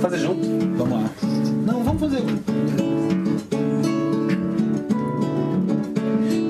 Fazer 0.00 0.18
junto. 0.18 0.42
Vamos 0.76 1.02
lá. 1.02 1.10
Não, 1.72 1.82
vamos 1.82 2.02
fazer. 2.02 2.22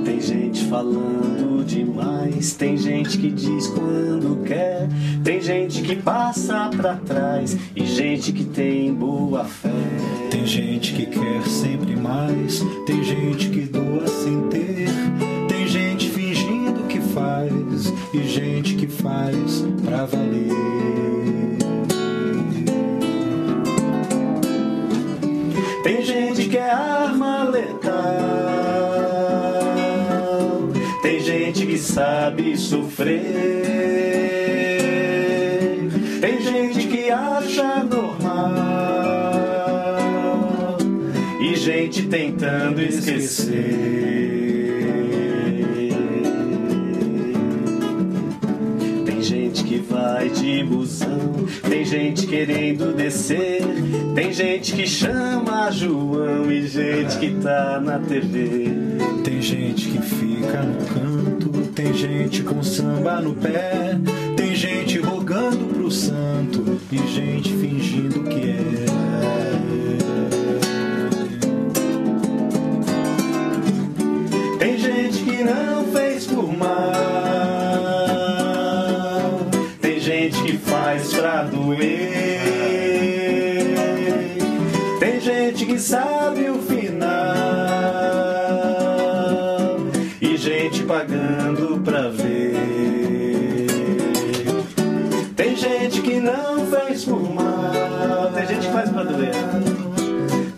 Tem 0.05 0.21
gente 0.21 0.65
falando 0.65 1.65
demais, 1.65 2.55
tem 2.55 2.77
gente 2.77 3.19
que 3.19 3.31
diz 3.31 3.69
quando 3.69 4.43
quer, 4.45 4.89
tem 5.23 5.41
gente 5.41 5.81
que 5.83 5.95
passa 5.95 6.69
pra 6.77 6.97
trás 6.97 7.57
e 7.77 7.87
gente 7.87 8.33
que 8.33 8.43
tem 8.43 8.93
boa 8.93 9.45
fé. 9.45 9.71
Tem 10.29 10.45
gente 10.45 10.93
que 10.93 11.07
quer 11.07 11.47
sempre 11.47 11.95
mais, 11.95 12.61
tem 12.85 13.05
gente 13.05 13.49
que 13.49 13.61
doa 13.61 14.05
sem 14.09 14.41
ter, 14.49 14.89
tem 15.49 15.69
gente 15.69 16.09
fingindo 16.11 16.89
que 16.89 16.99
faz 16.99 17.93
e 18.13 18.27
gente 18.27 18.75
que 18.75 18.89
faz 18.89 19.65
pra 19.85 20.05
valer. 20.05 21.22
Tem 25.83 26.01
gente 26.05 26.49
que 26.49 26.57
é 26.57 26.71
arma 26.71 27.43
letal, 27.43 27.93
tem 31.03 31.19
gente 31.21 31.67
que 31.67 31.77
sabe 31.77 32.57
sofrer, 32.57 33.21
tem 36.21 36.41
gente 36.41 36.87
que 36.87 37.11
acha 37.11 37.83
normal. 37.83 38.63
E 41.41 41.57
gente 41.57 42.07
tentando 42.07 42.81
esquecer. 42.81 44.32
De 50.29 50.65
busão, 50.65 51.47
tem 51.69 51.85
gente 51.85 52.27
querendo 52.27 52.95
descer, 52.95 53.63
tem 54.15 54.33
gente 54.33 54.73
que 54.73 54.87
chama 54.87 55.71
João 55.71 56.51
e 56.51 56.67
gente 56.67 57.19
que 57.19 57.35
tá 57.43 57.81
na 57.81 57.99
TV. 57.99 58.71
Tem 59.25 59.41
gente 59.41 59.89
que 59.89 60.03
fica 60.03 60.63
no 60.63 60.85
canto, 60.87 61.49
tem 61.73 61.95
gente 61.95 62.43
com 62.43 62.63
samba 62.63 63.21
no 63.21 63.35
pé, 63.35 63.99
tem 64.37 64.55
gente 64.55 64.99
rogando 64.99 65.65
pro 65.75 65.91
santo 65.91 66.81
e 66.91 66.99
gente 67.09 67.51
fingindo 67.51 68.23
que 68.25 68.51
é. 68.51 68.82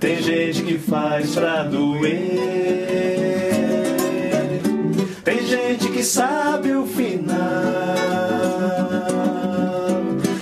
Tem 0.00 0.22
gente 0.22 0.62
que 0.62 0.78
faz 0.78 1.34
pra 1.34 1.64
doer. 1.64 2.54
Tem 5.24 5.46
gente 5.46 5.88
que 5.88 6.02
sabe 6.02 6.72
o 6.72 6.86
final. 6.86 7.34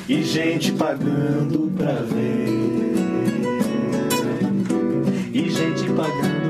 E 0.08 0.22
gente 0.22 0.72
pagando 0.72 1.70
pra 1.76 1.92
ver. 1.92 2.48
E 5.32 5.48
gente 5.48 5.84
pagando 5.92 6.41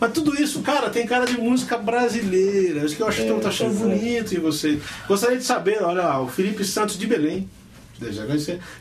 Mas 0.00 0.12
tudo 0.12 0.40
isso, 0.40 0.62
cara, 0.62 0.90
tem 0.90 1.06
cara 1.06 1.24
de 1.24 1.38
música 1.38 1.76
brasileira. 1.76 2.84
Isso 2.84 2.94
que 2.94 3.02
eu 3.02 3.08
acho 3.08 3.22
que 3.22 3.28
eu 3.28 3.40
tô 3.40 3.48
achando 3.48 3.74
bonito 3.74 4.34
em 4.34 4.38
você. 4.38 4.78
Gostaria 5.06 5.36
de 5.36 5.44
saber, 5.44 5.82
olha 5.82 6.02
lá, 6.02 6.22
o 6.22 6.28
Felipe 6.28 6.64
Santos 6.64 6.98
de 6.98 7.06
Belém. 7.06 7.48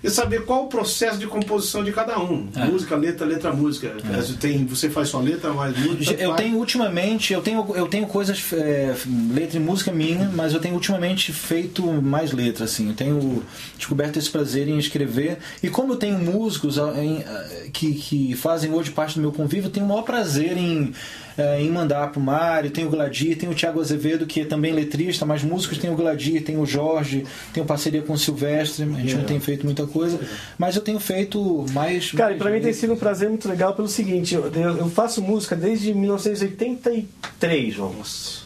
E 0.04 0.10
saber 0.10 0.46
qual 0.46 0.66
o 0.66 0.68
processo 0.68 1.18
de 1.18 1.28
composição 1.28 1.84
de 1.84 1.92
cada 1.92 2.20
um. 2.20 2.48
É. 2.56 2.66
Música, 2.66 2.96
letra, 2.96 3.26
letra, 3.26 3.52
música. 3.52 3.96
Tem, 4.40 4.66
você 4.66 4.90
faz 4.90 5.10
sua 5.10 5.22
letra, 5.22 5.54
mais 5.54 5.78
música. 5.78 6.22
Eu 6.22 6.32
faz. 6.32 6.42
tenho 6.42 6.58
ultimamente, 6.58 7.34
eu 7.34 7.42
tenho, 7.42 7.66
eu 7.76 7.88
tenho 7.88 8.08
coisas, 8.08 8.44
é, 8.54 8.96
letra 9.34 9.58
e 9.58 9.60
música 9.60 9.92
minha, 9.92 10.32
mas 10.34 10.54
eu 10.54 10.60
tenho 10.60 10.76
ultimamente 10.76 11.32
feito 11.32 11.84
mais 12.02 12.32
letra, 12.32 12.66
assim. 12.66 12.90
Eu 12.90 12.96
tenho 12.96 13.44
descoberto 13.78 14.18
esse 14.18 14.30
prazer 14.30 14.68
em 14.68 14.78
escrever. 14.78 15.38
E 15.62 15.70
como 15.70 15.94
eu 15.94 15.98
tenho 15.98 16.18
músicos 16.20 16.78
em, 16.78 17.24
que, 17.72 17.94
que 17.94 18.36
fazem 18.36 18.72
hoje 18.74 18.92
parte 18.92 19.16
do 19.16 19.22
meu 19.22 19.32
convívio, 19.32 19.68
eu 19.68 19.72
tenho 19.72 19.86
o 19.86 19.90
maior 19.90 20.04
prazer 20.04 20.58
em, 20.58 20.94
eh, 21.38 21.62
em 21.62 21.70
mandar 21.70 22.12
pro 22.12 22.20
Mário. 22.20 22.70
Tem 22.72 22.86
o 22.86 22.90
Gladir, 22.90 23.38
tem 23.38 23.48
o 23.50 23.54
Thiago 23.54 23.80
Azevedo, 23.80 24.26
que 24.26 24.42
é 24.42 24.46
também 24.46 24.74
letrista, 24.74 25.26
mas 25.26 25.44
músicos 25.44 25.78
tem 25.78 25.90
o 25.90 25.96
Gladir, 25.96 26.44
tem 26.44 26.58
o 26.58 26.66
Jorge, 26.66 27.26
tem 27.54 27.64
parceria 27.64 28.02
com 28.02 28.14
o 28.14 28.18
Silvestre. 28.18 28.84
A 28.84 28.88
gente 29.00 29.16
não 29.16 29.24
tem 29.24 29.40
feito 29.40 29.66
muita 29.66 29.86
coisa, 29.88 30.20
mas 30.58 30.76
eu 30.76 30.82
tenho 30.82 31.00
feito 31.00 31.66
mais. 31.72 32.12
Cara, 32.12 32.32
e 32.32 32.34
mais 32.34 32.42
pra 32.42 32.52
mim 32.52 32.60
tem 32.62 32.74
sido 32.74 32.94
um 32.94 32.98
prazer 32.98 33.30
muito 33.30 33.48
legal 33.48 33.74
pelo 33.74 33.88
seguinte, 33.88 34.36
eu, 34.36 34.52
eu- 34.52 34.90
faço 34.90 35.22
música 35.22 35.56
desde 35.56 35.94
1983, 35.94 37.74
João. 37.74 37.96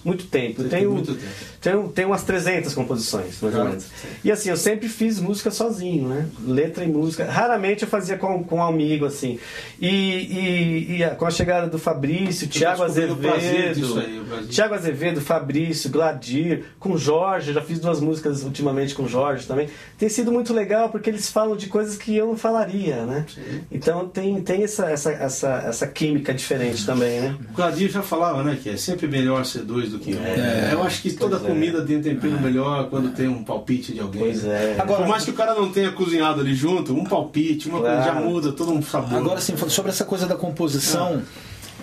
Muito 0.03 0.25
tempo. 0.25 0.61
Eu 0.61 0.69
Tem 0.69 0.79
tenho, 0.79 0.91
muito 0.91 1.13
tempo. 1.13 1.27
Tenho, 1.61 1.87
tenho 1.89 2.07
umas 2.09 2.23
300 2.23 2.73
composições, 2.73 3.39
mais 3.41 3.55
ou 3.55 3.61
Ah, 3.61 3.65
menos. 3.65 3.85
E 4.23 4.31
assim, 4.31 4.49
eu 4.49 4.57
sempre 4.57 4.89
fiz 4.89 5.19
música 5.19 5.51
sozinho, 5.51 6.07
né? 6.09 6.27
Letra 6.45 6.83
e 6.83 6.87
música. 6.87 7.25
Raramente 7.25 7.83
eu 7.83 7.87
fazia 7.89 8.17
com, 8.17 8.43
com 8.43 8.57
um 8.57 8.63
amigo, 8.63 9.05
assim. 9.05 9.39
E, 9.79 9.87
e- 9.87 10.97
e 10.97 11.03
a- 11.03 11.11
com 11.15 11.25
a 11.25 11.31
chegada 11.31 11.67
do 11.67 11.77
Fabrício, 11.77 12.47
Thiago 12.47 12.83
descobri 12.85 13.11
o 13.11 13.15
prazer 13.17 13.73
disso 13.75 13.91
Azevedo, 13.97 14.11
aí, 14.13 14.19
o 14.19 14.23
prazer. 14.25 14.47
Thiago 14.47 14.73
Azevedo, 14.73 15.21
Fabrício, 15.21 15.89
Gladir, 15.89 16.63
com 16.79 16.97
Jorge, 16.97 17.53
já 17.53 17.61
fiz 17.61 17.79
duas 17.79 17.99
músicas 17.99 18.43
ultimamente 18.43 18.95
com 18.95 19.07
Jorge 19.07 19.45
também. 19.45 19.69
Tem 19.97 20.09
sido 20.09 20.31
muito 20.31 20.53
legal 20.53 20.89
porque 20.89 21.09
eles 21.09 21.29
falam 21.29 21.55
de 21.55 21.67
coisas 21.67 21.95
que 21.97 22.15
eu 22.15 22.27
não 22.27 22.37
falaria, 22.37 23.05
né? 23.05 23.25
Então 23.71 24.07
tem, 24.07 24.41
tem 24.41 24.63
essa, 24.63 24.85
essa, 24.89 25.11
essa, 25.11 25.63
essa 25.67 25.87
química 25.87 26.33
diferente 26.33 26.85
também, 26.85 27.19
né? 27.21 27.37
O 27.51 27.55
Gladir 27.55 27.89
já 27.89 28.01
falava, 28.01 28.43
né, 28.43 28.57
que 28.61 28.69
é 28.69 28.77
sempre 28.77 29.07
melhor 29.07 29.45
ser 29.45 29.59
dois 29.63 29.89
do 29.91 29.99
que 29.99 30.13
um. 30.15 30.71
Eu 30.71 30.81
acho 30.83 31.01
que 31.01 31.11
toda 31.13 31.37
é. 31.37 31.39
Comida 31.53 31.81
tem 31.83 31.97
um 31.97 32.01
tempero 32.01 32.39
melhor 32.41 32.89
quando 32.89 33.11
tem 33.13 33.27
um 33.27 33.43
palpite 33.43 33.93
de 33.93 33.99
alguém. 33.99 34.21
Pois 34.21 34.45
é. 34.45 34.75
Agora, 34.79 35.01
por 35.01 35.07
mais 35.09 35.23
que 35.23 35.31
o 35.31 35.33
cara 35.33 35.53
não 35.53 35.69
tenha 35.71 35.91
cozinhado 35.91 36.41
ali 36.41 36.53
junto, 36.53 36.93
um 36.93 37.03
palpite, 37.03 37.67
uma 37.69 37.79
coisa 37.79 37.95
Claro. 38.01 38.13
já 38.19 38.25
muda 38.25 38.51
todo 38.51 38.71
um 38.71 38.81
sabor. 38.81 39.17
Agora 39.17 39.39
sim, 39.41 39.55
sobre 39.67 39.91
essa 39.91 40.05
coisa 40.05 40.25
da 40.25 40.35
composição, 40.35 41.21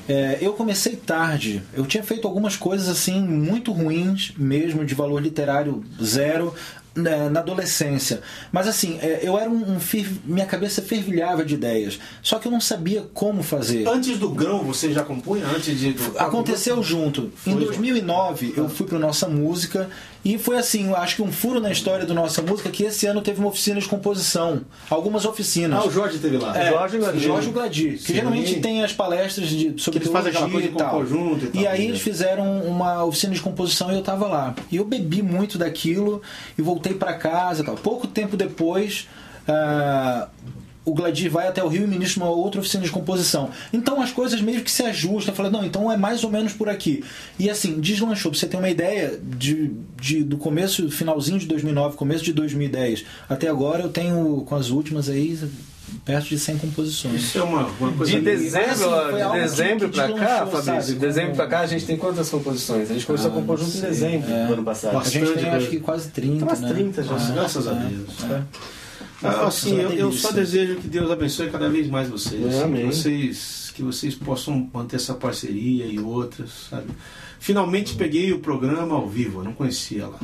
é, 0.09 0.39
eu 0.41 0.55
comecei 0.55 0.97
tarde. 0.97 1.63
Eu 1.75 1.85
tinha 1.85 2.03
feito 2.03 2.27
algumas 2.27 2.57
coisas 2.57 2.89
assim 2.89 3.21
muito 3.21 3.73
ruins 3.73 4.33
mesmo, 4.39 4.85
de 4.85 4.95
valor 4.95 5.21
literário 5.21 5.85
zero. 6.03 6.55
Né, 6.95 7.29
Na 7.29 7.41
adolescência, 7.41 8.21
mas 8.51 8.67
assim, 8.67 8.99
é, 9.01 9.21
eu 9.23 9.39
era 9.39 9.49
um, 9.49 9.75
um 9.77 9.81
fer- 9.81 10.11
minha 10.25 10.47
cabeça 10.47 10.83
fervilhava 10.83 11.45
de 11.45 11.55
ideias, 11.55 11.99
só 12.23 12.39
que 12.39 12.49
eu 12.49 12.53
não 12.53 12.61
sabia 12.61 13.07
como 13.15 13.43
fazer. 13.43 13.87
Antes 13.89 14.19
do 14.19 14.29
grão, 14.31 14.65
você 14.65 14.93
já 14.93 15.03
compunha? 15.05 15.47
Antes 15.47 15.79
de. 15.79 15.95
Aconteceu 16.17 16.83
junto. 16.83 17.33
Foi, 17.37 17.53
Em 17.53 17.57
João. 17.57 17.67
2009, 17.67 18.55
eu 18.57 18.69
fui 18.69 18.87
para 18.87 18.99
Nossa 18.99 19.29
Música 19.29 19.89
e 20.25 20.37
foi 20.37 20.59
assim, 20.59 20.89
eu 20.89 20.97
acho 20.97 21.17
que 21.17 21.23
um 21.23 21.31
furo 21.31 21.61
na 21.61 21.71
história 21.71 22.05
do 22.05 22.13
Nossa 22.13 22.43
Música 22.43 22.69
que 22.71 22.83
esse 22.83 23.07
ano 23.07 23.21
teve 23.21 23.39
uma 23.39 23.49
oficina 23.49 23.81
de 23.81 23.87
composição, 23.87 24.63
algumas 24.91 25.25
oficinas. 25.25 25.81
Ah, 25.83 25.87
o 25.87 25.91
Jorge 25.91 26.19
teve 26.19 26.37
lá. 26.37 26.59
É, 26.59 26.71
Jorge 26.71 26.99
Gladir. 26.99 27.21
Jorge 27.21 27.51
Gladir, 27.51 27.93
que 27.93 27.99
Sim. 27.99 28.15
geralmente 28.15 28.61
tem 28.61 28.83
as 28.85 28.93
palestras 28.93 29.49
de, 29.49 29.81
sobre 29.81 30.01
Que 30.01 30.07
eles 30.07 30.13
fazem 30.13 30.31
aquela 30.31 30.51
coisa 30.51 30.67
e 30.67 30.71
de 30.71 30.77
tal. 30.77 30.91
compor 30.91 31.07
junto 31.07 31.45
e 31.45 31.49
tal. 31.49 31.63
E 31.63 31.67
aí 31.67 31.87
eles 31.87 32.01
fizeram 32.01 32.61
uma 32.63 33.05
oficina 33.05 33.33
de 33.33 33.41
composição 33.41 33.93
e 33.93 33.95
eu 33.95 34.03
tava 34.03 34.27
lá. 34.27 34.55
E 34.71 34.77
eu 34.77 34.85
bebi 34.85 35.23
muito 35.23 35.57
daquilo 35.57 36.21
e 36.59 36.63
voltei 36.63 36.95
para 36.95 37.15
casa 37.15 37.63
e 37.63 37.65
tal. 37.65 37.77
Pouco 37.77 38.07
tempo 38.07 38.37
depois, 38.37 39.09
ah, 39.47 40.29
o 40.91 40.95
Gladir 40.95 41.31
vai 41.31 41.47
até 41.49 41.63
o 41.63 41.69
Rio 41.69 41.85
e 41.85 41.87
ministra 41.87 42.23
uma 42.25 42.31
outra 42.33 42.61
oficina 42.61 42.83
de 42.85 42.91
composição. 42.91 43.51
Então 43.73 44.01
as 44.01 44.11
coisas 44.11 44.41
meio 44.41 44.63
que 44.63 44.71
se 44.71 44.83
ajustam. 44.83 45.35
Falei, 45.35 45.53
não, 45.53 45.65
então 45.65 45.91
é 45.91 45.97
mais 45.97 46.25
ou 46.25 46.31
menos 46.31 46.53
por 46.53 46.69
aqui. 46.69 47.05
E 47.39 47.49
assim, 47.51 47.81
deslanchou. 47.81 48.31
Pra 48.31 48.39
você 48.41 48.47
ter 48.47 48.57
uma 48.57 48.69
ideia, 48.71 49.19
de, 49.37 49.73
de- 50.01 50.25
do 50.25 50.37
começo, 50.39 50.91
finalzinho 50.91 51.39
de 51.39 51.47
2009, 51.47 51.97
começo 51.97 52.25
de 52.25 52.33
2010, 52.33 53.05
até 53.29 53.49
agora 53.49 53.83
eu 53.83 53.89
tenho, 53.89 54.43
com 54.47 54.55
as 54.55 54.71
últimas 54.71 55.09
aí, 55.09 55.39
perto 56.05 56.29
de 56.29 56.39
100 56.39 56.59
composições. 56.59 57.15
Isso 57.23 57.39
é 57.39 57.43
uma, 57.43 57.67
uma 57.81 57.93
coisa. 57.93 58.13
De 58.13 58.21
dezembro, 58.21 58.71
assim, 58.71 59.15
de 59.17 59.23
algo 59.23 59.35
que- 59.37 59.41
dezembro 59.43 59.89
que 59.89 59.95
pra 59.97 60.13
cá, 60.13 60.47
Fabrício, 60.47 60.63
sabe? 60.65 60.85
de 60.87 60.95
dezembro 60.95 61.31
Como- 61.31 61.37
pra 61.37 61.47
cá 61.47 61.61
a 61.61 61.67
gente 61.67 61.85
tem 61.87 61.97
quantas 61.97 62.29
composições? 62.29 62.91
A 62.91 62.95
gente 62.95 63.07
começou 63.07 63.31
a 63.31 63.35
compor 63.35 63.59
junto 63.59 63.77
em 63.77 63.81
dezembro 63.81 64.29
do 64.29 64.53
ano 64.55 64.63
passado. 64.65 64.99
A 64.99 65.03
gente 65.05 65.33
tem 65.33 65.49
acho 65.51 65.69
que 65.69 65.81
quase 65.81 66.09
30. 66.11 66.45
Umas 66.45 66.61
né? 66.61 66.69
30 66.73 67.03
já. 67.03 67.15
É, 67.15 67.33
graças 67.33 67.67
a 67.69 67.73
é, 67.73 67.75
Deus. 67.87 68.31
é. 68.31 68.43
Ah, 69.23 69.47
assim, 69.47 69.81
eu, 69.81 69.91
eu 69.91 70.13
só 70.13 70.31
desejo 70.31 70.77
que 70.77 70.87
Deus 70.87 71.11
abençoe 71.11 71.51
cada 71.51 71.69
vez 71.69 71.89
mais 71.89 72.09
vocês. 72.09 72.55
Amém. 72.61 72.89
que 72.89 72.95
vocês 72.95 73.73
que 73.79 73.83
vocês 73.85 74.13
possam 74.17 74.69
manter 74.75 74.97
essa 74.97 75.15
parceria 75.15 75.87
e 75.87 76.01
outras, 76.01 76.67
sabe? 76.69 76.89
Finalmente 77.39 77.95
peguei 77.95 78.33
o 78.33 78.41
programa 78.41 78.97
ao 78.97 79.09
vivo, 79.09 79.39
eu 79.39 79.45
não 79.45 79.53
conhecia 79.53 80.09
lá. 80.09 80.19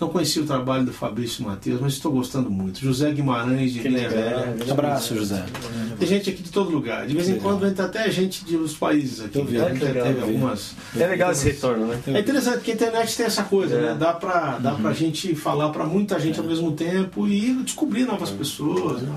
Não 0.00 0.08
conhecia 0.08 0.42
o 0.42 0.46
trabalho 0.46 0.84
do 0.84 0.92
Fabrício 0.94 1.44
Matheus, 1.44 1.78
mas 1.80 1.92
estou 1.92 2.10
gostando 2.10 2.50
muito. 2.50 2.80
José 2.80 3.10
Guimarães 3.10 3.72
de 3.72 3.86
legal. 3.86 4.10
Velha. 4.10 4.72
Abraço, 4.72 5.14
José. 5.14 5.44
Tem 5.98 6.08
gente 6.08 6.30
aqui 6.30 6.42
de 6.42 6.50
todo 6.50 6.70
lugar. 6.70 7.06
De 7.06 7.14
vez 7.14 7.28
em 7.28 7.38
quando 7.38 7.66
entra 7.66 7.84
até 7.84 8.10
gente 8.10 8.42
de 8.44 8.56
outros 8.56 8.74
países 8.74 9.20
aqui. 9.22 9.42
Vi, 9.42 9.58
né? 9.58 9.64
legal, 9.66 10.06
Teve 10.06 10.20
algumas. 10.22 10.74
É 10.96 11.06
legal 11.06 11.30
esse 11.32 11.50
retorno, 11.50 11.86
né? 11.86 12.00
É 12.06 12.18
interessante 12.20 12.60
que 12.62 12.70
a 12.70 12.74
internet 12.74 13.14
tem 13.14 13.26
essa 13.26 13.42
coisa, 13.42 13.74
É. 13.76 13.80
né? 13.82 13.96
Dá 14.00 14.14
pra, 14.14 14.58
dá 14.58 14.72
Uhum. 14.72 14.80
pra 14.80 14.92
gente 14.94 15.34
falar 15.34 15.68
pra 15.68 15.84
muita 15.84 16.18
gente 16.18 16.40
ao 16.40 16.46
mesmo 16.46 16.72
tempo 16.72 17.28
e 17.28 17.52
descobrir 17.62 18.04
novas 18.06 18.30
pessoas. 18.30 19.02
né? 19.02 19.10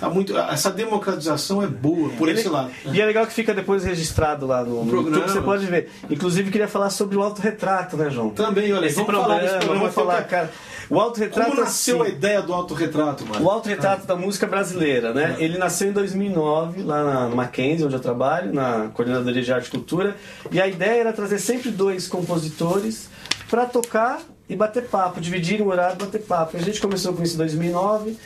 Tá 0.00 0.10
muito, 0.10 0.36
essa 0.36 0.70
democratização 0.70 1.62
é 1.62 1.68
boa 1.68 2.08
por 2.10 2.28
Ele- 2.28 2.40
esse 2.40 2.48
lado. 2.48 2.70
E 2.92 3.00
é 3.00 3.06
legal 3.06 3.24
que 3.26 3.32
fica 3.32 3.54
depois 3.54 3.84
registrado 3.84 4.44
lá 4.46 4.64
no, 4.64 4.84
no 4.84 4.90
programa. 4.90 5.16
YouTube, 5.18 5.32
você 5.32 5.40
pode 5.40 5.66
ver. 5.66 5.88
Inclusive, 6.10 6.50
queria 6.50 6.66
falar 6.66 6.90
sobre 6.90 7.16
o 7.16 7.22
autorretrato, 7.22 7.96
né, 7.96 8.10
João? 8.10 8.30
Também, 8.30 8.72
olha, 8.72 8.86
Esse 8.86 8.96
vamos 8.96 9.10
programa, 9.10 9.28
falar 9.28 9.40
desse 9.42 9.64
programa. 9.66 9.90
Falar, 10.00 10.24
cara. 10.24 10.50
O 10.88 10.98
autorretrato 10.98 11.50
Como 11.50 11.60
nasceu 11.62 12.02
a 12.02 12.06
assim, 12.06 12.14
ideia 12.14 12.42
do 12.42 12.52
autorretrato, 12.52 13.24
mano? 13.24 13.44
O 13.44 13.48
autorretrato 13.48 14.06
da 14.08 14.16
música 14.16 14.44
brasileira, 14.46 15.14
né? 15.14 15.36
Ele 15.38 15.56
nasceu 15.56 15.88
em 15.88 15.92
2009, 15.92 16.82
lá 16.82 17.04
na 17.04 17.28
Mackenzie, 17.34 17.84
onde 17.84 17.94
eu 17.94 18.00
trabalho, 18.00 18.52
na 18.52 18.88
Coordenadoria 18.92 19.40
de 19.40 19.52
Arte 19.52 19.68
e 19.68 19.70
Cultura. 19.70 20.16
E 20.50 20.60
a 20.60 20.66
ideia 20.66 21.00
era 21.00 21.12
trazer 21.12 21.38
sempre 21.38 21.70
dois 21.70 22.08
compositores 22.08 23.08
para 23.48 23.66
tocar 23.66 24.20
e 24.48 24.56
bater 24.56 24.82
papo, 24.84 25.20
dividir 25.20 25.62
um 25.62 25.68
horário 25.68 25.94
e 25.94 26.04
bater 26.04 26.22
papo. 26.22 26.56
A 26.56 26.60
gente 26.60 26.80
começou 26.80 27.12
com 27.12 27.22
isso 27.22 27.34
em 27.34 27.38
2009, 27.38 28.16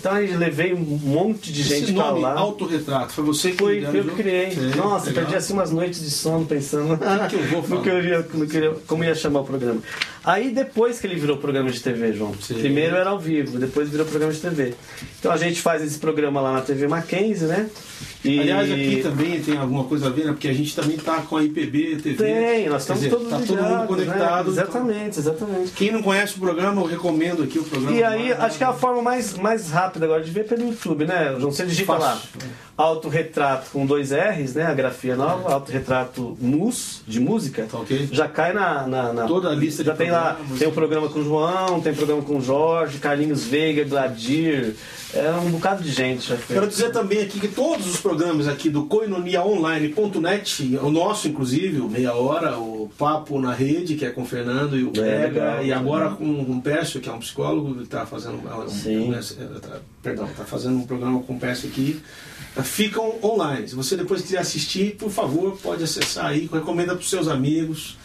então 0.00 0.18
eu 0.20 0.38
levei 0.38 0.74
um 0.74 0.80
monte 0.80 1.52
de 1.52 1.62
gente 1.62 1.84
Esse 1.84 1.92
para 1.92 2.08
nome, 2.08 2.20
lá. 2.20 2.34
autorretrato, 2.38 3.12
foi 3.12 3.24
você 3.24 3.52
que 3.52 3.58
Foi, 3.58 3.82
eu 3.82 4.04
que 4.04 4.10
criei. 4.10 4.54
Nossa, 4.76 5.06
legal. 5.08 5.24
perdi 5.24 5.36
assim 5.36 5.52
umas 5.54 5.70
noites 5.70 6.00
de 6.00 6.10
sono 6.10 6.44
pensando 6.44 6.98
que 7.28 7.38
que 7.38 8.36
no 8.36 8.46
que 8.46 8.56
eu 8.58 8.82
como 8.86 9.04
ia 9.04 9.14
chamar 9.14 9.40
o 9.40 9.44
programa. 9.44 9.80
Aí 10.24 10.50
depois 10.50 10.98
que 10.98 11.06
ele 11.06 11.16
virou 11.16 11.36
programa 11.36 11.70
de 11.70 11.80
TV, 11.80 12.12
João. 12.14 12.32
Sim. 12.40 12.54
Primeiro 12.54 12.96
era 12.96 13.10
ao 13.10 13.18
vivo, 13.18 13.58
depois 13.58 13.88
virou 13.90 14.06
programa 14.06 14.32
de 14.32 14.40
TV. 14.40 14.74
Então 15.18 15.30
a 15.30 15.36
gente 15.36 15.60
faz 15.60 15.82
esse 15.82 15.98
programa 15.98 16.40
lá 16.40 16.52
na 16.52 16.60
TV 16.62 16.86
Mackenzie, 16.88 17.46
né? 17.46 17.68
E 18.24 18.40
Aliás, 18.40 18.72
aqui 18.72 19.00
também 19.02 19.38
tem 19.42 19.56
alguma 19.58 19.84
coisa 19.84 20.06
a 20.06 20.10
ver, 20.10 20.24
né? 20.24 20.32
Porque 20.32 20.48
a 20.48 20.52
gente 20.54 20.74
também 20.74 20.96
tá 20.96 21.18
com 21.20 21.36
a 21.36 21.44
IPB 21.44 21.96
TV. 22.02 22.14
tem, 22.16 22.68
nós 22.70 22.82
estamos 22.82 23.02
dizer, 23.02 23.14
todos 23.14 23.28
tá 23.28 23.38
todo 23.38 23.62
mundo 23.62 23.94
ligados, 24.00 24.06
né? 24.06 24.06
conectado. 24.06 24.50
Exatamente, 24.50 25.18
exatamente. 25.18 25.72
Quem 25.72 25.92
não 25.92 26.02
conhece 26.02 26.36
o 26.36 26.40
programa, 26.40 26.80
eu 26.80 26.86
recomendo 26.86 27.42
aqui 27.42 27.58
o 27.58 27.64
programa. 27.64 27.94
E 27.94 28.02
aí, 28.02 28.32
acho 28.32 28.56
que 28.56 28.64
é 28.64 28.66
a 28.66 28.72
forma 28.72 29.02
mais, 29.02 29.34
mais 29.36 29.70
rápida 29.70 30.06
agora 30.06 30.22
de 30.22 30.30
ver 30.30 30.46
pelo 30.46 30.66
YouTube, 30.68 31.04
né? 31.04 31.36
João, 31.38 31.52
você 31.52 31.66
digita 31.66 31.92
lá. 31.92 32.16
Fácil. 32.16 32.30
Autorretrato 32.76 33.70
com 33.70 33.86
dois 33.86 34.10
R's, 34.10 34.54
né? 34.54 34.64
A 34.66 34.74
grafia 34.74 35.14
nova, 35.14 35.52
autorretrato 35.52 36.36
mus, 36.40 37.02
de 37.06 37.20
música. 37.20 37.66
Tá 37.70 37.78
ok? 37.78 38.08
Já 38.10 38.26
cai 38.26 38.52
na, 38.52 38.86
na, 38.86 39.12
na- 39.12 39.26
Toda 39.26 39.50
a 39.50 39.54
lista 39.54 39.82
de 39.84 39.90
Já 39.90 39.94
tem 39.94 40.10
lá, 40.14 40.40
tem 40.58 40.68
o 40.68 40.72
programa 40.72 41.08
com 41.08 41.20
o 41.20 41.24
João, 41.24 41.80
tem 41.80 41.92
programa 41.94 42.22
com 42.22 42.38
o 42.38 42.40
Jorge, 42.40 42.98
Carlinhos 42.98 43.44
Veiga, 43.44 43.84
Gladir. 43.84 44.74
É 45.12 45.30
um 45.30 45.50
bocado 45.50 45.82
de 45.82 45.92
gente. 45.92 46.32
Quero 46.48 46.66
dizer 46.66 46.90
também 46.90 47.22
aqui 47.22 47.38
que 47.38 47.46
todos 47.46 47.86
os 47.86 48.00
programas 48.00 48.48
aqui 48.48 48.68
do 48.68 48.84
coinoniaonline.net, 48.86 50.76
o 50.82 50.90
nosso 50.90 51.28
inclusive, 51.28 51.80
o 51.80 51.88
Meia 51.88 52.14
Hora, 52.14 52.58
o 52.58 52.90
Papo 52.98 53.40
na 53.40 53.52
Rede, 53.52 53.94
que 53.94 54.04
é 54.04 54.10
com 54.10 54.22
o 54.22 54.26
Fernando 54.26 54.76
e 54.76 54.84
o 54.84 54.90
Pega, 54.90 55.26
legal. 55.26 55.64
e 55.64 55.72
agora 55.72 56.10
com, 56.10 56.44
com 56.44 56.52
o 56.52 56.60
Pércio, 56.62 57.00
que 57.00 57.08
é 57.08 57.12
um 57.12 57.18
psicólogo, 57.20 57.80
está 57.82 58.04
fazendo, 58.06 58.38
um, 58.38 58.68
Sim. 58.68 59.12
um- 59.12 59.16
um- 59.16 59.60
tá- 59.60 59.78
perdão, 60.02 60.28
tá 60.36 60.44
fazendo 60.44 60.76
um 60.78 60.86
programa 60.86 61.20
com 61.22 61.34
o 61.34 61.38
Pércio 61.38 61.68
aqui, 61.68 62.02
ficam 62.62 63.14
online. 63.22 63.68
Se 63.68 63.74
você 63.74 63.96
depois 63.96 64.20
quiser 64.22 64.38
assistir, 64.38 64.96
por 64.96 65.10
favor, 65.10 65.56
pode 65.62 65.82
acessar 65.84 66.26
aí, 66.26 66.48
recomenda 66.52 66.92
para 66.94 67.00
os 67.02 67.10
seus 67.10 67.28
amigos. 67.28 67.96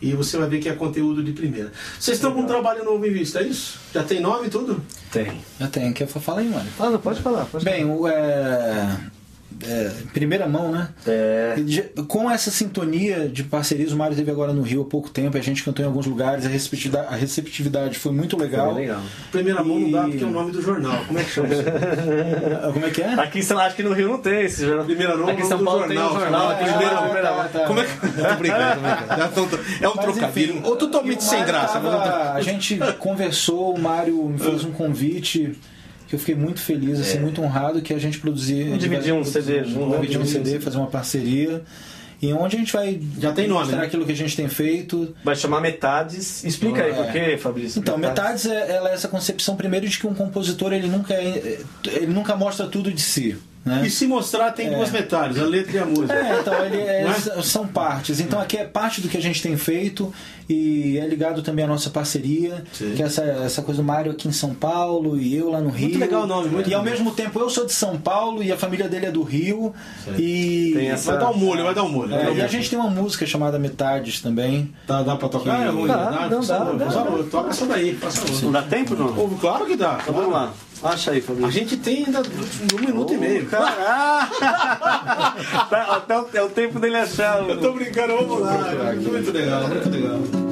E 0.00 0.12
você 0.12 0.36
vai 0.36 0.48
ver 0.48 0.60
que 0.60 0.68
é 0.68 0.74
conteúdo 0.74 1.22
de 1.22 1.32
primeira. 1.32 1.72
Vocês 1.98 2.18
estão 2.18 2.32
com 2.32 2.40
um 2.40 2.46
trabalho 2.46 2.84
novo 2.84 3.06
em 3.06 3.12
vista, 3.12 3.40
é 3.40 3.44
isso? 3.44 3.78
Já 3.94 4.02
tem 4.02 4.20
nome 4.20 4.48
e 4.48 4.50
tudo? 4.50 4.84
Tem. 5.10 5.40
Já 5.58 5.68
tem, 5.68 5.92
quer 5.92 6.06
falar 6.06 6.40
aí, 6.40 6.48
mano? 6.48 6.68
Ah, 6.78 6.90
não, 6.90 6.98
pode 6.98 7.22
falar. 7.22 7.46
Pode 7.46 7.64
Bem, 7.64 7.84
o, 7.86 8.06
é, 8.06 8.98
é, 9.64 9.92
em 10.02 10.06
primeira 10.08 10.46
mão, 10.48 10.70
né? 10.72 10.88
É. 11.06 11.54
Com 12.08 12.30
essa 12.30 12.50
sintonia 12.50 13.28
de 13.28 13.42
parcerias, 13.44 13.92
o 13.92 13.96
Mário 13.96 14.16
teve 14.16 14.30
agora 14.30 14.52
no 14.52 14.62
Rio 14.62 14.82
há 14.82 14.84
pouco 14.84 15.08
tempo, 15.10 15.36
a 15.36 15.40
gente 15.40 15.62
cantou 15.62 15.84
em 15.84 15.88
alguns 15.88 16.06
lugares, 16.06 16.44
a 16.44 16.48
receptividade, 16.48 17.06
a 17.08 17.16
receptividade 17.16 17.98
foi 17.98 18.12
muito 18.12 18.36
legal. 18.36 18.72
Foi 18.72 18.82
legal. 18.82 19.00
Primeira 19.32 19.62
mão 19.64 19.78
não 19.78 19.90
dá 19.90 20.06
E- 20.06 20.10
porque 20.10 20.24
é 20.24 20.26
o 20.26 20.30
nome 20.30 20.52
do 20.52 20.62
jornal. 20.62 21.04
Como 21.06 21.18
é 21.18 21.24
que 21.24 21.30
chama 21.30 21.48
isso? 21.48 21.62
Como 22.72 22.84
é 22.86 22.90
que 22.90 23.02
é? 23.02 23.14
Aqui 23.14 23.38
em 23.38 23.42
São, 23.42 23.58
acho 23.58 23.76
que 23.76 23.82
no 23.82 23.92
Rio 23.92 24.08
não 24.08 24.18
tem 24.18 24.42
esse 24.44 24.64
jornal. 24.66 24.84
Primeira 24.84 25.16
mão 25.16 25.28
Aqui 25.28 25.42
em 25.42 25.44
São 25.46 25.64
Paulo 25.64 25.80
jornal, 25.86 26.08
tem 26.08 26.16
um 26.16 26.20
jornal. 26.20 26.52
em 26.52 26.56
Primeira 26.64 26.94
Mão. 26.94 27.04
Primeira 27.04 27.30
Mão. 27.34 27.48
tá. 27.48 27.60
Como 27.66 27.80
é 27.80 27.84
que. 27.84 27.92
Tô 28.00 28.06
brincando, 28.36 28.74
tô 28.74 28.80
brincando. 28.80 29.16
Já 29.16 29.28
tão- 29.28 29.48
É 29.80 29.88
um 29.88 29.94
Mas, 29.96 30.04
trocadilho. 30.04 30.54
enfim, 30.56 30.60
Ou 30.64 30.76
totalmente 30.76 31.20
e 31.20 31.24
sem 31.24 31.44
graça. 31.44 31.74
tava- 31.74 31.98
mas 31.98 32.36
A 32.36 32.40
gente 32.40 32.78
conversou, 32.98 33.74
o 33.74 33.78
Mário 33.80 34.24
me 34.28 34.38
fez 34.38 34.64
um 34.64 34.70
convite 34.72 35.52
que 36.08 36.14
eu 36.14 36.18
fiquei 36.18 36.34
muito 36.34 36.60
feliz, 36.60 37.00
assim, 37.00 37.18
muito 37.18 37.42
honrado 37.42 37.80
que 37.82 37.92
a 37.92 37.98
gente 37.98 38.18
produzir. 38.18 38.64
Vamos 38.64 38.78
dividir 38.78 39.12
um 39.12 39.24
CD 39.24 39.64
junto, 39.64 39.88
né? 39.90 39.96
Dividir 39.96 40.20
um 40.20 40.24
CD, 40.26 40.60
fazer 40.60 40.76
uma 40.78 40.86
parceria. 40.86 41.62
E 42.22 42.32
onde 42.32 42.56
a 42.56 42.58
gente 42.58 42.72
vai 42.72 42.98
Já 43.18 43.32
tem 43.32 43.46
nome, 43.46 43.60
mostrar 43.60 43.78
né? 43.80 43.86
aquilo 43.86 44.06
que 44.06 44.12
a 44.12 44.16
gente 44.16 44.34
tem 44.34 44.48
feito. 44.48 45.14
Vai 45.22 45.36
chamar 45.36 45.60
Metades. 45.60 46.44
Explica 46.44 46.82
aí 46.82 46.90
É. 46.90 46.94
por 46.94 47.12
quê, 47.12 47.36
Fabrício. 47.36 47.78
Então, 47.78 47.98
metades 47.98 48.46
é, 48.46 48.74
ela 48.76 48.90
é 48.90 48.94
essa 48.94 49.06
concepção 49.08 49.54
primeiro 49.54 49.86
de 49.86 49.98
que 49.98 50.06
um 50.06 50.14
compositor 50.14 50.72
ele 50.72 50.86
nunca 50.88 51.12
é, 51.12 51.58
ele 51.86 52.06
nunca 52.06 52.34
mostra 52.34 52.66
tudo 52.68 52.90
de 52.90 53.02
si, 53.02 53.36
né? 53.66 53.82
E 53.84 53.90
se 53.90 54.06
mostrar, 54.06 54.52
tem 54.52 54.70
duas 54.70 54.90
metades, 54.90 55.38
a 55.38 55.44
letra 55.44 55.76
e 55.76 55.78
a 55.80 55.84
música. 55.84 56.14
É, 56.14 56.40
então 56.40 56.64
ele 56.64 56.76
é- 56.80 57.04
Não 57.34 57.42
são 57.42 57.66
partes. 57.66 58.20
Então 58.20 58.40
aqui 58.40 58.56
é 58.56 58.64
parte 58.64 59.00
do 59.02 59.08
que 59.08 59.16
a 59.18 59.20
gente 59.20 59.42
tem 59.42 59.56
feito 59.56 60.12
e 60.48 60.96
é 60.98 61.06
ligado 61.06 61.42
também 61.42 61.64
à 61.64 61.68
nossa 61.68 61.90
parceria, 61.90 62.62
Sim. 62.72 62.92
que 62.94 63.02
é 63.02 63.06
essa, 63.06 63.22
essa 63.24 63.62
coisa 63.62 63.82
do 63.82 63.84
Mário 63.86 64.12
aqui 64.12 64.28
em 64.28 64.32
São 64.32 64.54
Paulo 64.54 65.18
e 65.20 65.34
eu 65.36 65.50
lá 65.50 65.60
no 65.60 65.68
Rio. 65.70 65.98
legal 65.98 66.22
o 66.22 66.26
nome, 66.26 66.48
muito 66.48 66.70
E 66.70 66.74
ao 66.74 66.82
mesmo 66.84 67.10
tempo 67.10 67.38
eu 67.40 67.50
sou 67.50 67.66
de 67.66 67.72
São 67.72 67.98
Paulo 67.98 68.42
e 68.42 68.52
a 68.52 68.56
família 68.56 68.88
dele 68.88 69.06
é 69.06 69.10
do 69.10 69.22
Rio. 69.24 69.74
E 70.16 70.72
Tem 70.74 70.88
essa- 70.90 71.10
Vai 71.12 71.20
dar 71.20 71.30
um 71.30 71.36
molho, 71.36 71.64
vai 71.64 71.74
dar 71.74 71.82
um 71.82 71.88
molho. 71.90 72.14
É, 72.14 72.24
dar 72.24 72.30
um 72.30 72.36
e 72.36 72.42
a 72.42 72.46
gente 72.46 72.70
tem 72.70 72.78
uma 72.78 72.88
música 72.90 73.26
chamada 73.26 73.58
Metades 73.58 74.20
também. 74.20 74.72
Dá, 74.86 75.02
dá 75.02 75.16
pra 75.16 75.28
tocar? 75.28 75.56
Que- 75.58 75.64
É 75.64 75.68
ruim, 75.70 75.88
Dá, 75.88 75.96
dá, 76.10 76.28
não 76.28 76.40
dá, 76.40 76.58
dá. 76.58 77.66
daí, 77.68 77.94
faça 77.94 78.20
Não 78.20 78.26
favor. 78.28 78.52
dá 78.52 78.62
tempo, 78.62 78.94
não? 78.94 79.06
Ô, 79.06 79.28
Claro 79.40 79.66
que 79.66 79.76
dá. 79.76 79.98
Então 80.00 80.14
vamos 80.14 80.32
lá. 80.32 80.52
Acha 80.82 81.10
aí, 81.10 81.18
A 81.18 81.22
Fabrício. 81.22 81.50
gente 81.52 81.76
tem 81.78 82.04
ainda 82.04 82.20
um 82.20 82.78
minuto 82.80 83.12
e 83.14 83.16
meio. 83.16 83.48
Tá, 83.50 84.28
Até 85.96 86.18
o, 86.18 86.28
é 86.34 86.42
o 86.42 86.48
tempo 86.48 86.78
dele 86.78 86.96
achar. 86.96 87.48
Eu 87.48 87.60
tô 87.60 87.72
brincando, 87.72 88.16
vamos 88.16 88.40
lá. 88.40 88.52
Muito 88.94 89.32
legal, 89.32 89.68
muito 89.68 89.88
legal. 89.90 90.45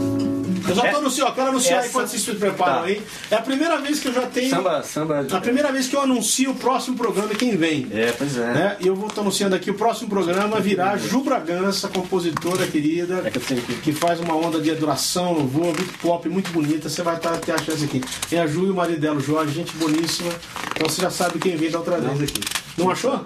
Eu 0.69 0.75
já 0.75 0.91
tô 0.91 0.97
anunciando, 0.99 1.31
eu 1.31 1.35
quero 1.35 1.49
anunciar 1.49 1.79
aí 1.81 1.85
essa- 1.85 1.93
quando 1.93 2.09
vocês 2.09 2.23
se 2.23 2.35
preparam 2.35 2.81
Tá. 2.81 2.85
aí. 2.85 3.03
É 3.31 3.35
a 3.37 3.43
primeira 3.43 3.79
vez 3.79 4.01
que 4.01 4.09
eu 4.09 4.13
já 4.13 4.23
tenho. 4.27 4.51
Samba, 4.51 4.83
samba. 4.83 5.27
A 5.33 5.41
primeira 5.41 5.71
vez 5.73 5.87
que 5.89 5.97
eu 5.97 6.01
anuncio 6.03 6.51
o 6.51 6.55
próximo 6.55 6.97
programa 6.97 7.33
e 7.33 7.37
quem 7.37 7.57
vem. 7.57 7.87
É, 7.93 8.13
pois 8.17 8.37
é. 8.37 8.53
Né? 8.53 8.77
E 8.81 8.87
eu 8.87 8.95
vou 8.97 9.09
estar 9.09 9.21
anunciando 9.21 9.55
aqui 9.55 9.71
o 9.71 9.75
próximo 9.75 10.09
programa 10.09 10.61
virá 10.61 10.97
Ju 10.97 11.23
Bragança, 11.23 11.89
compositora 11.89 12.67
querida, 12.67 13.23
É 13.25 13.31
que 13.31 13.39
eu 13.39 13.43
tenho 13.43 13.63
que- 13.63 13.75
que 13.77 13.93
faz 13.93 14.21
uma 14.21 14.35
onda 14.37 14.61
de 14.61 14.71
adoração, 14.71 15.33
louvor, 15.33 15.67
muito 15.77 15.99
pop, 15.99 16.29
muito 16.29 16.51
bonita. 16.51 16.89
Você 16.89 17.03
vai 17.03 17.17
estar, 17.17 17.37
ter 17.39 17.53
a 17.53 17.59
chance 17.59 17.85
aqui. 17.85 18.01
Tem 18.29 18.39
a 18.39 18.47
Ju 18.47 18.67
e 18.67 18.71
o 18.71 18.75
marido 18.75 19.01
dela, 19.01 19.17
o 19.17 19.21
Jorge, 19.21 19.53
gente 19.55 19.73
boníssima. 19.77 20.31
Então 20.77 20.89
você 20.89 21.03
já 21.03 21.11
sabe 21.11 21.39
quem 21.39 21.57
vem 21.57 21.71
da 21.71 21.79
outra 21.79 21.99
vez 21.99 22.23
aqui. 22.23 22.41
Não 22.77 22.91
achou? 22.91 23.25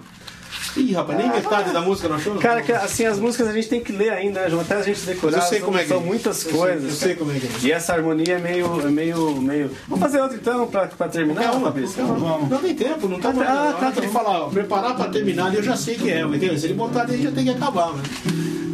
Ih, 0.76 0.92
rapaz, 0.92 1.18
nem 1.18 1.28
metade 1.28 1.72
da 1.72 1.80
música 1.80 2.08
não 2.08 2.16
achou? 2.16 2.34
Cara, 2.36 2.62
que, 2.62 2.70
assim, 2.72 3.04
as 3.04 3.18
músicas 3.18 3.48
a 3.48 3.52
gente 3.52 3.68
tem 3.68 3.80
que 3.82 3.90
ler 3.92 4.10
ainda, 4.10 4.40
né, 4.42 4.50
João? 4.50 4.62
Até 4.62 4.76
a 4.76 4.82
gente 4.82 5.00
decorar. 5.00 5.36
Mas 5.38 5.44
eu 5.44 5.48
sei 5.50 5.58
são, 5.58 5.66
como 5.66 5.78
é 5.78 5.82
que 5.82 5.88
São 5.88 5.96
é. 5.98 6.00
muitas 6.04 6.44
Eu 6.44 6.50
sei- 6.50 6.58
coisas. 6.60 6.84
eu 6.84 6.96
sei 6.96 7.14
como 7.16 7.32
é 7.32 7.38
que 7.38 7.46
é. 7.46 7.50
E 7.68 7.72
essa 7.72 7.92
harmonia 7.94 8.34
é 8.34 8.38
meio. 8.38 8.80
É 8.86 8.90
meio, 8.90 9.40
meio... 9.40 9.70
Vamos 9.88 10.02
fazer 10.02 10.20
outra 10.20 10.36
então, 10.36 10.66
pra, 10.68 10.86
pra 10.86 11.08
terminar, 11.08 11.42
Não, 11.52 11.60
Fabrício? 11.62 12.02
não, 12.02 12.46
não 12.46 12.58
tem 12.58 12.74
tempo, 12.74 13.08
não 13.08 13.18
tá 13.20 13.32
mais. 13.32 13.48
Ah, 13.48 13.76
tá, 13.78 13.90
tá, 13.92 14.00
tá. 14.02 14.08
falar, 14.08 14.42
ó, 14.42 14.48
preparar 14.48 14.94
pra 14.96 15.08
terminar, 15.08 15.52
eu 15.54 15.62
já 15.62 15.76
sei 15.76 15.96
que 15.96 16.10
é, 16.10 16.20
entendeu? 16.22 16.56
Se 16.58 16.66
ele 16.66 16.74
botar 16.74 17.02
ali, 17.02 17.22
já 17.22 17.30
tem 17.32 17.44
que 17.44 17.50
acabar, 17.50 17.92
né? 17.94 18.02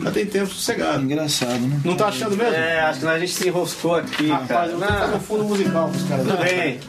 Já 0.04 0.10
tem 0.10 0.26
tempo 0.26 0.46
sossegado. 0.48 1.02
Engraçado, 1.02 1.58
né? 1.58 1.80
Não 1.84 1.96
tá 1.96 2.06
achando 2.08 2.36
mesmo? 2.36 2.54
É, 2.54 2.80
acho 2.82 3.00
que 3.00 3.06
a 3.06 3.18
gente 3.18 3.32
se 3.32 3.48
enroscou 3.48 3.94
aqui, 3.96 4.28
Rapaz, 4.28 4.48
cara. 4.48 4.66
eu 4.70 4.78
vou 4.78 4.88
fazer 4.88 5.16
um 5.16 5.20
fundo 5.20 5.44
musical 5.44 5.88
pros 5.88 6.02
caras. 6.04 6.26
Tudo 6.26 6.36
bem. 6.38 6.80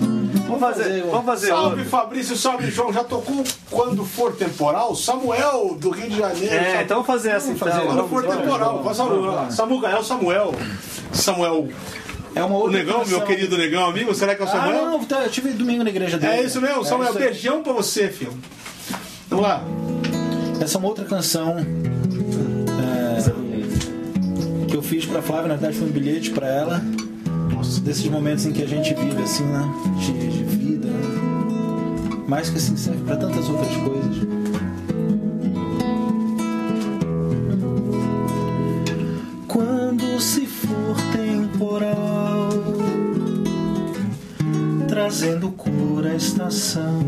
Vamos 0.46 0.60
fazer, 0.60 1.02
vamos 1.04 1.26
fazer 1.26 1.48
Salve 1.48 1.70
outro. 1.70 1.86
Fabrício, 1.86 2.36
salve 2.36 2.70
João. 2.70 2.94
Já 2.94 3.04
tocou 3.04 3.44
quando 3.72 4.06
for 4.06 4.36
temporal? 4.36 4.96
Samuel 4.96 5.76
do 5.80 5.90
Rio 5.90 6.10
de 6.10 6.18
Janeiro. 6.18 6.54
É, 6.54 6.72
Sabe- 6.72 6.84
então 6.84 6.98
vamos 7.02 7.08
fazer 7.08 7.30
essa 7.30 7.52
então. 7.52 7.68
Quando 7.68 7.88
Vamos, 7.96 8.10
for 8.12 8.24
vamos. 8.26 8.42
temporal, 8.44 8.84
faz 8.84 8.98
Samuel. 8.98 9.52
Samuel, 9.52 10.04
Samuel. 10.04 10.56
Samuel. 11.14 11.70
É 12.36 12.44
uma 12.44 12.56
O 12.58 12.60
outra 12.64 12.78
Negão, 12.80 12.98
meu 12.98 13.06
canção. 13.06 13.26
querido 13.26 13.58
Negão, 13.58 13.86
amigo, 13.86 14.14
será 14.14 14.36
que 14.36 14.42
é 14.42 14.46
o 14.46 14.48
Ah, 14.50 14.52
Samuel? 14.52 14.86
não, 14.86 15.04
tá, 15.06 15.24
eu 15.24 15.30
tive 15.32 15.50
domingo 15.52 15.84
na 15.86 15.90
igreja 15.90 16.18
dele. 16.18 16.34
É 16.34 16.44
isso 16.44 16.60
mesmo, 16.62 16.84
Samuel. 16.84 17.12
isso 17.12 17.20
beijão 17.20 17.64
pra 17.64 17.72
você, 17.72 18.10
filho. 18.10 18.34
Vamos 19.30 19.46
lá. 19.46 19.64
Essa 20.62 20.78
é 20.78 20.80
uma 20.80 20.88
outra 20.90 21.06
canção 21.06 21.58
é, 21.60 21.85
que 24.76 24.80
eu 24.80 24.84
fiz 24.84 25.06
pra 25.06 25.22
Flávia, 25.22 25.48
na 25.48 25.56
verdade 25.56 25.78
foi 25.78 25.88
um 25.88 25.92
bilhete 25.92 26.32
pra 26.32 26.48
ela. 26.48 26.82
Desses 27.82 28.08
momentos 28.08 28.46
em 28.46 28.52
que 28.52 28.62
a 28.62 28.68
gente 28.68 28.94
vive 28.94 29.22
assim, 29.22 29.46
né? 29.46 29.62
Cheio 30.02 30.32
de 30.32 30.44
vida. 30.44 30.88
né? 32.28 32.42
Que 32.42 32.58
assim 32.58 32.76
serve 32.76 33.02
pra 33.06 33.16
tantas 33.16 33.48
outras 33.48 33.74
coisas. 33.78 34.28
Quando 39.48 40.20
se 40.20 40.46
for 40.46 40.96
temporal, 41.14 42.50
trazendo 44.90 45.52
cura 45.52 46.12
à 46.12 46.16
estação 46.16 47.02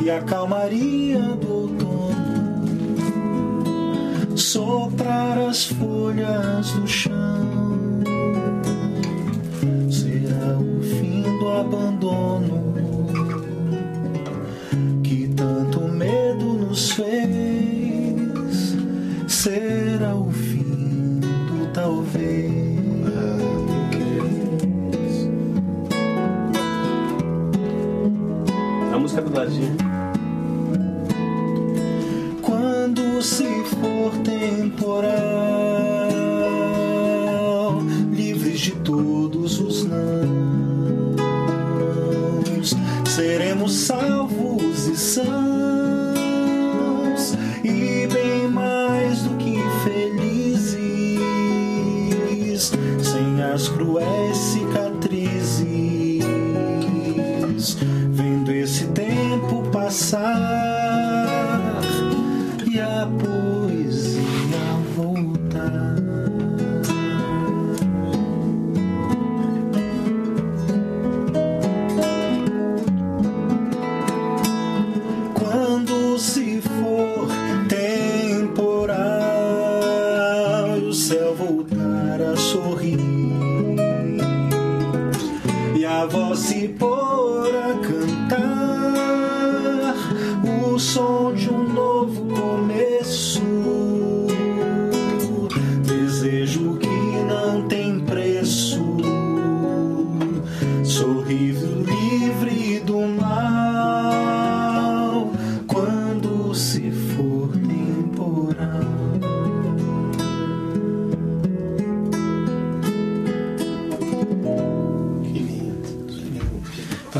e 0.00 0.10
a 0.10 0.20
calmaria 0.22 1.18
do 1.18 1.75
soprar 4.56 5.38
as 5.38 5.66
folhas 5.66 6.70
do 6.72 6.88
chão, 6.88 7.05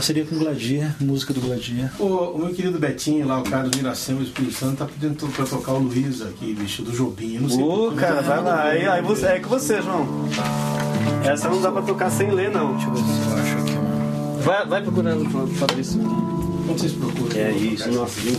parceria 0.07 0.25
com 0.25 0.37
o 0.37 0.39
Gladir, 0.39 0.95
música 1.01 1.35
do 1.35 1.41
Gladir. 1.41 1.91
O, 1.99 2.05
o 2.05 2.39
meu 2.39 2.55
querido 2.55 2.79
Betinho 2.79 3.27
lá, 3.27 3.41
o 3.41 3.43
Carlos 3.43 3.77
Miracema, 3.77 4.21
o 4.21 4.23
Espírito 4.23 4.55
Santo, 4.55 4.77
tá 4.77 4.85
pedindo 4.87 5.27
pra 5.33 5.45
tocar 5.45 5.73
o 5.73 5.79
Luiz 5.79 6.23
aqui, 6.23 6.55
bicho, 6.55 6.83
do 6.83 6.93
Jobim. 6.93 7.35
Eu 7.35 7.43
não 7.43 7.49
sei 7.49 7.61
Ô, 7.61 7.89
porquê, 7.89 8.01
cara, 8.01 8.15
mas 8.15 8.27
vai 8.27 8.41
lá. 8.41 8.63
Aí, 8.63 8.87
aí 8.87 9.03
você, 9.03 9.27
é 9.27 9.41
com 9.41 9.49
você, 9.49 9.83
João. 9.83 10.07
Essa 11.25 11.49
não 11.49 11.61
dá 11.61 11.73
pra 11.73 11.83
tocar 11.83 12.09
sem 12.09 12.31
ler, 12.31 12.53
não. 12.53 12.75
Deixa 12.75 12.87
eu 12.87 12.95
ver 12.95 13.01
se 13.01 13.29
eu 13.29 13.37
acho 13.37 13.59
aqui 13.59 13.73
uma. 13.73 14.43
Vai, 14.43 14.67
vai 14.67 14.83
procurando, 14.83 15.49
Fabrício. 15.57 16.01
Onde 16.71 16.81
vocês 16.81 16.93
procuram? 16.93 17.37
É 17.37 17.51
isso, 17.51 17.91
nossa, 17.91 18.21
lindo. 18.21 18.39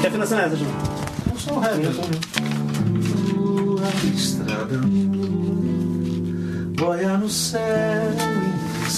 Que 0.00 0.06
afinação 0.06 0.38
é 0.38 0.44
essa, 0.46 0.56
João? 0.56 0.72
Não 1.26 1.36
só 1.36 1.52
o 1.52 1.60
ré, 1.60 1.74
né? 1.74 1.92
Só 1.92 2.02
o 3.42 4.16
estrada 4.16 4.80
boia 6.82 7.16
no 7.16 7.28
céu 7.28 8.01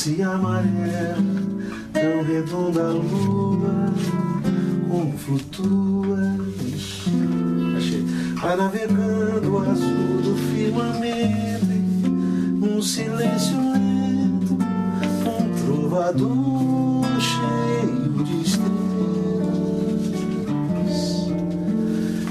imensa 0.05 0.11
e 0.11 0.23
amarela, 0.23 1.17
tão 1.93 2.23
redonda 2.25 2.81
a 2.81 2.91
lua, 2.91 3.93
como 4.89 5.19
flutua. 5.19 6.37
Achei. 7.77 8.05
Vai 8.41 8.57
navegando 8.57 9.53
o 9.53 9.59
azul 9.59 10.23
do 10.23 10.37
firmamento, 10.51 11.67
num 11.67 12.83
silêncio 12.83 13.57
lento, 13.73 14.59
um 15.27 15.55
trovador 15.65 17.05
cheio 17.21 18.25
de 18.25 18.43
estrelas. 18.43 18.75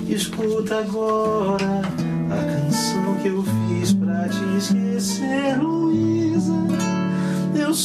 Escuta 0.07 0.80
agora 0.80 1.82
a 2.30 2.36
canção 2.36 3.15
que 3.21 3.28
eu 3.30 3.43
fiz 3.43 3.93
pra 3.93 4.28
te 4.30 4.43
esquecer, 4.57 5.42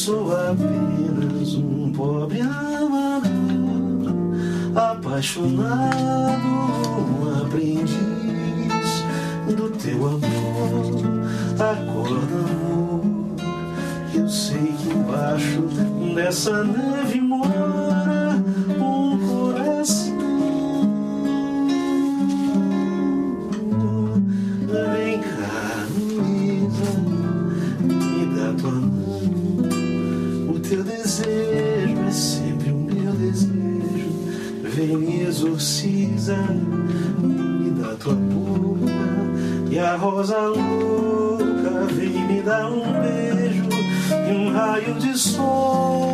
sou 0.09 0.33
apenas 0.33 1.55
um 1.57 1.93
pobre 1.93 2.41
amador, 2.41 3.29
apaixonado, 4.75 6.49
um 6.97 7.45
aprendiz 7.45 9.05
do 9.55 9.69
teu 9.69 10.07
amor. 10.07 11.03
Acorda, 11.61 12.41
amor, 12.41 13.05
eu 14.15 14.27
sei 14.31 14.73
que 14.79 14.89
embaixo 14.89 15.61
dessa 16.15 16.65
neve 16.65 17.21
mora 17.21 18.08
exorciza, 35.39 36.37
me 37.21 37.71
dá 37.71 37.95
tua 37.95 38.15
boca. 38.15 38.91
E 39.71 39.79
a 39.79 39.95
rosa 39.95 40.37
louca 40.37 41.87
vem 41.95 42.27
me 42.27 42.43
dar 42.43 42.69
um 42.69 42.83
beijo. 43.01 43.69
E 44.29 44.33
um 44.33 44.53
raio 44.53 44.95
de 44.95 45.17
sol 45.17 46.13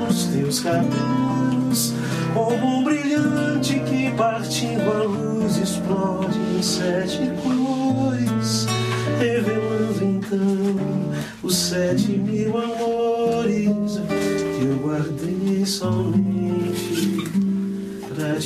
nos 0.00 0.24
teus 0.26 0.60
cabelos. 0.60 1.94
Como 2.34 2.66
um 2.66 2.84
brilhante 2.84 3.80
que 3.80 4.10
partindo 4.10 4.90
a 4.92 5.04
luz 5.04 5.56
explode 5.56 6.38
em 6.38 6.62
sete 6.62 7.30
cores, 7.42 8.66
revelando 9.18 10.04
então 10.04 11.12
os 11.42 11.56
sete 11.56 12.10
mil 12.12 12.58
amores 12.58 14.00
que 14.58 14.66
eu 14.66 14.76
guardei 14.82 15.64
somente 15.64 16.19
pra 18.30 18.40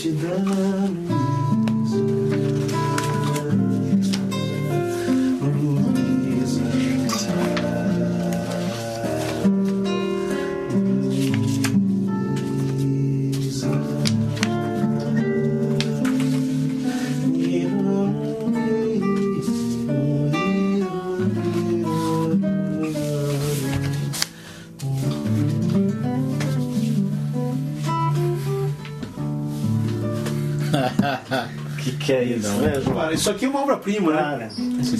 né, 33.15 33.21
isso 33.21 33.31
aqui 33.31 33.45
é 33.45 33.49
uma 33.49 33.61
obra-prima, 33.63 34.13
né? 34.13 34.19
Cara, 34.19 34.51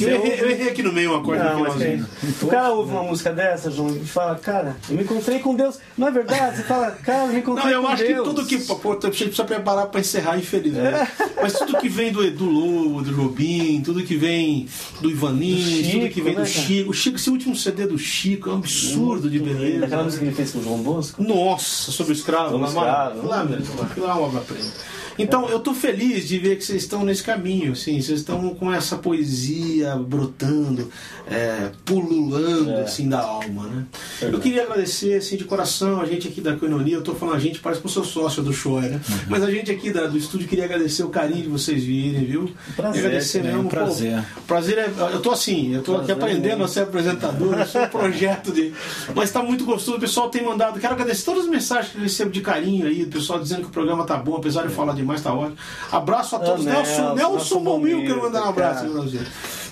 Eu 0.01 0.09
errei, 0.09 0.41
eu 0.41 0.51
errei 0.51 0.69
aqui 0.69 0.83
no 0.83 0.93
meio 0.93 1.13
uma 1.13 1.23
coisa 1.23 1.45
Não, 1.45 1.61
mas 1.61 2.43
o 2.43 2.47
cara 2.47 2.71
ouve 2.73 2.93
uma 2.93 3.03
música 3.03 3.33
dessa, 3.33 3.71
João, 3.71 3.89
e 3.95 4.01
fala, 4.05 4.35
cara, 4.37 4.77
eu 4.89 4.97
me 4.97 5.03
encontrei 5.03 5.39
com 5.39 5.55
Deus. 5.55 5.79
Não 5.97 6.09
é 6.09 6.11
verdade? 6.11 6.57
Você 6.57 6.63
fala, 6.63 6.91
cara, 6.93 7.23
eu 7.23 7.27
me 7.29 7.33
Não, 7.35 7.39
encontrei 7.41 7.75
eu 7.75 7.83
com 7.83 7.89
acho 7.89 8.03
Deus. 8.03 8.19
que 8.29 8.35
tudo 8.35 8.47
que. 8.47 8.59
Pô, 8.59 8.93
a 8.93 8.95
gente 9.07 9.25
precisa 9.25 9.45
preparar 9.45 9.87
pra 9.87 10.01
encerrar, 10.01 10.39
infelizmente. 10.39 11.11
Mas 11.41 11.53
tudo 11.55 11.77
que 11.79 11.89
vem 11.89 12.13
do, 12.13 12.29
do 12.31 12.45
Lobo, 12.45 13.03
do 13.03 13.13
Jobim, 13.13 13.83
tudo 13.85 14.03
que 14.03 14.17
vem 14.17 14.69
do 15.01 15.11
Ivanins, 15.11 15.87
Do 15.87 15.93
tudo 15.93 16.09
que 16.11 16.21
vem 16.21 16.35
do 16.35 16.41
né, 16.41 16.47
cara? 16.47 16.67
Chico. 16.67 16.91
O 16.91 16.95
Chico, 16.95 17.17
esse 17.17 17.31
último 17.31 17.57
CD 17.57 17.87
do 17.87 17.99
Chico 17.99 18.51
é 18.51 18.53
um 18.53 18.57
absurdo 18.57 19.29
de 19.31 19.39
beleza. 19.39 19.81
Daquela 19.81 20.05
música 20.05 20.23
que 20.23 20.29
ele 20.29 20.37
fez 20.37 20.51
com 20.53 20.59
o 20.59 20.63
João 20.63 20.79
Bosco? 20.79 21.23
Nossa, 21.23 21.91
sobre 21.93 22.13
o 22.13 22.15
escravo. 22.15 22.51
Sobre 22.51 22.59
o 22.59 22.61
lá, 22.61 22.69
escravo. 22.69 23.17
mano. 23.17 23.29
Lá, 23.29 23.45
meu, 23.45 23.59
aquilo 23.59 24.07
lá 24.07 24.13
é 24.13 24.17
uma 24.17 24.27
obra-prima. 24.27 24.71
Então, 25.19 25.49
eu 25.49 25.61
tô 25.61 25.73
feliz 25.75 26.27
de 26.27 26.39
ver 26.39 26.57
que 26.57 26.65
vocês 26.65 26.83
estão 26.83 27.05
nesse 27.05 27.23
caminho, 27.23 27.73
assim, 27.73 28.01
vocês 28.01 28.21
estão 28.21 28.55
com 28.55 28.73
essa 28.73 28.97
poesia 28.97 29.95
brotando, 29.97 30.91
é, 31.31 31.71
pululando, 31.85 32.71
É. 32.73 32.83
assim, 32.83 33.09
da 33.09 33.21
alma, 33.21 33.65
né? 33.69 33.85
Eu 34.21 34.21
Verdade. 34.31 34.43
queria 34.43 34.63
agradecer, 34.65 35.15
assim, 35.15 35.37
de 35.37 35.45
coração, 35.45 36.01
a 36.01 36.05
gente 36.07 36.27
aqui 36.29 36.41
da 36.41 36.57
Coinonia, 36.57 36.97
eu 36.97 37.03
tô 37.03 37.15
falando 37.15 37.37
a 37.37 37.39
gente, 37.39 37.61
parece 37.61 37.81
que 37.81 37.87
eu 37.87 37.91
sou 37.91 38.05
sócio 38.05 38.43
do 38.43 38.53
show, 38.53 38.81
né? 38.81 39.01
Uhum. 39.09 39.17
Mas 39.29 39.43
a 39.43 39.51
gente 39.51 39.71
aqui 39.71 39.91
da- 39.91 40.07
do 40.07 40.19
estúdio 40.19 40.49
queria 40.49 40.65
agradecer 40.65 41.03
o 41.05 41.09
carinho 41.09 41.43
de 41.43 41.49
vocês 41.49 41.83
virem, 41.83 42.25
viu? 42.25 42.51
Prazer, 42.77 43.03
E 43.03 43.07
agradecer 43.07 43.39
também, 43.39 43.53
mesmo. 43.53 43.67
um 43.67 43.71
prazer. 43.71 44.19
Pô, 44.35 44.41
prazer 44.47 44.79
é. 44.79 44.93
Eu 45.13 45.21
tô 45.21 45.31
assim, 45.31 45.75
eu 45.75 45.83
tô 45.83 45.97
aqui 45.97 46.13
aprendendo 46.13 46.63
é 46.63 46.65
a 46.65 46.69
ser 46.69 46.81
apresentador, 46.81 47.55
eu 47.59 47.67
sou 47.67 47.83
um 47.83 47.89
projeto 47.89 48.53
de. 48.53 48.73
Mas 49.15 49.31
tá 49.31 49.43
muito 49.43 49.65
gostoso, 49.65 49.97
o 49.97 50.01
pessoal 50.01 50.29
tem 50.29 50.45
mandado. 50.45 50.79
Quero 50.81 50.95
agradecer 50.95 51.25
todas 51.25 51.45
as 51.45 51.51
mensagens 51.51 51.93
que 51.93 51.99
eu 51.99 52.03
recebo 52.03 52.31
de 52.31 52.41
carinho 52.41 52.87
aí, 52.87 53.03
o 53.05 53.09
pessoal 53.09 53.39
dizendo 53.41 53.63
que 53.63 53.67
o 53.69 53.71
programa 53.71 54.05
tá 54.05 54.17
bom, 54.17 54.37
apesar 54.37 54.63
de 54.63 54.69
eu 54.69 54.75
falar 54.75 54.93
demais, 55.05 55.23
tá 55.23 55.33
ótimo. 55.33 55.57
Abraço 55.93 56.37
a 56.37 56.39
todos. 56.41 56.67
Ah, 56.67 56.71
Nelson, 56.71 57.15
Nelson, 57.15 57.33
Nelson 57.33 57.61
Bomil, 57.63 58.07
quero 58.07 58.23
mandar 58.23 58.47
um 58.47 58.49
abraço 58.49 58.89
cara. 58.89 59.27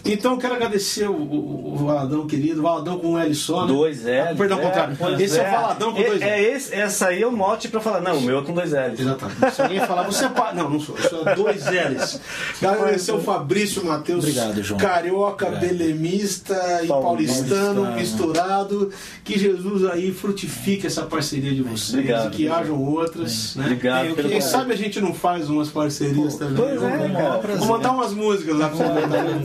Então, 0.04 0.36
quero 0.36 0.54
agradecer 0.54 1.08
o, 1.08 1.12
o, 1.14 1.74
o 1.74 1.76
Valadão 1.86 2.26
querido, 2.26 2.60
Valadão 2.62 2.98
com 2.98 3.12
um 3.12 3.18
L 3.18 3.32
só, 3.34 3.62
né? 3.62 3.72
Dois 3.72 4.04
L. 4.04 4.28
Ah, 4.30 4.34
perdão, 4.34 4.58
contrário. 4.58 4.96
pois 4.98 5.20
Esse 5.20 5.38
é 5.38 5.48
o 5.48 5.50
Valadão 5.52 5.92
com 5.92 6.00
É- 6.00 6.04
dois 6.08 6.22
L. 6.22 6.30
É 6.30 6.42
esse, 6.54 6.74
essa 6.74 7.06
aí 7.08 7.22
é 7.22 7.26
o 7.26 7.30
mote 7.32 7.68
pra 7.68 7.80
falar, 7.80 8.00
não, 8.00 8.18
o 8.18 8.20
meu 8.22 8.40
é 8.40 8.42
com 8.42 8.52
dois 8.52 8.72
L's. 8.72 8.98
Exatamente. 8.98 9.54
Se 9.54 9.62
alguém 9.62 9.80
falar, 9.80 10.02
você 10.02 10.24
é 10.24 10.28
pa... 10.28 10.52
Não, 10.52 10.68
não 10.68 10.80
sou. 10.80 10.96
Eu 10.98 11.08
sou 11.08 11.24
dois 11.36 11.64
L's. 11.66 12.20
Quero 12.58 12.72
agradecer 12.72 13.12
o 13.12 13.20
Fabrício 13.20 13.84
Matheus. 13.84 14.20
Obrigado, 14.24 14.62
João. 14.62 14.80
Carioca, 14.80 15.46
Obrigado. 15.46 15.68
belemista 15.68 16.80
e 16.82 16.88
Paulistano. 16.88 17.82
paulistano 17.82 17.96
misturado. 17.96 18.90
Que 19.24 19.38
Jesus 19.38 19.84
aí 19.84 20.12
frutifique 20.12 20.86
essa 20.86 21.02
parceria 21.02 21.52
de 21.54 21.62
vocês 21.62 21.90
Obrigado, 21.94 22.32
e 22.32 22.36
que 22.36 22.48
hajam 22.48 22.82
outras. 22.82 23.54
Né? 23.54 23.64
Obrigado 23.66 24.06
Quem, 24.06 24.14
pelo 24.14 24.42
sabe 24.42 24.72
a 24.72 24.76
gente 24.76 25.00
não 25.00 25.14
faz 25.14 25.48
umas 25.48 25.68
parcerias 25.68 26.34
também. 26.36 26.56
pois 26.56 26.82
é, 26.82 26.96
Vamos- 26.98 27.16
cara. 27.16 27.56
Vou 27.56 27.68
mandar 27.68 27.92
umas 27.92 28.12
músicas 28.12 28.56
lá. 28.58 28.68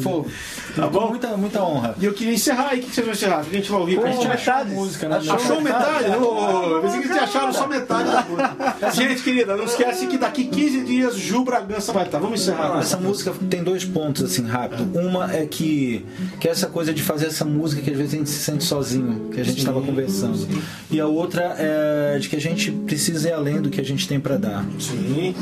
Pô, 0.04 0.26
Tá 0.76 0.88
bom? 0.88 1.10
Muita, 1.10 1.36
muita 1.38 1.64
honra. 1.64 1.96
E 2.00 2.06
eu 2.06 2.14
queria 2.14 2.34
encerrar 2.34 2.70
aí. 2.70 2.80
O 2.80 2.84
que 2.84 2.94
vocês 2.94 3.06
vão 3.06 3.14
encerrar? 3.16 3.42
O 3.42 3.46
que 3.46 3.56
a 3.56 3.60
gente 3.60 3.72
vai 3.72 3.80
ouvir? 3.80 3.96
Pô, 4.00 4.06
a 4.06 4.12
gente 4.12 4.28
metade. 4.28 4.70
música, 4.72 5.10
né? 5.10 5.18
Achou 5.18 5.62
metade? 5.62 6.10
Ô, 6.18 6.76
Eu 6.76 6.82
pensei 6.82 7.02
que 7.02 7.08
vocês 7.08 7.24
acharam 7.24 7.54
só 7.54 7.68
metade 7.68 8.12
da 8.12 8.22
música. 8.24 8.92
Gente, 8.92 9.24
querida, 9.24 9.56
não 9.58 9.66
esquece 9.66 10.06
que 10.08 10.18
daqui 10.18 10.46
15 10.46 10.82
dias 10.84 11.16
Ju 11.16 11.44
Bragança 11.44 11.92
vai 11.92 12.06
estar. 12.06 12.20
Vamos 12.20 12.42
encerrar. 12.42 12.80
Essa 12.80 12.98
música 12.98 13.34
tem 13.50 13.64
dois 13.64 13.84
pontos 13.86 14.24
assim 14.24 14.46
rápido. 14.46 14.88
Uma 15.00 15.34
é 15.34 15.46
que 15.46 16.06
que 16.40 16.48
é 16.48 16.52
essa 16.52 16.68
coisa 16.68 16.94
de 16.94 17.02
fazer 17.02 17.28
essa 17.28 17.46
música 17.46 17.82
que 17.82 17.90
às 17.90 17.98
vezes 17.98 18.14
a 18.14 18.18
gente 18.18 18.30
se 18.30 18.40
sente 18.40 18.64
sozinho, 18.64 19.30
que 19.34 19.40
a 19.42 19.44
gente 19.44 19.58
estava 19.58 19.82
conversando. 19.82 20.48
E 20.92 21.00
a 21.00 21.08
outra 21.08 21.56
é 21.58 22.18
de 22.20 22.30
que 22.30 22.36
a 22.36 22.42
gente 22.42 22.72
precisa 22.72 23.30
ir 23.30 23.34
além 23.34 23.62
do 23.62 23.70
que 23.70 23.82
a 23.82 23.84
gente 23.84 24.08
tem 24.08 24.20
para 24.20 24.38
dar. 24.38 24.66
Sim, 24.80 25.34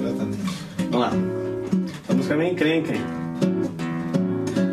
exatamente. 0.00 0.38
Vamos 0.90 1.00
lá. 1.00 1.12
A 2.08 2.14
música 2.14 2.34
é 2.34 2.36
meio 2.36 2.52
encrenca, 2.52 2.92
hein? 2.94 3.00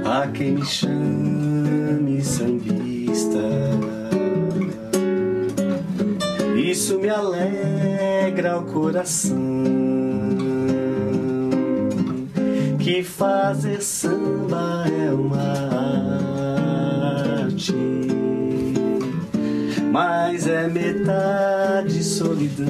Há 0.05 0.27
quem 0.27 0.51
me 0.51 0.65
chame 0.65 2.23
sambista 2.23 3.39
Isso 6.55 6.99
me 6.99 7.09
alegra 7.09 8.59
o 8.59 8.65
coração 8.65 9.35
Que 12.79 13.03
fazer 13.03 13.81
samba 13.81 14.85
é 14.87 15.11
uma 15.11 15.41
arte 17.41 17.73
mas 19.95 20.45
é 20.45 20.67
metade 20.67 22.03
solidão. 22.03 22.65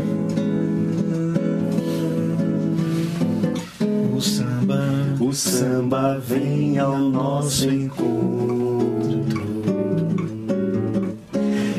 O 4.16 4.22
samba, 4.22 4.80
o 5.20 5.34
samba 5.34 6.18
vem 6.18 6.80
ao 6.80 6.98
nosso 6.98 7.70
encontro. 7.70 9.26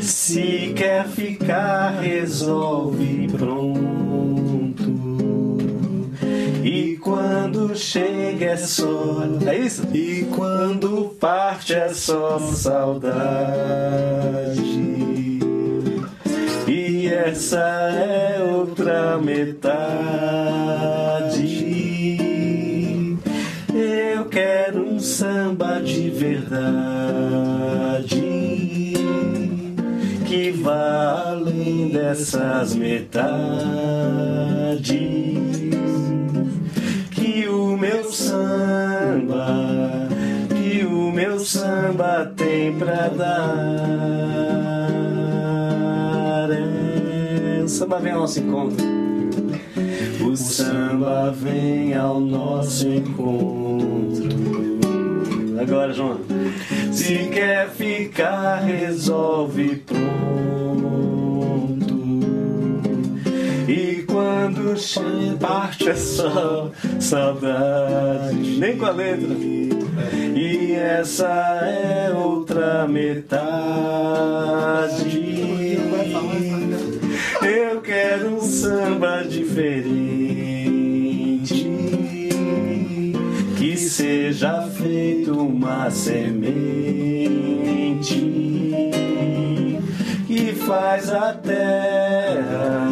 Se 0.03 0.74
quer 0.76 1.09
ficar, 1.09 1.99
resolve 2.03 3.26
pronto. 3.28 3.87
E 6.62 6.99
quando 6.99 7.74
chega 7.74 8.45
é 8.51 8.57
só. 8.59 9.22
É 9.47 9.57
isso? 9.57 9.84
E 9.95 10.26
quando 10.37 11.16
parte 11.18 11.72
é 11.72 11.89
só 11.89 12.39
saudade. 12.39 13.07
E 16.68 17.09
essa 17.09 17.61
é 17.61 18.43
outra 18.43 19.16
metade. 19.16 20.66
Samba 25.07 25.80
de 25.80 26.11
verdade 26.11 26.96
que 30.26 30.50
vá 30.50 31.28
além 31.28 31.90
dessas 31.90 32.74
metades. 32.74 33.30
Que 37.12 37.48
o 37.48 37.76
meu 37.76 38.11
samba, 38.11 39.46
que 40.48 40.84
o 40.84 41.12
meu 41.12 41.38
samba 41.38 42.32
tem 42.36 42.76
pra 42.76 43.09
dar. 43.09 43.46
É, 46.50 47.62
o 47.62 47.68
samba 47.68 48.00
vem 48.00 48.12
ao 48.12 48.20
nosso 48.20 48.40
encontro. 48.40 48.84
O 50.28 50.36
samba 50.36 51.30
vem 51.30 51.94
ao 51.94 52.18
nosso 52.18 52.88
encontro. 52.88 54.55
Agora, 55.61 55.92
João. 55.92 56.20
Se 56.92 57.30
quer 57.32 57.68
ficar, 57.70 58.62
resolve 58.64 59.76
pronto. 59.86 60.07
E 63.68 64.04
quando 64.07 64.74
parte 65.40 65.88
é 65.88 65.94
só 65.94 66.70
saudade. 67.00 68.59
Nem 68.59 68.76
com 68.76 68.86
a 68.86 68.90
letra. 68.90 69.34
E 70.34 70.72
essa 70.72 71.26
é 71.26 72.12
outra 72.12 72.86
metade. 72.86 74.26
Eu 77.42 77.80
quero 77.80 78.36
um 78.36 78.40
samba 78.40 79.22
diferente 79.22 80.26
que 83.57 83.76
seja 83.76 84.62
feito 84.87 85.32
uma 85.32 85.91
semente 85.91 86.55
que 90.28 90.53
faz 90.64 91.11
a 91.11 91.32
terra, 91.32 92.84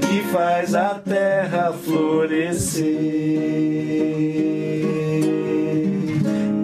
que 0.00 0.22
faz 0.32 0.74
a 0.74 0.94
terra 0.94 1.74
florescer 1.84 2.86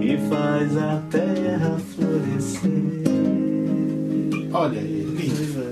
e 0.00 0.18
faz 0.30 0.76
a 0.78 1.02
terra 1.10 1.76
florescer. 1.94 2.70
Olha 4.52 4.80
aí. 4.80 4.96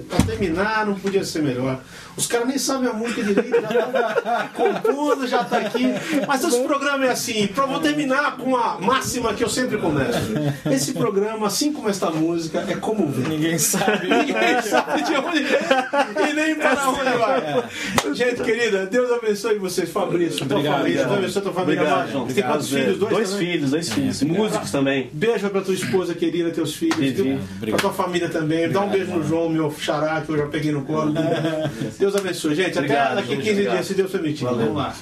Pra 0.08 0.18
terminar, 0.26 0.86
não 0.86 0.94
podia 0.94 1.24
ser 1.24 1.42
melhor. 1.42 1.80
Os 2.16 2.26
caras 2.26 2.46
nem 2.48 2.58
sabem 2.58 2.88
a 2.88 2.92
música 2.92 3.22
direito, 3.22 3.50
já 3.72 3.86
tá 3.86 4.48
compondo, 4.54 5.26
já 5.26 5.42
tá 5.44 5.58
aqui. 5.58 5.84
Mas 6.26 6.44
esse 6.44 6.60
programa 6.62 7.06
é 7.06 7.10
assim, 7.10 7.46
pra 7.48 7.66
vou 7.66 7.80
terminar 7.80 8.36
com 8.36 8.56
a 8.56 8.78
máxima 8.80 9.34
que 9.34 9.42
eu 9.42 9.48
sempre 9.48 9.78
começo. 9.78 10.18
Esse 10.70 10.92
programa, 10.92 11.46
assim 11.46 11.72
como 11.72 11.88
esta 11.88 12.10
música, 12.10 12.64
é 12.68 12.76
como 12.76 13.08
ver. 13.08 13.28
Ninguém 13.28 13.58
sabe. 13.58 14.06
Ninguém 14.08 14.62
sabe 14.62 15.02
de 15.02 15.14
onde 15.16 15.42
vem 15.42 16.30
e 16.30 16.32
nem 16.34 16.54
para 16.54 16.88
onde 16.90 17.00
vai. 17.18 17.64
Gente 18.14 18.42
querida, 18.42 18.86
Deus 18.86 19.10
abençoe 19.10 19.58
vocês, 19.58 19.90
Fabrício, 19.90 20.46
tua 20.46 20.58
Obrigado, 20.58 20.78
família, 20.78 21.04
Deus 21.04 21.18
abençoe 21.18 21.42
tua 21.42 21.52
família. 21.52 21.82
Obrigado. 21.82 22.26
Você 22.26 22.34
tem 22.34 22.44
quantos 22.44 22.68
filhos? 22.68 22.98
Dois, 22.98 23.12
Dois 23.12 23.30
também? 23.30 23.46
filhos, 23.52 23.70
dois 23.70 23.92
filhos. 23.92 24.22
Músicos 24.22 24.70
também. 24.70 25.10
Beijo 25.12 25.50
pra 25.50 25.60
tua 25.60 25.74
esposa 25.74 26.14
querida, 26.14 26.50
teus 26.50 26.74
filhos, 26.74 26.96
Vivi. 26.96 27.40
pra 27.60 27.76
tua 27.78 27.92
família 27.92 28.28
também. 28.28 28.68
Dá 28.68 28.80
um 28.80 28.88
beijo 28.88 29.10
no 29.10 29.22
João, 29.26 29.48
meu 29.48 29.72
xará, 29.76 30.20
que 30.20 30.30
eu 30.30 30.36
já 30.38 30.46
peguei 30.46 30.70
no 30.72 30.82
colo. 30.84 31.12
Deus 32.04 32.16
abençoe. 32.16 32.54
Gente, 32.54 32.70
até 32.70 32.80
Obrigado, 32.80 33.14
daqui 33.14 33.28
a 33.28 33.34
João, 33.34 33.38
15 33.38 33.50
obrigado. 33.52 33.74
dias, 33.74 33.86
se 33.86 33.94
Deus 33.94 34.10
permitir. 34.10 34.44
Valeu. 34.44 34.66
Vamos 34.66 34.76
lá. 34.76 34.94